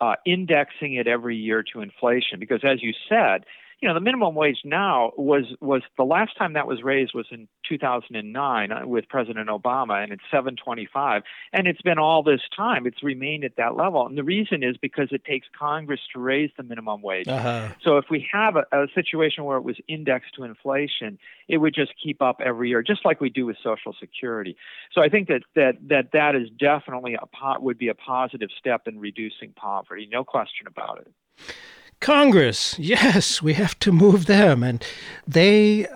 uh, 0.00 0.16
indexing 0.24 0.94
it 0.94 1.06
every 1.06 1.36
year 1.36 1.62
to 1.72 1.80
inflation. 1.80 2.38
Because 2.38 2.60
as 2.64 2.82
you 2.82 2.92
said, 3.08 3.44
you 3.80 3.88
know, 3.88 3.94
the 3.94 4.00
minimum 4.00 4.34
wage 4.34 4.60
now 4.64 5.12
was 5.18 5.44
was 5.60 5.82
the 5.98 6.04
last 6.04 6.36
time 6.38 6.54
that 6.54 6.66
was 6.66 6.82
raised 6.82 7.12
was 7.14 7.26
in 7.30 7.46
2009 7.68 8.72
uh, 8.72 8.86
with 8.86 9.06
President 9.08 9.50
Obama, 9.50 10.02
and 10.02 10.12
it's 10.12 10.22
725, 10.30 11.22
and 11.52 11.66
it's 11.66 11.82
been 11.82 11.98
all 11.98 12.22
this 12.22 12.40
time. 12.56 12.86
It's 12.86 13.02
remained 13.02 13.44
at 13.44 13.56
that 13.56 13.76
level, 13.76 14.06
and 14.06 14.16
the 14.16 14.24
reason 14.24 14.62
is 14.62 14.78
because 14.78 15.08
it 15.10 15.24
takes 15.26 15.46
Congress 15.58 16.00
to 16.14 16.20
raise 16.20 16.50
the 16.56 16.62
minimum 16.62 17.02
wage. 17.02 17.28
Uh-huh. 17.28 17.68
So 17.82 17.98
if 17.98 18.06
we 18.10 18.26
have 18.32 18.56
a, 18.56 18.64
a 18.72 18.86
situation 18.94 19.44
where 19.44 19.58
it 19.58 19.64
was 19.64 19.76
indexed 19.88 20.34
to 20.36 20.44
inflation, 20.44 21.18
it 21.46 21.58
would 21.58 21.74
just 21.74 21.92
keep 22.02 22.22
up 22.22 22.40
every 22.42 22.70
year, 22.70 22.82
just 22.82 23.04
like 23.04 23.20
we 23.20 23.28
do 23.28 23.44
with 23.44 23.56
Social 23.62 23.94
Security. 24.00 24.56
So 24.92 25.02
I 25.02 25.10
think 25.10 25.28
that 25.28 25.42
that 25.54 25.74
that 25.88 26.12
that 26.12 26.34
is 26.34 26.48
definitely 26.58 27.14
a 27.14 27.26
pot 27.26 27.62
would 27.62 27.76
be 27.76 27.88
a 27.88 27.94
positive 27.94 28.48
step 28.58 28.88
in 28.88 28.98
reducing 28.98 29.52
poverty, 29.52 30.08
no 30.10 30.24
question 30.24 30.66
about 30.66 31.00
it. 31.00 31.54
Congress, 32.00 32.78
yes, 32.78 33.42
we 33.42 33.54
have 33.54 33.78
to 33.80 33.90
move 33.92 34.26
them. 34.26 34.62
And 34.62 34.84
they, 35.26 35.86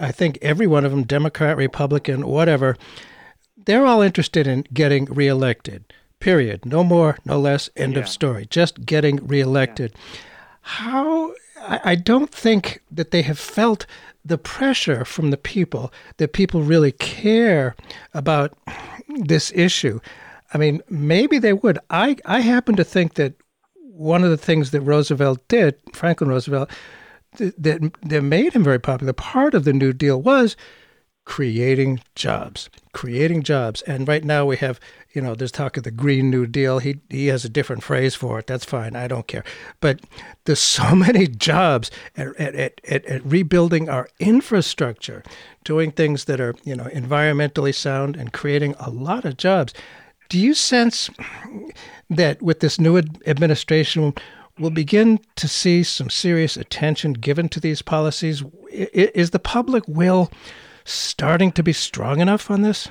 I 0.00 0.12
think 0.12 0.38
every 0.42 0.66
one 0.66 0.84
of 0.84 0.90
them, 0.90 1.04
Democrat, 1.04 1.56
Republican, 1.56 2.26
whatever, 2.26 2.76
they're 3.56 3.86
all 3.86 4.02
interested 4.02 4.46
in 4.46 4.64
getting 4.72 5.04
reelected. 5.06 5.92
Period. 6.20 6.66
No 6.66 6.82
more, 6.82 7.18
no 7.24 7.38
less. 7.38 7.70
End 7.76 7.94
yeah. 7.94 8.00
of 8.00 8.08
story. 8.08 8.46
Just 8.50 8.84
getting 8.84 9.26
reelected. 9.26 9.92
Yeah. 9.94 10.00
How, 10.62 11.34
I, 11.60 11.80
I 11.84 11.94
don't 11.94 12.30
think 12.30 12.82
that 12.90 13.10
they 13.10 13.22
have 13.22 13.38
felt 13.38 13.86
the 14.24 14.38
pressure 14.38 15.04
from 15.04 15.30
the 15.30 15.36
people 15.36 15.92
that 16.16 16.32
people 16.32 16.62
really 16.62 16.92
care 16.92 17.76
about 18.12 18.52
this 19.20 19.52
issue. 19.54 20.00
I 20.52 20.58
mean, 20.58 20.82
maybe 20.88 21.38
they 21.38 21.52
would. 21.52 21.78
I, 21.88 22.16
I 22.24 22.40
happen 22.40 22.74
to 22.76 22.84
think 22.84 23.14
that 23.14 23.34
one 23.98 24.22
of 24.22 24.30
the 24.30 24.36
things 24.36 24.70
that 24.70 24.80
Roosevelt 24.80 25.46
did, 25.48 25.74
Franklin 25.92 26.30
Roosevelt, 26.30 26.70
that, 27.36 27.92
that 28.02 28.22
made 28.22 28.52
him 28.52 28.64
very 28.64 28.78
popular, 28.78 29.12
part 29.12 29.54
of 29.54 29.64
the 29.64 29.72
New 29.72 29.92
Deal 29.92 30.20
was 30.22 30.56
creating 31.24 32.00
jobs, 32.14 32.70
creating 32.92 33.42
jobs. 33.42 33.82
And 33.82 34.08
right 34.08 34.24
now 34.24 34.46
we 34.46 34.56
have, 34.56 34.80
you 35.12 35.20
know, 35.20 35.34
there's 35.34 35.52
talk 35.52 35.76
of 35.76 35.82
the 35.82 35.90
Green 35.90 36.30
New 36.30 36.46
Deal. 36.46 36.78
He 36.78 37.00
he 37.10 37.26
has 37.26 37.44
a 37.44 37.50
different 37.50 37.82
phrase 37.82 38.14
for 38.14 38.38
it. 38.38 38.46
That's 38.46 38.64
fine. 38.64 38.96
I 38.96 39.08
don't 39.08 39.26
care. 39.26 39.44
But 39.80 40.00
there's 40.44 40.58
so 40.78 40.94
many 40.94 41.26
jobs 41.26 41.90
at, 42.16 42.34
at, 42.36 42.80
at, 42.88 43.04
at 43.04 43.26
rebuilding 43.26 43.90
our 43.90 44.08
infrastructure, 44.18 45.22
doing 45.64 45.90
things 45.90 46.24
that 46.24 46.40
are, 46.40 46.54
you 46.64 46.74
know, 46.74 46.84
environmentally 46.84 47.74
sound 47.74 48.16
and 48.16 48.32
creating 48.32 48.74
a 48.80 48.88
lot 48.88 49.26
of 49.26 49.36
jobs. 49.36 49.74
Do 50.28 50.38
you 50.38 50.54
sense 50.54 51.08
that 52.10 52.42
with 52.42 52.60
this 52.60 52.78
new 52.78 52.98
administration, 53.26 54.14
we'll 54.58 54.70
begin 54.70 55.20
to 55.36 55.48
see 55.48 55.82
some 55.82 56.10
serious 56.10 56.56
attention 56.56 57.14
given 57.14 57.48
to 57.50 57.60
these 57.60 57.80
policies? 57.80 58.42
Is 58.70 59.30
the 59.30 59.38
public 59.38 59.84
will 59.86 60.30
starting 60.84 61.52
to 61.52 61.62
be 61.62 61.72
strong 61.72 62.20
enough 62.20 62.50
on 62.50 62.62
this? 62.62 62.88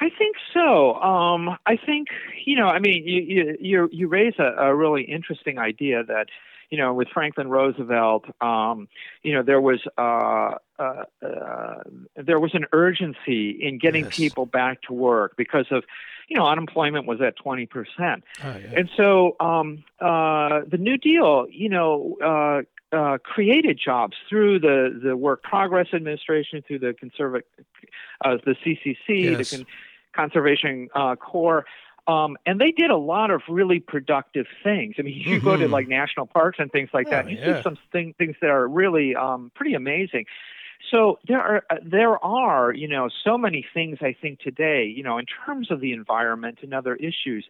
I 0.00 0.08
think 0.18 0.36
so. 0.52 0.94
Um, 0.96 1.56
I 1.66 1.76
think 1.76 2.08
you 2.44 2.56
know. 2.56 2.68
I 2.68 2.78
mean, 2.80 3.06
you 3.06 3.56
you 3.60 3.88
you 3.90 4.08
raise 4.08 4.34
a, 4.38 4.54
a 4.58 4.74
really 4.74 5.04
interesting 5.04 5.58
idea 5.58 6.04
that 6.04 6.26
you 6.70 6.78
know, 6.78 6.94
with 6.94 7.08
Franklin 7.08 7.48
Roosevelt, 7.48 8.24
um, 8.40 8.88
you 9.22 9.32
know, 9.34 9.42
there 9.42 9.60
was 9.60 9.80
uh, 9.96 10.56
uh, 10.78 11.04
uh, 11.24 11.82
there 12.16 12.40
was 12.40 12.54
an 12.54 12.66
urgency 12.72 13.50
in 13.50 13.78
getting 13.78 14.04
yes. 14.04 14.16
people 14.16 14.46
back 14.46 14.82
to 14.82 14.92
work 14.92 15.36
because 15.36 15.66
of, 15.70 15.84
you 16.28 16.36
know, 16.36 16.46
unemployment 16.46 17.06
was 17.06 17.20
at 17.20 17.36
twenty 17.36 17.66
percent, 17.66 18.24
oh, 18.44 18.56
yeah. 18.56 18.78
and 18.78 18.90
so 18.96 19.36
um, 19.40 19.84
uh, 20.00 20.60
the 20.68 20.78
New 20.78 20.98
Deal, 20.98 21.46
you 21.50 21.68
know. 21.68 22.16
Uh, 22.22 22.62
uh, 22.92 23.18
created 23.18 23.78
jobs 23.84 24.16
through 24.28 24.60
the, 24.60 25.00
the 25.02 25.16
Work 25.16 25.42
Progress 25.42 25.88
Administration, 25.92 26.62
through 26.66 26.78
the 26.78 26.94
conservative, 26.94 27.46
uh, 28.24 28.36
the 28.46 28.54
CCC, 28.64 28.96
yes. 29.08 29.50
the 29.50 29.56
Con- 29.56 29.66
Conservation 30.14 30.88
uh, 30.94 31.16
Corps, 31.16 31.66
um, 32.08 32.36
and 32.46 32.60
they 32.60 32.72
did 32.72 32.90
a 32.90 32.96
lot 32.96 33.30
of 33.30 33.42
really 33.48 33.80
productive 33.80 34.46
things. 34.62 34.96
I 34.98 35.02
mean, 35.02 35.14
you 35.14 35.36
mm-hmm. 35.36 35.44
go 35.44 35.56
to 35.56 35.64
mm-hmm. 35.64 35.72
like 35.72 35.88
national 35.88 36.26
parks 36.26 36.58
and 36.60 36.70
things 36.70 36.90
like 36.92 37.10
that. 37.10 37.28
You 37.30 37.38
yeah. 37.38 37.56
see 37.56 37.62
some 37.62 37.78
thing, 37.92 38.14
things 38.16 38.36
that 38.40 38.50
are 38.50 38.66
really 38.68 39.16
um, 39.16 39.50
pretty 39.54 39.74
amazing. 39.74 40.26
So 40.90 41.18
there 41.26 41.40
are 41.40 41.64
uh, 41.68 41.76
there 41.82 42.22
are 42.24 42.72
you 42.72 42.88
know 42.88 43.08
so 43.24 43.36
many 43.36 43.66
things 43.74 43.98
I 44.00 44.14
think 44.20 44.40
today 44.40 44.84
you 44.84 45.02
know 45.02 45.18
in 45.18 45.26
terms 45.44 45.70
of 45.70 45.80
the 45.80 45.92
environment 45.92 46.58
and 46.62 46.72
other 46.72 46.94
issues 46.94 47.44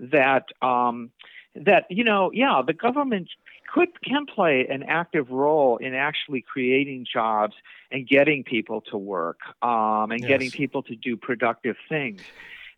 that 0.00 0.46
um, 0.62 1.10
that 1.54 1.86
you 1.90 2.04
know, 2.04 2.30
yeah, 2.32 2.62
the 2.66 2.72
government 2.72 3.28
could 3.72 3.88
can 4.02 4.26
play 4.26 4.66
an 4.68 4.82
active 4.82 5.30
role 5.30 5.76
in 5.76 5.94
actually 5.94 6.40
creating 6.40 7.06
jobs 7.12 7.54
and 7.90 8.06
getting 8.06 8.44
people 8.44 8.80
to 8.82 8.96
work 8.96 9.38
um, 9.62 10.10
and 10.10 10.20
yes. 10.20 10.28
getting 10.28 10.50
people 10.50 10.82
to 10.84 10.96
do 10.96 11.16
productive 11.16 11.76
things. 11.88 12.22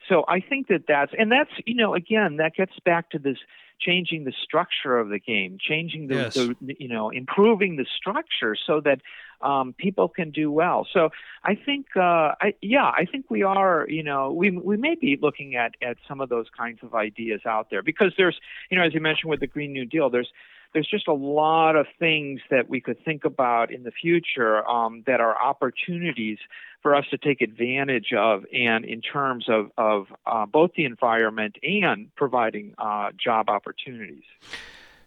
So 0.09 0.25
I 0.29 0.41
think 0.41 0.69
that 0.69 0.85
that's 0.89 1.13
and 1.17 1.31
that's 1.31 1.51
you 1.67 1.75
know 1.75 1.95
again 1.95 2.37
that 2.37 2.55
gets 2.55 2.73
back 2.85 3.11
to 3.11 3.19
this 3.19 3.39
changing 3.81 4.25
the 4.25 4.33
structure 4.43 4.97
of 4.97 5.09
the 5.09 5.19
game, 5.19 5.59
changing 5.61 6.07
the, 6.07 6.15
yes. 6.15 6.35
the 6.35 6.57
you 6.79 6.89
know 6.89 7.11
improving 7.11 7.77
the 7.77 7.87
structure 7.97 8.57
so 8.67 8.81
that 8.81 9.01
um, 9.41 9.75
people 9.77 10.09
can 10.09 10.31
do 10.31 10.51
well. 10.51 10.87
So 10.93 11.11
I 11.43 11.55
think, 11.57 11.87
uh, 11.97 12.35
I, 12.41 12.55
yeah, 12.63 12.85
I 12.97 13.07
think 13.11 13.27
we 13.29 13.43
are, 13.43 13.87
you 13.89 14.03
know, 14.03 14.33
we 14.33 14.51
we 14.51 14.77
may 14.77 14.95
be 14.95 15.19
looking 15.21 15.57
at 15.57 15.75
at 15.83 15.97
some 16.09 16.21
of 16.21 16.29
those 16.29 16.47
kinds 16.57 16.79
of 16.83 16.95
ideas 16.95 17.41
out 17.47 17.69
there 17.71 17.83
because 17.83 18.13
there's, 18.17 18.39
you 18.71 18.79
know, 18.79 18.85
as 18.85 18.95
you 18.95 19.01
mentioned 19.01 19.31
with 19.31 19.41
the 19.41 19.47
Green 19.47 19.73
New 19.73 19.85
Deal, 19.85 20.11
there's 20.11 20.31
there's 20.73 20.89
just 20.89 21.09
a 21.09 21.13
lot 21.13 21.77
of 21.77 21.87
things 21.99 22.41
that 22.51 22.69
we 22.69 22.81
could 22.81 23.05
think 23.05 23.25
about 23.25 23.71
in 23.71 23.83
the 23.83 23.91
future 23.91 24.67
um, 24.67 25.03
that 25.07 25.21
are 25.21 25.37
opportunities 25.41 26.39
for 26.83 26.95
us 26.95 27.05
to 27.11 27.19
take 27.19 27.41
advantage 27.41 28.13
of, 28.13 28.45
and 28.53 28.85
in 28.85 29.01
terms 29.01 29.47
of 29.49 29.71
of 29.79 30.07
uh, 30.27 30.47
both 30.47 30.73
the 30.77 30.85
environment 30.85 31.57
and 31.63 32.15
providing 32.17 32.75
uh, 32.79 33.11
job 33.17 33.49
opportunities. 33.49 34.25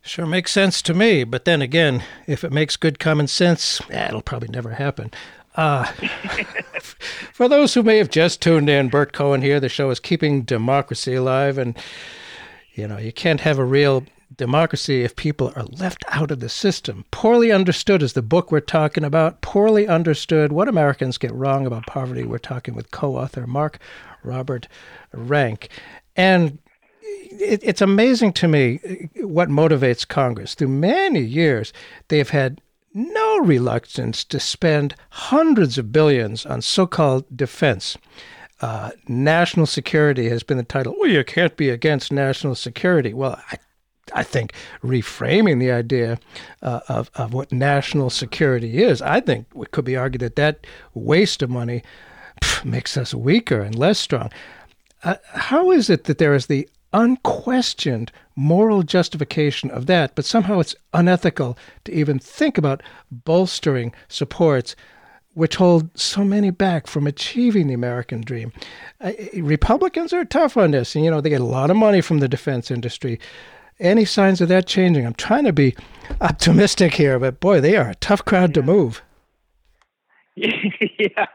Sure 0.02 0.28
makes 0.28 0.52
sense 0.52 0.84
to 0.84 0.94
me, 0.94 1.24
but 1.24 1.46
then 1.46 1.62
again, 1.62 2.04
if 2.28 2.44
it 2.44 2.52
makes 2.52 2.78
good 2.78 3.00
common 3.00 3.28
sense, 3.28 3.82
eh, 3.90 4.08
it'll 4.08 4.22
probably 4.22 4.50
never 4.50 4.72
happen. 4.72 5.12
Uh, 5.56 5.86
for 7.34 7.48
those 7.50 7.74
who 7.74 7.82
may 7.82 7.98
have 7.98 8.10
just 8.10 8.42
tuned 8.42 8.70
in, 8.70 8.90
Burt 8.90 9.14
Cohen 9.14 9.42
here. 9.42 9.60
The 9.60 9.70
show 9.70 9.90
is 9.90 10.00
Keeping 10.00 10.44
Democracy 10.44 11.16
Alive, 11.16 11.58
and 11.58 11.76
you 12.74 12.88
know, 12.88 12.98
you 12.98 13.12
can't 13.12 13.42
have 13.42 13.58
a 13.58 13.66
real 13.66 14.06
democracy 14.38 15.04
if 15.04 15.16
people 15.16 15.52
are 15.56 15.64
left 15.64 16.04
out 16.10 16.32
of 16.32 16.40
the 16.40 16.50
system. 16.50 17.06
Poorly 17.12 17.52
understood 17.52 18.04
is 18.04 18.14
the 18.14 18.22
book 18.22 18.52
we're 18.52 18.60
talking 18.60 19.04
about. 19.04 19.42
Poorly 19.42 19.88
understood 19.88 20.52
what 20.52 20.68
Americans 20.68 21.18
get 21.18 21.34
wrong 21.34 21.66
about 21.66 21.88
poverty. 21.88 22.24
We're 22.24 22.38
talking 22.38 22.76
with 22.76 22.92
co-author 22.92 23.48
Mark 23.48 23.80
Robert 24.24 24.68
Rank, 25.14 25.70
and 26.16 26.60
it, 27.02 27.62
it's 27.64 27.82
amazing 27.82 28.34
to 28.34 28.48
me 28.48 29.10
what 29.18 29.50
motivates 29.50 30.08
Congress. 30.08 30.56
Through 30.56 30.70
many 30.70 31.22
years, 31.22 31.74
they've 32.08 32.30
had 32.30 32.62
no 32.94 33.40
reluctance 33.40 34.24
to 34.24 34.40
spend 34.40 34.96
hundreds 35.10 35.78
of 35.78 35.92
billions 35.92 36.46
on 36.46 36.62
so 36.62 36.88
called 36.88 37.26
defense. 37.36 37.98
Uh, 38.62 38.92
national 39.10 39.66
security 39.66 40.30
has 40.30 40.42
been 40.42 40.58
the 40.58 40.64
title. 40.64 40.96
Well, 40.98 41.10
you 41.10 41.24
can't 41.26 41.58
be 41.58 41.70
against 41.70 42.12
national 42.12 42.56
security. 42.56 43.14
Well, 43.14 43.40
I, 43.52 43.58
I 44.14 44.24
think 44.24 44.54
reframing 44.84 45.60
the 45.60 45.72
idea 45.72 46.20
uh, 46.62 46.82
of, 46.88 47.10
of 47.16 47.34
what 47.34 47.52
national 47.52 48.10
security 48.10 48.84
is, 48.84 49.02
I 49.02 49.20
think 49.20 49.48
it 49.56 49.72
could 49.72 49.86
be 49.86 49.96
argued 49.96 50.22
that 50.22 50.36
that 50.36 50.66
waste 50.94 51.42
of 51.42 51.50
money 51.50 51.84
pff, 52.42 52.64
makes 52.64 52.98
us 52.98 53.14
weaker 53.14 53.62
and 53.62 53.76
less 53.76 54.00
strong. 54.00 54.32
Uh, 55.04 55.16
how 55.34 55.72
is 55.72 55.90
it 55.90 56.06
that 56.06 56.18
there 56.18 56.36
is 56.36 56.48
the 56.48 56.68
unquestioned 56.94 58.12
moral 58.36 58.82
justification 58.82 59.70
of 59.72 59.86
that, 59.88 60.16
but 60.16 60.26
somehow 60.26 60.60
it's 60.60 60.76
unethical 60.94 61.58
to 61.84 61.94
even 61.94 62.20
think 62.20 62.58
about 62.58 62.82
bolstering 63.12 63.94
supports 64.08 64.76
which 65.36 65.58
hold 65.58 65.90
so 66.00 66.24
many 66.24 66.50
back 66.50 66.88
from 66.88 67.06
achieving 67.06 67.68
the 67.68 67.74
American 67.74 68.22
dream. 68.22 68.54
Uh, 69.02 69.12
Republicans 69.36 70.14
are 70.14 70.24
tough 70.24 70.56
on 70.56 70.72
this, 70.72 70.96
and 70.96 71.04
you 71.04 71.12
know 71.12 71.20
they 71.20 71.30
get 71.30 71.42
a 71.42 71.46
lot 71.46 71.70
of 71.70 71.76
money 71.76 72.00
from 72.02 72.20
the 72.20 72.28
defense 72.30 72.72
industry. 72.72 73.20
Any 73.80 74.06
signs 74.06 74.40
of 74.40 74.48
that 74.50 74.68
changing? 74.68 75.06
I'm 75.06 75.14
trying 75.14 75.44
to 75.46 75.54
be 75.54 75.76
optimistic 76.22 76.94
here, 76.94 77.20
but 77.20 77.40
boy, 77.40 77.60
they 77.60 77.76
are 77.76 77.90
a 77.90 77.96
tough 77.96 78.24
crowd 78.24 78.54
to 78.54 78.62
move. 78.62 79.02
yeah, 80.36 81.26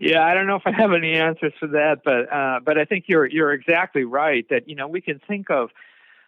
yeah. 0.00 0.24
I 0.24 0.34
don't 0.34 0.46
know 0.46 0.56
if 0.56 0.62
I 0.64 0.70
have 0.70 0.92
any 0.92 1.14
answers 1.14 1.52
for 1.58 1.66
that, 1.68 2.02
but 2.04 2.32
uh, 2.32 2.60
but 2.64 2.78
I 2.78 2.84
think 2.84 3.06
you're 3.08 3.26
you're 3.26 3.52
exactly 3.52 4.04
right 4.04 4.46
that 4.50 4.68
you 4.68 4.76
know 4.76 4.86
we 4.86 5.00
can 5.00 5.20
think 5.26 5.50
of 5.50 5.70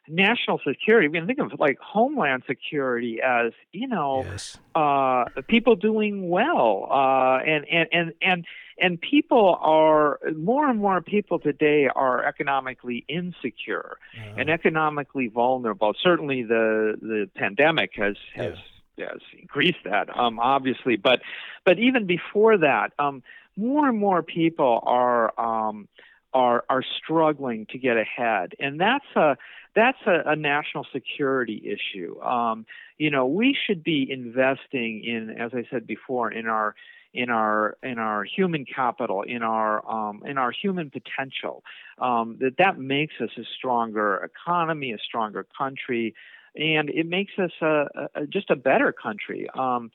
national 0.09 0.61
security. 0.67 1.07
We 1.07 1.19
can 1.19 1.29
think 1.29 1.39
of 1.39 1.59
like 1.61 1.79
homeland 1.79 2.43
security 2.49 3.21
as 3.23 3.53
you 3.73 3.87
know 3.87 4.25
yes. 4.25 4.59
uh, 4.75 5.27
people 5.47 5.77
doing 5.77 6.29
well, 6.29 6.89
uh, 6.91 7.39
and 7.47 7.65
and 7.71 7.89
and 7.93 8.13
and 8.21 8.47
and 8.81 9.01
people 9.01 9.59
are 9.61 10.19
more 10.37 10.69
and 10.69 10.81
more 10.81 11.01
people 11.01 11.39
today 11.39 11.89
are 11.95 12.25
economically 12.25 13.05
insecure 13.09 13.99
uh-huh. 14.17 14.35
and 14.39 14.51
economically 14.51 15.29
vulnerable. 15.29 15.95
Certainly, 16.03 16.45
the 16.45 16.97
the 17.01 17.31
pandemic 17.35 17.93
has 17.97 18.17
has. 18.35 18.55
Yeah 18.55 18.65
has 19.01 19.21
increased 19.41 19.79
that, 19.85 20.15
um, 20.15 20.39
obviously. 20.39 20.97
But 20.97 21.21
but 21.65 21.79
even 21.79 22.07
before 22.07 22.59
that, 22.59 22.93
um, 22.99 23.23
more 23.57 23.89
and 23.89 23.99
more 23.99 24.23
people 24.23 24.81
are 24.83 25.39
um, 25.41 25.89
are 26.33 26.65
are 26.69 26.83
struggling 26.83 27.67
to 27.71 27.79
get 27.79 27.97
ahead, 27.97 28.55
and 28.59 28.81
that's 28.81 29.07
a 29.17 29.37
that's 29.75 29.99
a, 30.07 30.23
a 30.27 30.37
national 30.37 30.87
security 30.93 31.63
issue. 31.65 32.21
Um, 32.23 32.67
you 32.99 33.11
know, 33.11 33.27
we 33.27 33.57
should 33.67 33.83
be 33.83 34.07
investing 34.11 35.05
in, 35.05 35.31
as 35.31 35.53
I 35.55 35.65
said 35.71 35.87
before, 35.87 36.31
in 36.31 36.47
our 36.47 36.75
in 37.13 37.31
our 37.31 37.77
in 37.83 37.99
our 37.99 38.25
human 38.25 38.65
capital, 38.65 39.23
in 39.23 39.43
our 39.43 39.89
um, 39.91 40.23
in 40.25 40.39
our 40.39 40.53
human 40.53 40.91
potential. 40.91 41.65
Um, 41.99 42.37
that 42.41 42.57
that 42.59 42.79
makes 42.79 43.15
us 43.21 43.31
a 43.37 43.43
stronger 43.57 44.17
economy, 44.17 44.93
a 44.93 44.99
stronger 44.99 45.47
country, 45.57 46.15
and 46.57 46.91
it 46.91 47.07
makes 47.07 47.33
us 47.39 47.53
a, 47.61 47.85
a, 48.15 48.27
just 48.27 48.51
a 48.51 48.57
better 48.57 48.93
country. 48.93 49.49
Um, 49.55 49.91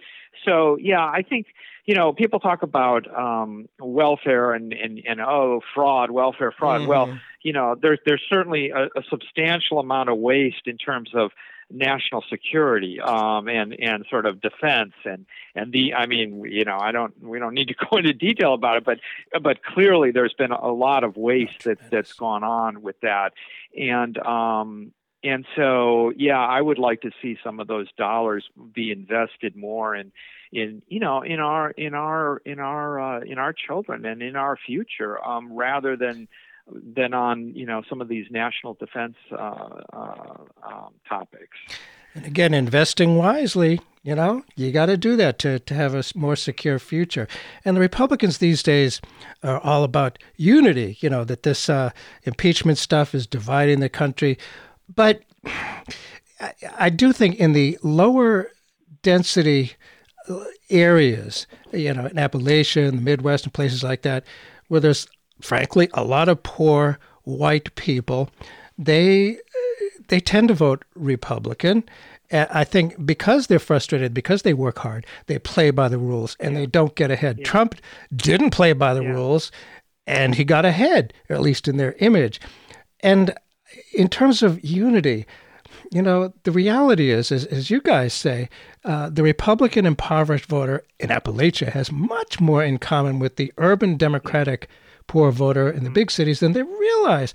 so 0.46 0.78
yeah, 0.80 1.04
I 1.04 1.24
think 1.28 1.48
you 1.86 1.96
know 1.96 2.14
people 2.14 2.40
talk 2.40 2.64
about 2.64 3.08
um, 3.16 3.68
welfare 3.80 4.54
and, 4.54 4.74
and 4.74 5.02
and 5.08 5.22
oh 5.22 5.62
fraud, 5.74 6.12
welfare 6.12 6.52
fraud. 6.52 6.82
Mm-hmm. 6.82 6.90
Well, 6.90 7.20
you 7.42 7.54
know 7.54 7.76
there's 7.80 8.00
there's 8.06 8.24
certainly 8.30 8.70
a, 8.70 8.86
a, 8.86 9.04
substantial 9.10 9.80
amount 9.80 10.10
of 10.10 10.18
waste 10.18 10.66
in 10.66 10.78
terms 10.78 11.12
of 11.14 11.32
national 11.72 12.24
security 12.30 13.00
um, 13.02 13.48
and 13.48 13.74
and 13.80 14.06
sort 14.10 14.26
of 14.26 14.42
defense 14.42 14.94
and 15.04 15.26
and 15.56 15.72
the 15.72 15.94
I 15.94 16.06
mean 16.06 16.44
you 16.46 16.64
know 16.64 16.78
I 16.78 16.92
don't 16.92 17.14
we 17.24 17.40
don't 17.40 17.54
need 17.54 17.70
to 17.70 17.76
go 17.90 17.98
into 17.98 18.14
detail 18.14 18.54
about 18.54 18.78
it 18.78 18.86
but 18.86 19.00
but 19.42 19.64
clearly 19.64 20.12
there's 20.12 20.34
been 20.34 20.52
a 20.52 20.72
lot 20.72 21.04
of 21.04 21.18
waste 21.18 21.64
that 21.66 21.80
that's 21.90 22.14
gone 22.14 22.44
on 22.44 22.82
with 22.82 23.00
that 23.02 23.34
and 23.78 24.18
um 24.20 24.92
and 25.26 25.46
so 25.56 26.14
yeah 26.16 26.40
i 26.40 26.62
would 26.62 26.80
like 26.80 27.02
to 27.02 27.12
see 27.22 27.38
some 27.44 27.60
of 27.60 27.68
those 27.68 27.88
dollars 27.98 28.46
be 28.74 28.92
invested 28.92 29.56
more 29.56 29.96
in 29.96 30.12
in 30.52 30.82
you 30.88 31.00
know 31.00 31.22
in 31.22 31.40
our 31.40 31.72
in 31.72 31.94
our 31.94 32.42
in 32.46 32.60
our 32.60 33.00
uh, 33.00 33.20
in 33.22 33.38
our 33.38 33.54
children 33.54 34.06
and 34.06 34.22
in 34.22 34.36
our 34.36 34.58
future 34.66 35.24
um, 35.26 35.52
rather 35.52 35.96
than 35.98 36.28
than 36.68 37.14
on 37.14 37.54
you 37.56 37.66
know 37.66 37.84
some 37.90 38.02
of 38.02 38.08
these 38.08 38.26
national 38.32 38.74
defense 38.76 39.16
uh, 39.32 39.36
uh, 39.94 40.38
um, 40.64 40.94
topics. 41.08 41.58
And 42.14 42.26
again 42.26 42.54
investing 42.54 43.18
wisely 43.18 43.82
you 44.04 44.16
know 44.16 44.44
you 44.56 44.72
got 44.72 44.86
to 44.86 44.98
do 44.98 45.16
that 45.18 45.38
to, 45.40 45.60
to 45.60 45.74
have 45.74 45.94
a 45.94 46.04
more 46.16 46.36
secure 46.36 46.80
future. 46.80 47.28
And 47.66 47.76
the 47.76 47.82
republicans 47.82 48.38
these 48.38 48.64
days 48.64 49.02
are 49.44 49.60
all 49.60 49.84
about 49.84 50.18
unity 50.38 50.98
you 51.02 51.10
know 51.10 51.24
that 51.26 51.44
this 51.44 51.70
uh, 51.70 51.92
impeachment 52.24 52.78
stuff 52.78 53.14
is 53.14 53.28
dividing 53.28 53.82
the 53.82 53.90
country 53.90 54.38
but 54.94 55.22
I 56.78 56.90
do 56.90 57.14
think 57.14 57.36
in 57.36 57.54
the 57.54 57.78
lower 57.82 58.52
density 59.02 59.74
uh, 60.28 60.44
areas, 60.70 61.48
you 61.72 61.94
know, 61.94 62.06
in 62.06 62.16
Appalachia, 62.18 62.88
in 62.88 62.98
the 62.98 63.02
Midwest, 63.02 63.46
and 63.46 63.54
places 63.54 63.84
like 63.84 64.02
that, 64.02 64.26
where 64.68 64.82
there's 64.82 65.08
frankly 65.42 65.90
a 65.94 66.04
lot 66.04 66.30
of 66.30 66.44
poor 66.44 67.00
white 67.24 67.74
people, 67.76 68.30
they 68.78 69.36
uh, 69.36 69.40
they 70.08 70.20
tend 70.20 70.50
to 70.50 70.54
vote 70.54 70.84
Republican. 70.96 71.84
I 72.32 72.64
think 72.64 73.06
because 73.06 73.48
they're 73.48 73.60
frustrated, 73.60 74.14
because 74.14 74.42
they 74.42 74.54
work 74.54 74.80
hard, 74.80 75.06
they 75.28 75.38
play 75.38 75.70
by 75.70 75.88
the 75.88 76.00
rules 76.00 76.36
and 76.40 76.54
yeah. 76.54 76.62
they 76.62 76.66
don't 76.66 76.96
get 76.96 77.12
ahead. 77.12 77.38
Yeah. 77.38 77.46
Trump 77.46 77.76
didn't 78.16 78.50
play 78.50 78.74
by 78.74 78.96
the 78.96 79.04
yeah. 79.04 79.12
rules 79.12 79.52
and 80.08 80.34
he 80.34 80.44
got 80.44 80.66
ahead, 80.66 81.14
at 81.30 81.42
least 81.42 81.68
in 81.68 81.78
their 81.78 81.94
image. 82.00 82.42
And 83.02 83.36
in 83.94 84.08
terms 84.08 84.44
of 84.44 84.64
unity, 84.64 85.26
you 85.92 86.02
know, 86.02 86.34
the 86.44 86.52
reality 86.52 87.12
is, 87.12 87.32
is 87.32 87.46
as 87.46 87.70
you 87.70 87.82
guys 87.82 88.14
say, 88.14 88.50
uh, 88.84 89.10
the 89.10 89.24
Republican 89.24 89.86
impoverished 89.86 90.46
voter 90.46 90.84
in 91.00 91.10
Appalachia 91.10 91.70
has 91.70 91.92
much 91.92 92.40
more 92.40 92.64
in 92.64 92.78
common 92.78 93.20
with 93.20 93.36
the 93.36 93.52
urban 93.58 93.98
Democratic 93.98 94.70
poor 95.08 95.32
voter 95.32 95.70
in 95.70 95.84
the 95.84 95.90
big 95.90 96.12
cities 96.12 96.40
than 96.40 96.54
they 96.54 96.64
realize. 96.64 97.34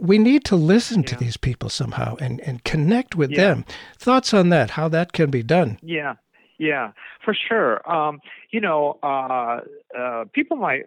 We 0.00 0.18
need 0.18 0.44
to 0.46 0.56
listen 0.56 1.02
yeah. 1.02 1.08
to 1.08 1.16
these 1.16 1.36
people 1.36 1.68
somehow 1.68 2.16
and, 2.16 2.40
and 2.40 2.64
connect 2.64 3.14
with 3.14 3.30
yeah. 3.30 3.36
them. 3.36 3.64
Thoughts 3.98 4.32
on 4.32 4.48
that? 4.48 4.70
How 4.70 4.88
that 4.88 5.12
can 5.12 5.30
be 5.30 5.42
done? 5.42 5.78
Yeah, 5.82 6.14
yeah, 6.58 6.92
for 7.24 7.34
sure. 7.34 7.88
Um, 7.90 8.20
you 8.50 8.60
know, 8.60 8.98
uh, 9.02 9.60
uh, 9.96 10.24
people 10.32 10.56
might 10.56 10.86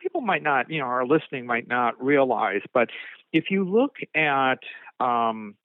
people 0.00 0.20
might 0.20 0.42
not, 0.42 0.70
you 0.70 0.78
know, 0.78 0.86
our 0.86 1.06
listening 1.06 1.46
might 1.46 1.68
not 1.68 2.02
realize, 2.02 2.60
but 2.72 2.90
if 3.36 3.50
you 3.50 3.64
look 3.64 3.96
at 4.14 4.60
um, 4.98 5.56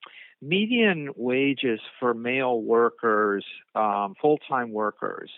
median 0.42 1.10
wages 1.16 1.80
for 2.00 2.14
male 2.14 2.62
workers, 2.62 3.46
um, 3.76 4.16
full 4.22 4.38
time 4.50 4.72
workers, 4.74 5.32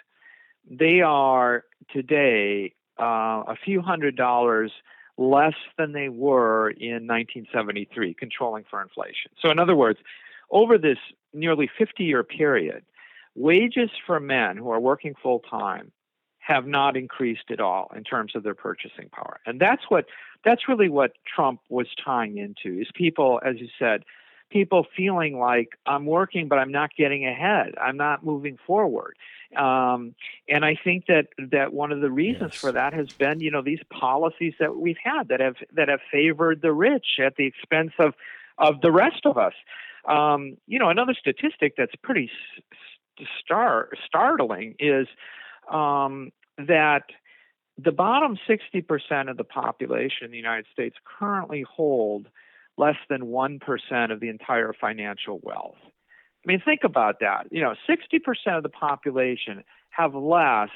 they 0.69 1.01
are 1.01 1.63
today 1.91 2.73
uh, 2.99 3.43
a 3.47 3.55
few 3.63 3.81
hundred 3.81 4.15
dollars 4.15 4.71
less 5.17 5.53
than 5.77 5.91
they 5.91 6.09
were 6.09 6.71
in 6.71 7.05
1973, 7.05 8.15
controlling 8.15 8.63
for 8.67 8.81
inflation. 8.81 9.31
So, 9.39 9.51
in 9.51 9.59
other 9.59 9.75
words, 9.75 9.99
over 10.49 10.79
this 10.79 10.97
nearly 11.33 11.69
50 11.77 12.03
year 12.03 12.23
period, 12.23 12.83
wages 13.35 13.91
for 14.07 14.19
men 14.19 14.57
who 14.57 14.71
are 14.71 14.79
working 14.79 15.13
full 15.21 15.39
time 15.39 15.91
have 16.39 16.65
not 16.65 16.97
increased 16.97 17.51
at 17.51 17.59
all 17.59 17.91
in 17.95 18.03
terms 18.03 18.35
of 18.35 18.43
their 18.43 18.55
purchasing 18.55 19.07
power. 19.09 19.39
And 19.45 19.61
that's 19.61 19.83
what 19.89 20.05
that's 20.43 20.67
really 20.67 20.89
what 20.89 21.13
Trump 21.25 21.61
was 21.69 21.87
tying 22.03 22.37
into 22.37 22.81
is 22.81 22.87
people, 22.93 23.39
as 23.45 23.59
you 23.59 23.69
said, 23.79 24.03
people 24.49 24.85
feeling 24.95 25.39
like 25.39 25.69
I'm 25.85 26.05
working 26.05 26.47
but 26.47 26.59
I'm 26.59 26.71
not 26.71 26.91
getting 26.95 27.25
ahead. 27.25 27.73
I'm 27.81 27.97
not 27.97 28.23
moving 28.23 28.57
forward. 28.65 29.17
Um, 29.57 30.15
and 30.47 30.65
I 30.65 30.77
think 30.81 31.05
that 31.07 31.27
that 31.51 31.73
one 31.73 31.91
of 31.91 32.01
the 32.01 32.11
reasons 32.11 32.53
yes. 32.53 32.61
for 32.61 32.71
that 32.71 32.93
has 32.93 33.09
been, 33.11 33.39
you 33.39 33.51
know, 33.51 33.61
these 33.61 33.81
policies 33.89 34.53
that 34.59 34.75
we've 34.75 34.97
had 35.03 35.29
that 35.29 35.39
have 35.39 35.55
that 35.73 35.89
have 35.89 36.01
favored 36.11 36.61
the 36.61 36.71
rich 36.71 37.19
at 37.23 37.35
the 37.35 37.45
expense 37.45 37.91
of 37.99 38.13
of 38.57 38.81
the 38.81 38.91
rest 38.91 39.25
of 39.25 39.37
us. 39.37 39.53
Um, 40.05 40.57
you 40.67 40.79
know, 40.79 40.89
another 40.89 41.13
statistic 41.13 41.75
that's 41.77 41.95
pretty 42.03 42.29
star- 43.39 43.89
startling 44.05 44.75
is 44.79 45.07
um, 45.71 46.31
that 46.57 47.03
the 47.77 47.91
bottom 47.91 48.37
60% 48.47 49.29
of 49.29 49.37
the 49.37 49.43
population 49.43 50.25
in 50.25 50.31
the 50.31 50.37
United 50.37 50.65
States 50.71 50.95
currently 51.19 51.63
hold 51.63 52.27
less 52.77 52.97
than 53.09 53.23
1% 53.23 54.11
of 54.11 54.19
the 54.19 54.29
entire 54.29 54.73
financial 54.73 55.39
wealth. 55.43 55.77
I 55.83 56.45
mean, 56.45 56.61
think 56.63 56.81
about 56.83 57.19
that. 57.21 57.47
You 57.51 57.61
know, 57.61 57.75
60% 57.89 58.57
of 58.57 58.63
the 58.63 58.69
population 58.69 59.63
have 59.89 60.13
less 60.13 60.69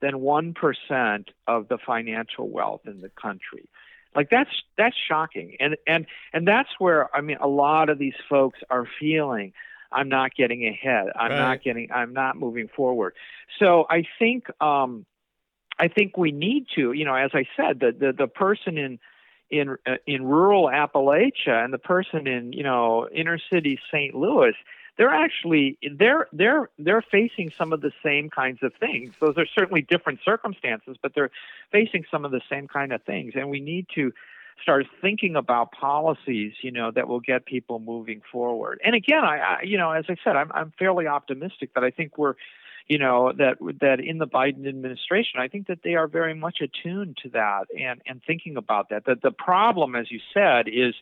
than 0.00 0.14
1% 0.14 1.24
of 1.46 1.68
the 1.68 1.78
financial 1.78 2.48
wealth 2.48 2.82
in 2.86 3.00
the 3.00 3.10
country. 3.10 3.68
Like 4.14 4.30
that's 4.30 4.50
that's 4.78 4.96
shocking. 4.96 5.56
And 5.60 5.76
and 5.86 6.06
and 6.32 6.48
that's 6.48 6.70
where 6.78 7.14
I 7.14 7.20
mean 7.20 7.36
a 7.38 7.46
lot 7.46 7.90
of 7.90 7.98
these 7.98 8.14
folks 8.28 8.58
are 8.70 8.86
feeling 8.98 9.52
I'm 9.92 10.08
not 10.08 10.34
getting 10.34 10.66
ahead. 10.66 11.08
I'm 11.14 11.30
right. 11.30 11.38
not 11.38 11.62
getting 11.62 11.92
I'm 11.92 12.14
not 12.14 12.36
moving 12.36 12.68
forward. 12.74 13.14
So 13.58 13.86
I 13.90 14.04
think 14.18 14.46
um 14.60 15.04
I 15.78 15.88
think 15.88 16.16
we 16.16 16.32
need 16.32 16.66
to, 16.74 16.92
you 16.92 17.04
know, 17.04 17.14
as 17.14 17.30
I 17.34 17.46
said, 17.56 17.80
the 17.80 17.92
the, 17.92 18.12
the 18.12 18.26
person 18.26 18.78
in 18.78 18.98
in 19.50 19.76
uh, 19.86 19.96
in 20.06 20.24
rural 20.24 20.64
Appalachia 20.64 21.64
and 21.64 21.72
the 21.72 21.78
person 21.78 22.26
in 22.26 22.52
you 22.52 22.62
know 22.62 23.08
inner 23.08 23.38
city 23.50 23.78
St. 23.92 24.14
Louis, 24.14 24.54
they're 24.96 25.10
actually 25.10 25.78
they're 25.98 26.26
they're 26.32 26.70
they're 26.78 27.02
facing 27.02 27.52
some 27.56 27.72
of 27.72 27.80
the 27.80 27.92
same 28.02 28.30
kinds 28.30 28.62
of 28.62 28.72
things. 28.80 29.14
Those 29.20 29.36
are 29.36 29.46
certainly 29.46 29.82
different 29.82 30.20
circumstances, 30.24 30.96
but 31.00 31.14
they're 31.14 31.30
facing 31.70 32.04
some 32.10 32.24
of 32.24 32.30
the 32.30 32.42
same 32.50 32.68
kind 32.68 32.92
of 32.92 33.02
things, 33.02 33.34
and 33.34 33.50
we 33.50 33.60
need 33.60 33.86
to 33.94 34.12
start 34.62 34.86
thinking 35.02 35.36
about 35.36 35.70
policies, 35.72 36.54
you 36.62 36.70
know, 36.70 36.90
that 36.90 37.08
will 37.08 37.20
get 37.20 37.44
people 37.44 37.78
moving 37.78 38.22
forward. 38.32 38.80
And 38.82 38.94
again, 38.94 39.22
I, 39.22 39.38
I 39.38 39.62
you 39.62 39.76
know, 39.76 39.92
as 39.92 40.06
I 40.08 40.16
said, 40.24 40.36
I'm 40.36 40.50
I'm 40.52 40.72
fairly 40.78 41.06
optimistic 41.06 41.74
that 41.74 41.84
I 41.84 41.90
think 41.90 42.16
we're 42.16 42.34
you 42.88 42.98
know 42.98 43.32
that 43.36 43.58
that 43.80 44.00
in 44.00 44.18
the 44.18 44.26
Biden 44.26 44.68
administration, 44.68 45.40
I 45.40 45.48
think 45.48 45.66
that 45.66 45.80
they 45.82 45.94
are 45.94 46.06
very 46.06 46.34
much 46.34 46.58
attuned 46.60 47.18
to 47.22 47.28
that 47.30 47.66
and 47.78 48.00
and 48.06 48.20
thinking 48.26 48.56
about 48.56 48.90
that. 48.90 49.06
That 49.06 49.22
the 49.22 49.32
problem, 49.32 49.96
as 49.96 50.10
you 50.10 50.20
said, 50.32 50.68
is 50.68 50.94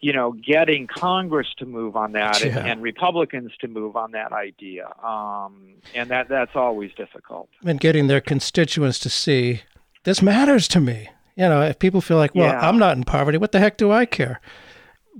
you 0.00 0.12
know 0.12 0.32
getting 0.32 0.86
Congress 0.86 1.48
to 1.58 1.66
move 1.66 1.96
on 1.96 2.12
that 2.12 2.44
yeah. 2.44 2.58
and, 2.58 2.68
and, 2.68 2.82
Republicans 2.82 3.52
to 3.60 3.68
move 3.68 3.96
on 3.96 4.12
that 4.12 4.32
idea, 4.32 4.86
um, 5.02 5.74
and 5.94 6.08
that 6.10 6.28
that's 6.28 6.54
always 6.54 6.92
difficult. 6.94 7.48
And 7.64 7.80
getting 7.80 8.06
their 8.06 8.20
constituents 8.20 8.98
to 9.00 9.10
see 9.10 9.62
this 10.04 10.22
matters 10.22 10.68
to 10.68 10.80
me. 10.80 11.08
You 11.36 11.48
know, 11.48 11.62
if 11.62 11.80
people 11.80 12.00
feel 12.00 12.16
like, 12.16 12.32
well, 12.36 12.46
yeah. 12.46 12.60
I'm 12.60 12.78
not 12.78 12.96
in 12.96 13.02
poverty, 13.02 13.38
what 13.38 13.50
the 13.50 13.58
heck 13.58 13.76
do 13.76 13.90
I 13.90 14.06
care? 14.06 14.40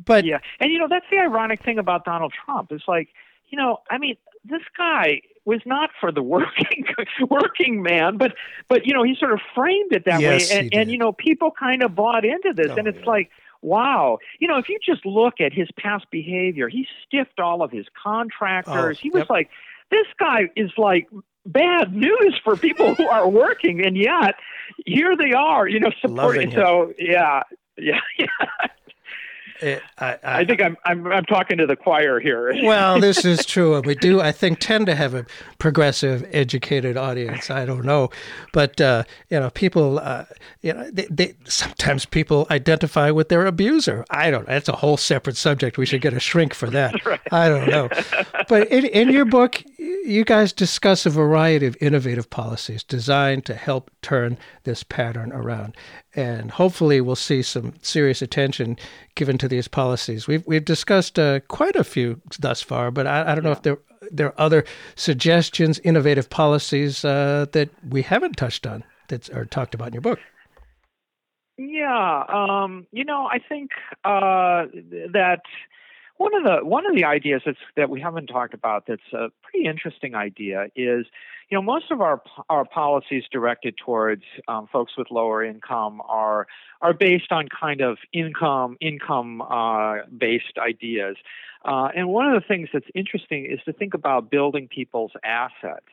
But 0.06 0.24
yeah, 0.24 0.38
and 0.60 0.72
you 0.72 0.78
know 0.78 0.86
that's 0.88 1.06
the 1.10 1.18
ironic 1.18 1.64
thing 1.64 1.78
about 1.78 2.04
Donald 2.04 2.32
Trump. 2.44 2.70
It's 2.70 2.86
like, 2.86 3.08
you 3.48 3.58
know, 3.58 3.78
I 3.90 3.98
mean, 3.98 4.16
this 4.44 4.62
guy 4.76 5.20
was 5.44 5.60
not 5.66 5.90
for 6.00 6.10
the 6.12 6.22
working 6.34 6.84
working 7.28 7.82
man, 7.82 8.16
but 8.16 8.34
but 8.68 8.86
you 8.86 8.94
know 8.94 9.02
he 9.02 9.16
sort 9.18 9.32
of 9.32 9.40
framed 9.54 9.92
it 9.92 10.04
that 10.04 10.20
yes, 10.20 10.50
way, 10.50 10.58
and 10.58 10.74
and 10.74 10.90
you 10.90 10.98
know 10.98 11.12
people 11.12 11.50
kind 11.58 11.82
of 11.82 11.94
bought 11.94 12.24
into 12.24 12.52
this, 12.54 12.68
oh, 12.70 12.76
and 12.76 12.88
it's 12.88 12.98
yeah. 13.00 13.10
like 13.10 13.30
wow, 13.62 14.18
you 14.38 14.48
know 14.48 14.56
if 14.56 14.68
you 14.68 14.78
just 14.84 15.04
look 15.06 15.40
at 15.40 15.52
his 15.52 15.68
past 15.78 16.06
behavior, 16.10 16.68
he 16.68 16.86
stiffed 17.06 17.40
all 17.40 17.62
of 17.62 17.70
his 17.70 17.86
contractors. 18.00 18.98
Oh, 18.98 19.00
he 19.00 19.10
was 19.10 19.20
yep. 19.20 19.30
like, 19.30 19.50
this 19.90 20.06
guy 20.18 20.50
is 20.56 20.70
like 20.76 21.08
bad 21.46 21.94
news 21.94 22.40
for 22.42 22.56
people 22.56 22.94
who 22.94 23.06
are 23.06 23.28
working, 23.28 23.84
and 23.84 23.96
yet 23.96 24.34
here 24.86 25.16
they 25.16 25.32
are, 25.32 25.68
you 25.68 25.80
know, 25.80 25.92
supporting. 26.00 26.50
So 26.52 26.92
yeah, 26.98 27.42
yeah, 27.76 28.00
yeah. 28.18 28.26
It, 29.60 29.82
I, 29.98 30.06
I, 30.06 30.18
I, 30.40 30.44
think 30.44 30.60
I'm, 30.60 30.76
I'm 30.84 31.06
I'm 31.06 31.24
talking 31.24 31.58
to 31.58 31.66
the 31.66 31.76
choir 31.76 32.18
here. 32.18 32.52
well, 32.64 32.98
this 32.98 33.24
is 33.24 33.46
true, 33.46 33.76
and 33.76 33.86
we 33.86 33.94
do 33.94 34.20
I 34.20 34.32
think 34.32 34.58
tend 34.58 34.86
to 34.86 34.94
have 34.94 35.14
a 35.14 35.26
progressive, 35.58 36.28
educated 36.32 36.96
audience. 36.96 37.50
I 37.50 37.64
don't 37.64 37.84
know, 37.84 38.10
but 38.52 38.80
uh, 38.80 39.04
you 39.30 39.38
know, 39.38 39.50
people, 39.50 40.00
uh, 40.00 40.24
you 40.62 40.72
know, 40.72 40.90
they, 40.90 41.06
they, 41.08 41.34
sometimes 41.44 42.04
people 42.04 42.46
identify 42.50 43.10
with 43.10 43.28
their 43.28 43.46
abuser. 43.46 44.04
I 44.10 44.30
don't. 44.30 44.46
Know. 44.48 44.54
That's 44.54 44.68
a 44.68 44.76
whole 44.76 44.96
separate 44.96 45.36
subject. 45.36 45.78
We 45.78 45.86
should 45.86 46.00
get 46.00 46.14
a 46.14 46.20
shrink 46.20 46.54
for 46.54 46.70
that. 46.70 46.94
Right. 47.04 47.20
I 47.32 47.48
don't 47.50 47.68
know, 47.68 47.90
but 48.48 48.68
in, 48.68 48.86
in 48.86 49.10
your 49.10 49.26
book, 49.26 49.62
you 49.78 50.24
guys 50.24 50.54
discuss 50.54 51.04
a 51.04 51.10
variety 51.10 51.66
of 51.66 51.76
innovative 51.80 52.30
policies 52.30 52.82
designed 52.82 53.44
to 53.46 53.54
help 53.54 53.90
turn 54.00 54.38
this 54.62 54.82
pattern 54.82 55.30
around 55.32 55.76
and 56.14 56.52
hopefully 56.52 57.00
we'll 57.00 57.16
see 57.16 57.42
some 57.42 57.74
serious 57.82 58.22
attention 58.22 58.76
given 59.14 59.38
to 59.38 59.48
these 59.48 59.68
policies. 59.68 60.26
We've 60.26 60.46
we've 60.46 60.64
discussed 60.64 61.18
uh, 61.18 61.40
quite 61.48 61.76
a 61.76 61.84
few 61.84 62.20
thus 62.38 62.62
far, 62.62 62.90
but 62.90 63.06
I, 63.06 63.32
I 63.32 63.34
don't 63.34 63.44
know 63.44 63.52
if 63.52 63.62
there 63.62 63.78
there 64.10 64.28
are 64.28 64.40
other 64.40 64.64
suggestions, 64.96 65.78
innovative 65.80 66.30
policies 66.30 67.04
uh, 67.04 67.46
that 67.52 67.70
we 67.88 68.02
haven't 68.02 68.36
touched 68.36 68.66
on 68.66 68.84
that 69.08 69.30
are 69.30 69.44
talked 69.44 69.74
about 69.74 69.88
in 69.88 69.94
your 69.94 70.02
book. 70.02 70.18
Yeah, 71.56 72.24
um, 72.28 72.86
you 72.90 73.04
know, 73.04 73.28
I 73.30 73.38
think 73.38 73.70
uh, 74.04 74.66
that 75.12 75.42
one 76.16 76.34
of 76.34 76.42
the 76.42 76.64
one 76.64 76.86
of 76.86 76.94
the 76.94 77.04
ideas 77.04 77.42
that's 77.46 77.58
that 77.76 77.90
we 77.90 78.00
haven't 78.00 78.26
talked 78.26 78.54
about 78.54 78.84
that's 78.86 79.12
a 79.12 79.28
pretty 79.42 79.66
interesting 79.66 80.14
idea 80.14 80.66
is 80.74 81.06
you 81.50 81.56
know, 81.56 81.62
most 81.62 81.90
of 81.90 82.00
our 82.00 82.22
our 82.48 82.64
policies 82.64 83.24
directed 83.30 83.76
towards 83.76 84.22
um, 84.48 84.68
folks 84.72 84.92
with 84.96 85.10
lower 85.10 85.44
income 85.44 86.00
are 86.08 86.46
are 86.80 86.92
based 86.92 87.32
on 87.32 87.48
kind 87.48 87.80
of 87.80 87.98
income 88.12 88.76
income 88.80 89.42
uh, 89.42 89.98
based 90.16 90.58
ideas. 90.58 91.16
Uh, 91.64 91.88
and 91.96 92.08
one 92.08 92.26
of 92.26 92.40
the 92.40 92.46
things 92.46 92.68
that's 92.72 92.86
interesting 92.94 93.46
is 93.46 93.58
to 93.64 93.72
think 93.72 93.94
about 93.94 94.30
building 94.30 94.68
people's 94.68 95.12
assets. 95.24 95.86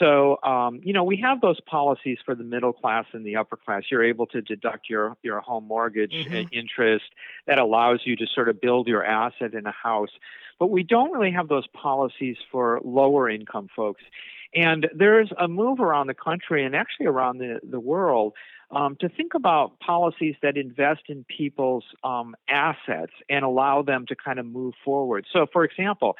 So, 0.00 0.38
um, 0.42 0.80
you 0.82 0.92
know, 0.92 1.04
we 1.04 1.16
have 1.18 1.40
those 1.40 1.60
policies 1.60 2.18
for 2.24 2.34
the 2.34 2.44
middle 2.44 2.72
class 2.72 3.06
and 3.12 3.24
the 3.24 3.36
upper 3.36 3.56
class. 3.56 3.84
You're 3.90 4.04
able 4.04 4.26
to 4.26 4.42
deduct 4.42 4.90
your, 4.90 5.16
your 5.22 5.40
home 5.40 5.66
mortgage 5.68 6.12
mm-hmm. 6.12 6.48
interest 6.52 7.04
that 7.46 7.58
allows 7.58 8.00
you 8.04 8.16
to 8.16 8.26
sort 8.26 8.48
of 8.48 8.60
build 8.60 8.88
your 8.88 9.04
asset 9.04 9.54
in 9.54 9.64
a 9.66 9.72
house. 9.72 10.10
But 10.58 10.70
we 10.70 10.82
don't 10.82 11.12
really 11.12 11.30
have 11.30 11.48
those 11.48 11.66
policies 11.68 12.36
for 12.50 12.80
lower 12.84 13.30
income 13.30 13.68
folks. 13.74 14.02
And 14.56 14.88
there's 14.94 15.30
a 15.38 15.48
move 15.48 15.80
around 15.80 16.06
the 16.06 16.14
country 16.14 16.64
and 16.64 16.74
actually 16.74 17.06
around 17.06 17.38
the, 17.38 17.60
the 17.62 17.78
world 17.78 18.32
um, 18.70 18.96
to 19.00 19.08
think 19.08 19.34
about 19.34 19.78
policies 19.80 20.34
that 20.42 20.56
invest 20.56 21.02
in 21.08 21.24
people's 21.24 21.84
um, 22.02 22.34
assets 22.48 23.12
and 23.28 23.44
allow 23.44 23.82
them 23.82 24.06
to 24.06 24.16
kind 24.16 24.38
of 24.38 24.46
move 24.46 24.74
forward. 24.84 25.26
So, 25.32 25.46
for 25.52 25.62
example, 25.64 26.16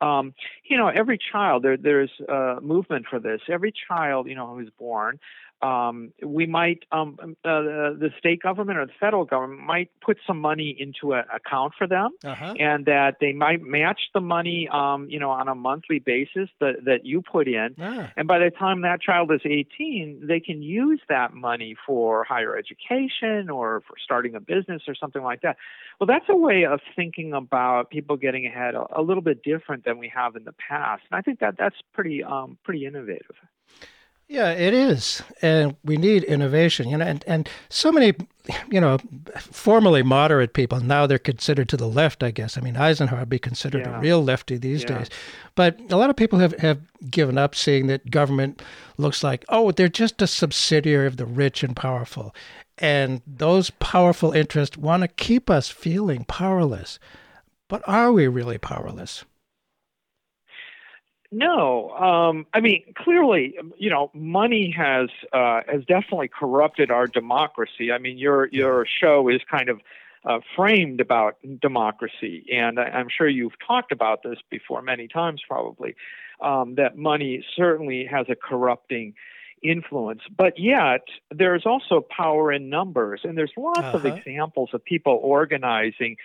um, 0.00 0.34
you 0.64 0.76
know, 0.76 0.88
every 0.88 1.18
child, 1.18 1.62
there, 1.62 1.76
there's 1.76 2.10
a 2.28 2.58
movement 2.60 3.06
for 3.08 3.18
this. 3.18 3.40
Every 3.48 3.72
child, 3.88 4.28
you 4.28 4.34
know, 4.34 4.54
who's 4.54 4.68
born 4.78 5.18
um, 5.62 6.12
we 6.22 6.46
might 6.46 6.84
um, 6.92 7.16
uh, 7.20 7.32
the 7.44 8.10
state 8.18 8.42
government 8.42 8.78
or 8.78 8.86
the 8.86 8.92
federal 9.00 9.24
government 9.24 9.62
might 9.62 9.90
put 10.04 10.18
some 10.26 10.38
money 10.38 10.76
into 10.78 11.14
an 11.14 11.24
account 11.34 11.72
for 11.78 11.86
them, 11.86 12.10
uh-huh. 12.24 12.54
and 12.58 12.84
that 12.86 13.16
they 13.20 13.32
might 13.32 13.62
match 13.62 14.00
the 14.12 14.20
money, 14.20 14.68
um, 14.70 15.08
you 15.08 15.18
know, 15.18 15.30
on 15.30 15.48
a 15.48 15.54
monthly 15.54 15.98
basis 15.98 16.50
that 16.60 16.84
that 16.84 17.06
you 17.06 17.22
put 17.22 17.48
in. 17.48 17.74
Ah. 17.80 18.12
And 18.16 18.28
by 18.28 18.38
the 18.38 18.50
time 18.50 18.82
that 18.82 19.00
child 19.00 19.32
is 19.32 19.40
18, 19.44 20.26
they 20.26 20.40
can 20.40 20.62
use 20.62 21.00
that 21.08 21.32
money 21.32 21.74
for 21.86 22.24
higher 22.24 22.56
education 22.56 23.48
or 23.48 23.82
for 23.88 23.96
starting 24.02 24.34
a 24.34 24.40
business 24.40 24.82
or 24.86 24.94
something 24.94 25.22
like 25.22 25.40
that. 25.40 25.56
Well, 25.98 26.06
that's 26.06 26.26
a 26.28 26.36
way 26.36 26.66
of 26.66 26.80
thinking 26.94 27.32
about 27.32 27.88
people 27.90 28.18
getting 28.18 28.46
ahead 28.46 28.74
a, 28.74 28.84
a 28.94 29.02
little 29.02 29.22
bit 29.22 29.42
different 29.42 29.84
than 29.84 29.98
we 29.98 30.12
have 30.14 30.36
in 30.36 30.44
the 30.44 30.54
past, 30.68 31.02
and 31.10 31.16
I 31.18 31.22
think 31.22 31.40
that 31.40 31.56
that's 31.58 31.76
pretty 31.94 32.22
um, 32.22 32.58
pretty 32.62 32.84
innovative. 32.84 33.36
Yeah, 34.28 34.50
it 34.50 34.74
is, 34.74 35.22
and 35.40 35.76
we 35.84 35.96
need 35.96 36.24
innovation. 36.24 36.88
You 36.88 36.96
know, 36.96 37.06
and 37.06 37.22
and 37.28 37.48
so 37.68 37.92
many, 37.92 38.12
you 38.68 38.80
know, 38.80 38.98
formerly 39.38 40.02
moderate 40.02 40.52
people 40.52 40.80
now 40.80 41.06
they're 41.06 41.18
considered 41.18 41.68
to 41.68 41.76
the 41.76 41.86
left. 41.86 42.24
I 42.24 42.32
guess. 42.32 42.58
I 42.58 42.60
mean, 42.60 42.76
Eisenhower 42.76 43.20
would 43.20 43.28
be 43.28 43.38
considered 43.38 43.86
yeah. 43.86 43.96
a 43.96 44.00
real 44.00 44.24
lefty 44.24 44.56
these 44.56 44.82
yeah. 44.82 44.98
days, 44.98 45.10
but 45.54 45.78
a 45.90 45.96
lot 45.96 46.10
of 46.10 46.16
people 46.16 46.40
have 46.40 46.54
have 46.58 46.80
given 47.08 47.38
up, 47.38 47.54
seeing 47.54 47.86
that 47.86 48.10
government 48.10 48.62
looks 48.98 49.22
like 49.22 49.44
oh 49.48 49.70
they're 49.70 49.88
just 49.88 50.20
a 50.20 50.26
subsidiary 50.26 51.06
of 51.06 51.18
the 51.18 51.26
rich 51.26 51.62
and 51.62 51.76
powerful, 51.76 52.34
and 52.78 53.22
those 53.28 53.70
powerful 53.70 54.32
interests 54.32 54.76
want 54.76 55.02
to 55.02 55.08
keep 55.08 55.48
us 55.48 55.68
feeling 55.68 56.24
powerless. 56.24 56.98
But 57.68 57.82
are 57.86 58.12
we 58.12 58.26
really 58.26 58.58
powerless? 58.58 59.24
No, 61.36 61.90
um, 61.90 62.46
I 62.54 62.60
mean 62.60 62.82
clearly, 62.96 63.58
you 63.76 63.90
know, 63.90 64.10
money 64.14 64.74
has 64.74 65.10
uh, 65.34 65.60
has 65.70 65.84
definitely 65.84 66.28
corrupted 66.28 66.90
our 66.90 67.06
democracy. 67.06 67.92
I 67.92 67.98
mean, 67.98 68.16
your 68.16 68.48
your 68.52 68.86
show 68.86 69.28
is 69.28 69.42
kind 69.50 69.68
of 69.68 69.82
uh, 70.24 70.38
framed 70.56 70.98
about 70.98 71.36
democracy, 71.60 72.46
and 72.50 72.80
I, 72.80 72.88
am 72.98 73.08
sure 73.14 73.28
you've 73.28 73.58
talked 73.66 73.92
about 73.92 74.22
this 74.22 74.38
before 74.48 74.80
many 74.80 75.08
times, 75.08 75.42
probably. 75.46 75.94
Um, 76.40 76.76
that 76.76 76.96
money 76.96 77.44
certainly 77.54 78.06
has 78.06 78.26
a 78.30 78.34
corrupting 78.34 79.12
influence, 79.62 80.22
but 80.34 80.58
yet 80.58 81.02
there's 81.30 81.66
also 81.66 82.00
power 82.00 82.50
in 82.50 82.70
numbers, 82.70 83.20
and 83.24 83.36
there's 83.36 83.52
lots 83.58 83.80
uh-huh. 83.80 83.98
of 83.98 84.06
examples 84.06 84.70
of 84.72 84.82
people 84.82 85.20
organizing 85.22 86.16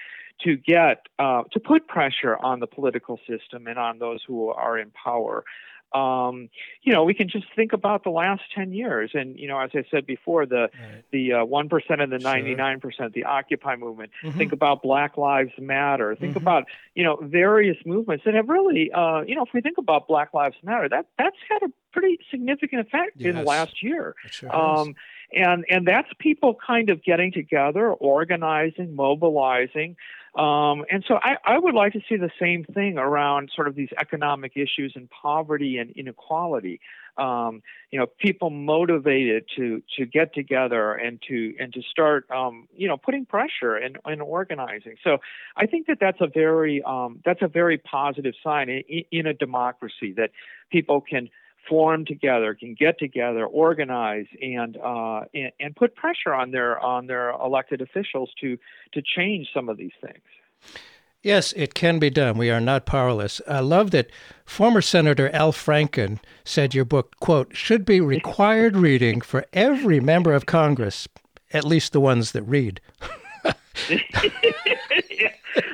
to 0.43 0.57
get 0.57 1.05
uh, 1.19 1.43
to 1.51 1.59
put 1.59 1.87
pressure 1.87 2.37
on 2.37 2.59
the 2.59 2.67
political 2.67 3.19
system 3.27 3.67
and 3.67 3.77
on 3.77 3.99
those 3.99 4.21
who 4.25 4.49
are 4.49 4.77
in 4.77 4.91
power. 4.91 5.43
Um, 5.93 6.49
you 6.83 6.93
know, 6.93 7.03
we 7.03 7.13
can 7.13 7.27
just 7.27 7.47
think 7.53 7.73
about 7.73 8.05
the 8.05 8.11
last 8.11 8.43
ten 8.55 8.71
years, 8.71 9.11
and 9.13 9.37
you 9.37 9.47
know, 9.47 9.59
as 9.59 9.71
I 9.73 9.83
said 9.91 10.05
before, 10.05 10.45
the 10.45 10.69
right. 10.73 11.03
the 11.11 11.33
uh, 11.33 11.45
one 11.45 11.69
uh, 11.71 11.77
and 11.89 12.11
the 12.11 12.17
ninety 12.17 12.55
nine 12.55 12.79
percent, 12.79 13.13
the 13.13 13.25
Occupy 13.25 13.75
movement. 13.75 14.11
Mm-hmm. 14.23 14.37
Think 14.37 14.53
about 14.53 14.83
Black 14.83 15.17
Lives 15.17 15.51
Matter. 15.59 16.15
Think 16.15 16.35
mm-hmm. 16.35 16.43
about 16.43 16.63
you 16.95 17.03
know 17.03 17.17
various 17.21 17.77
movements 17.85 18.23
that 18.23 18.35
have 18.35 18.47
really, 18.47 18.89
uh, 18.93 19.21
you 19.27 19.35
know, 19.35 19.43
if 19.43 19.49
we 19.53 19.59
think 19.59 19.77
about 19.77 20.07
Black 20.07 20.33
Lives 20.33 20.55
Matter, 20.63 20.87
that 20.87 21.07
that's 21.17 21.35
had 21.49 21.61
a 21.63 21.71
pretty 21.91 22.19
significant 22.29 22.87
effect 22.87 23.17
yes. 23.17 23.31
in 23.31 23.35
the 23.35 23.43
last 23.43 23.83
year. 23.83 24.15
Sure 24.29 24.55
um, 24.55 24.95
and 25.33 25.65
and 25.69 25.87
that's 25.87 26.09
people 26.19 26.55
kind 26.65 26.89
of 26.89 27.03
getting 27.03 27.31
together, 27.31 27.91
organizing, 27.91 28.95
mobilizing. 28.95 29.95
Um, 30.35 30.85
and 30.89 31.03
so 31.05 31.15
I, 31.21 31.35
I, 31.43 31.59
would 31.59 31.75
like 31.75 31.91
to 31.91 31.99
see 32.07 32.15
the 32.15 32.31
same 32.39 32.63
thing 32.63 32.97
around 32.97 33.51
sort 33.53 33.67
of 33.67 33.75
these 33.75 33.89
economic 33.99 34.53
issues 34.55 34.93
and 34.95 35.09
poverty 35.09 35.77
and 35.77 35.91
inequality. 35.91 36.79
Um, 37.17 37.61
you 37.91 37.99
know, 37.99 38.05
people 38.05 38.49
motivated 38.49 39.43
to 39.57 39.83
to 39.97 40.05
get 40.05 40.33
together 40.33 40.93
and 40.93 41.21
to 41.27 41.53
and 41.59 41.73
to 41.73 41.81
start, 41.81 42.31
um, 42.31 42.69
you 42.73 42.87
know, 42.87 42.95
putting 42.95 43.25
pressure 43.25 43.75
and, 43.75 43.97
and 44.05 44.21
organizing. 44.21 44.95
So 45.03 45.17
I 45.57 45.65
think 45.65 45.87
that 45.87 45.97
that's 45.99 46.21
a 46.21 46.27
very 46.27 46.81
um, 46.81 47.19
that's 47.25 47.41
a 47.41 47.49
very 47.49 47.77
positive 47.77 48.33
sign 48.41 48.69
in, 48.69 49.03
in 49.11 49.27
a 49.27 49.33
democracy 49.33 50.13
that 50.13 50.31
people 50.71 51.01
can 51.01 51.29
form 51.67 52.05
together, 52.05 52.55
can 52.55 52.75
get 52.77 52.99
together, 52.99 53.45
organize, 53.45 54.25
and, 54.41 54.77
uh, 54.77 55.21
and 55.33 55.51
and 55.59 55.75
put 55.75 55.95
pressure 55.95 56.33
on 56.33 56.51
their 56.51 56.79
on 56.79 57.07
their 57.07 57.31
elected 57.31 57.81
officials 57.81 58.31
to 58.41 58.57
to 58.93 59.01
change 59.01 59.47
some 59.53 59.69
of 59.69 59.77
these 59.77 59.91
things. 60.01 60.23
Yes, 61.23 61.53
it 61.53 61.75
can 61.75 61.99
be 61.99 62.09
done. 62.09 62.37
We 62.37 62.49
are 62.49 62.59
not 62.59 62.87
powerless. 62.87 63.41
I 63.47 63.59
love 63.59 63.91
that 63.91 64.09
former 64.43 64.81
Senator 64.81 65.29
Al 65.33 65.51
Franken 65.51 66.17
said 66.43 66.73
your 66.73 66.85
book, 66.85 67.15
quote, 67.19 67.55
should 67.55 67.85
be 67.85 68.01
required 68.01 68.75
reading 68.75 69.21
for 69.21 69.45
every 69.53 69.99
member 69.99 70.33
of 70.33 70.47
Congress, 70.47 71.07
at 71.53 71.63
least 71.63 71.93
the 71.93 71.99
ones 71.99 72.31
that 72.31 72.41
read. 72.43 72.81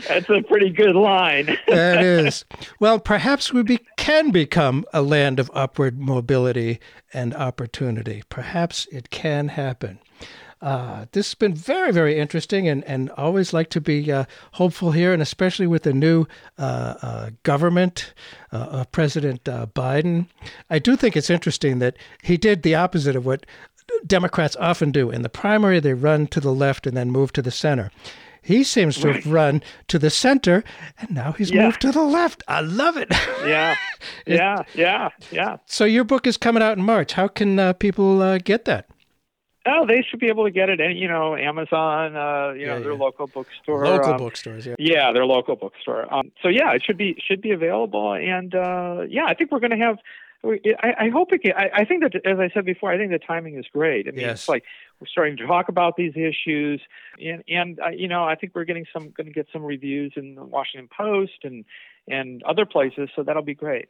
That's 0.08 0.30
a 0.30 0.42
pretty 0.42 0.70
good 0.70 0.96
line. 0.96 1.58
that 1.68 2.04
is. 2.04 2.46
Well, 2.80 3.00
perhaps 3.00 3.54
we 3.54 3.64
be, 3.64 3.80
can 3.98 4.32
become 4.32 4.86
a 4.94 5.02
land 5.02 5.40
of 5.40 5.52
upward 5.54 6.00
mobility 6.00 6.80
and 7.14 7.34
opportunity. 7.36 8.24
Perhaps 8.30 8.88
it 8.92 9.10
can 9.10 9.50
happen. 9.50 10.00
Uh, 10.60 11.06
this 11.12 11.28
has 11.28 11.36
been 11.36 11.54
very, 11.54 11.92
very 11.92 12.18
interesting, 12.18 12.68
and, 12.68 12.84
and 12.86 13.12
always 13.12 13.54
like 13.54 13.70
to 13.70 13.80
be 13.80 14.12
uh, 14.12 14.26
hopeful 14.54 14.92
here, 14.92 15.14
and 15.14 15.22
especially 15.22 15.68
with 15.68 15.84
the 15.84 15.94
new 15.94 16.26
uh, 16.58 16.96
uh 17.02 17.30
government 17.44 18.14
uh, 18.52 18.58
of 18.58 18.92
President 18.92 19.48
uh, 19.48 19.68
Biden. 19.68 20.28
I 20.70 20.80
do 20.80 20.96
think 20.96 21.16
it's 21.16 21.30
interesting 21.30 21.78
that 21.80 21.96
he 22.24 22.38
did 22.38 22.64
the 22.64 22.74
opposite 22.74 23.16
of 23.16 23.26
what 23.26 23.46
Democrats 24.06 24.56
often 24.56 24.92
do. 24.92 25.12
In 25.12 25.22
the 25.22 25.30
primary, 25.30 25.80
they 25.80 25.94
run 25.94 26.26
to 26.28 26.40
the 26.40 26.54
left 26.54 26.88
and 26.88 26.98
then 26.98 27.12
move 27.12 27.32
to 27.34 27.42
the 27.42 27.52
center. 27.52 27.92
He 28.48 28.64
seems 28.64 28.96
to 29.02 29.12
have 29.12 29.28
run 29.28 29.62
to 29.90 30.00
the 30.00 30.10
center, 30.10 30.64
and 30.98 31.12
now 31.12 31.34
he's 31.34 31.52
yeah. 31.52 31.66
moved 31.66 31.82
to 31.82 31.92
the 31.92 32.02
left. 32.02 32.44
I 32.48 32.62
love 32.62 32.96
it. 32.96 33.10
Yeah, 33.46 33.76
yeah, 34.26 34.64
yeah, 34.74 35.10
yeah. 35.32 35.58
So 35.66 35.84
your 35.84 36.06
book 36.06 36.26
is 36.26 36.38
coming 36.38 36.64
out 36.64 36.78
in 36.78 36.84
March. 36.86 37.12
How 37.12 37.28
can 37.28 37.60
uh, 37.60 37.74
people 37.74 38.22
uh, 38.22 38.38
get 38.38 38.64
that? 38.64 38.88
Oh, 39.66 39.86
they 39.86 40.02
should 40.02 40.22
be 40.22 40.28
able 40.28 40.46
to 40.46 40.52
get 40.52 40.70
it. 40.70 40.80
Any, 40.80 40.96
you 40.96 41.10
know, 41.10 41.36
Amazon. 41.36 42.16
Uh, 42.16 42.54
you 42.54 42.62
yeah, 42.62 42.68
know, 42.68 42.80
their 42.80 42.94
yeah. 42.94 42.98
local 42.98 43.28
bookstore. 43.28 43.86
Local 43.86 44.14
um, 44.14 44.18
bookstores. 44.18 44.66
Yeah. 44.66 44.76
Yeah, 44.80 45.12
their 45.12 45.26
local 45.26 45.58
bookstore. 45.58 46.14
Um, 46.14 46.32
so 46.42 46.48
yeah, 46.48 46.72
it 46.72 46.86
should 46.86 46.98
be 46.98 47.22
should 47.28 47.42
be 47.42 47.52
available. 47.52 48.14
And 48.14 48.56
uh, 48.56 49.02
yeah, 49.10 49.26
I 49.26 49.34
think 49.34 49.52
we're 49.52 49.60
going 49.60 49.78
to 49.78 49.86
have 49.86 49.98
I, 50.44 50.94
I 51.00 51.10
hope 51.10 51.34
it. 51.34 51.42
Can, 51.42 51.54
I, 51.54 51.70
I 51.74 51.86
think 51.86 52.04
that, 52.04 52.16
as 52.26 52.40
I 52.40 52.50
said 52.54 52.66
before, 52.66 52.92
I 52.92 52.98
think 52.98 53.12
the 53.12 53.20
timing 53.20 53.58
is 53.58 53.66
great. 53.72 54.08
I 54.08 54.12
mean, 54.12 54.22
yes. 54.22 54.42
it's 54.42 54.50
like 54.50 54.64
we're 55.00 55.08
starting 55.08 55.38
to 55.38 55.46
talk 55.46 55.70
about 55.70 55.96
these 55.96 56.14
issues, 56.16 56.82
and 57.20 57.44
and 57.48 57.80
uh, 57.80 57.90
you 57.90 58.08
know, 58.08 58.24
I 58.24 58.36
think 58.36 58.54
we're 58.56 58.66
getting 58.66 58.86
some 58.92 59.12
going 59.12 59.28
to 59.28 59.34
get 59.34 59.48
some 59.54 59.64
reviews 59.64 60.14
in 60.16 60.36
the 60.36 60.44
Washington 60.44 60.90
Post 60.96 61.44
and 61.44 61.66
and 62.08 62.42
other 62.44 62.66
places, 62.66 63.10
so 63.16 63.24
that'll 63.24 63.42
be 63.42 63.54
great. 63.54 63.90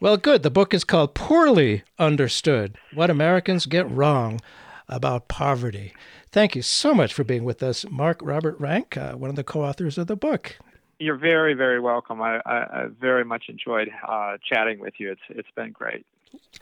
Well, 0.00 0.16
good. 0.16 0.42
The 0.42 0.50
book 0.50 0.72
is 0.72 0.84
called 0.84 1.14
"Poorly 1.14 1.82
Understood: 1.98 2.78
What 2.94 3.10
Americans 3.10 3.66
Get 3.66 3.90
Wrong 3.90 4.40
About 4.88 5.28
Poverty." 5.28 5.92
Thank 6.32 6.54
you 6.54 6.62
so 6.62 6.94
much 6.94 7.14
for 7.14 7.24
being 7.24 7.44
with 7.44 7.62
us, 7.62 7.84
Mark 7.90 8.20
Robert 8.22 8.58
Rank, 8.60 8.96
uh, 8.96 9.14
one 9.14 9.30
of 9.30 9.36
the 9.36 9.44
co-authors 9.44 9.96
of 9.96 10.06
the 10.06 10.16
book. 10.16 10.58
You're 10.98 11.16
very, 11.16 11.54
very 11.54 11.80
welcome. 11.80 12.20
I, 12.22 12.40
I, 12.46 12.56
I 12.56 12.86
very 13.00 13.24
much 13.24 13.44
enjoyed 13.48 13.90
uh, 14.06 14.36
chatting 14.46 14.78
with 14.78 14.94
you. 14.98 15.12
It's 15.12 15.20
it's 15.28 15.50
been 15.54 15.72
great. 15.72 16.06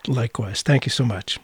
Likewise. 0.07 0.63
Thank 0.63 0.87
you 0.87 0.91
so 0.91 1.05
much. 1.05 1.39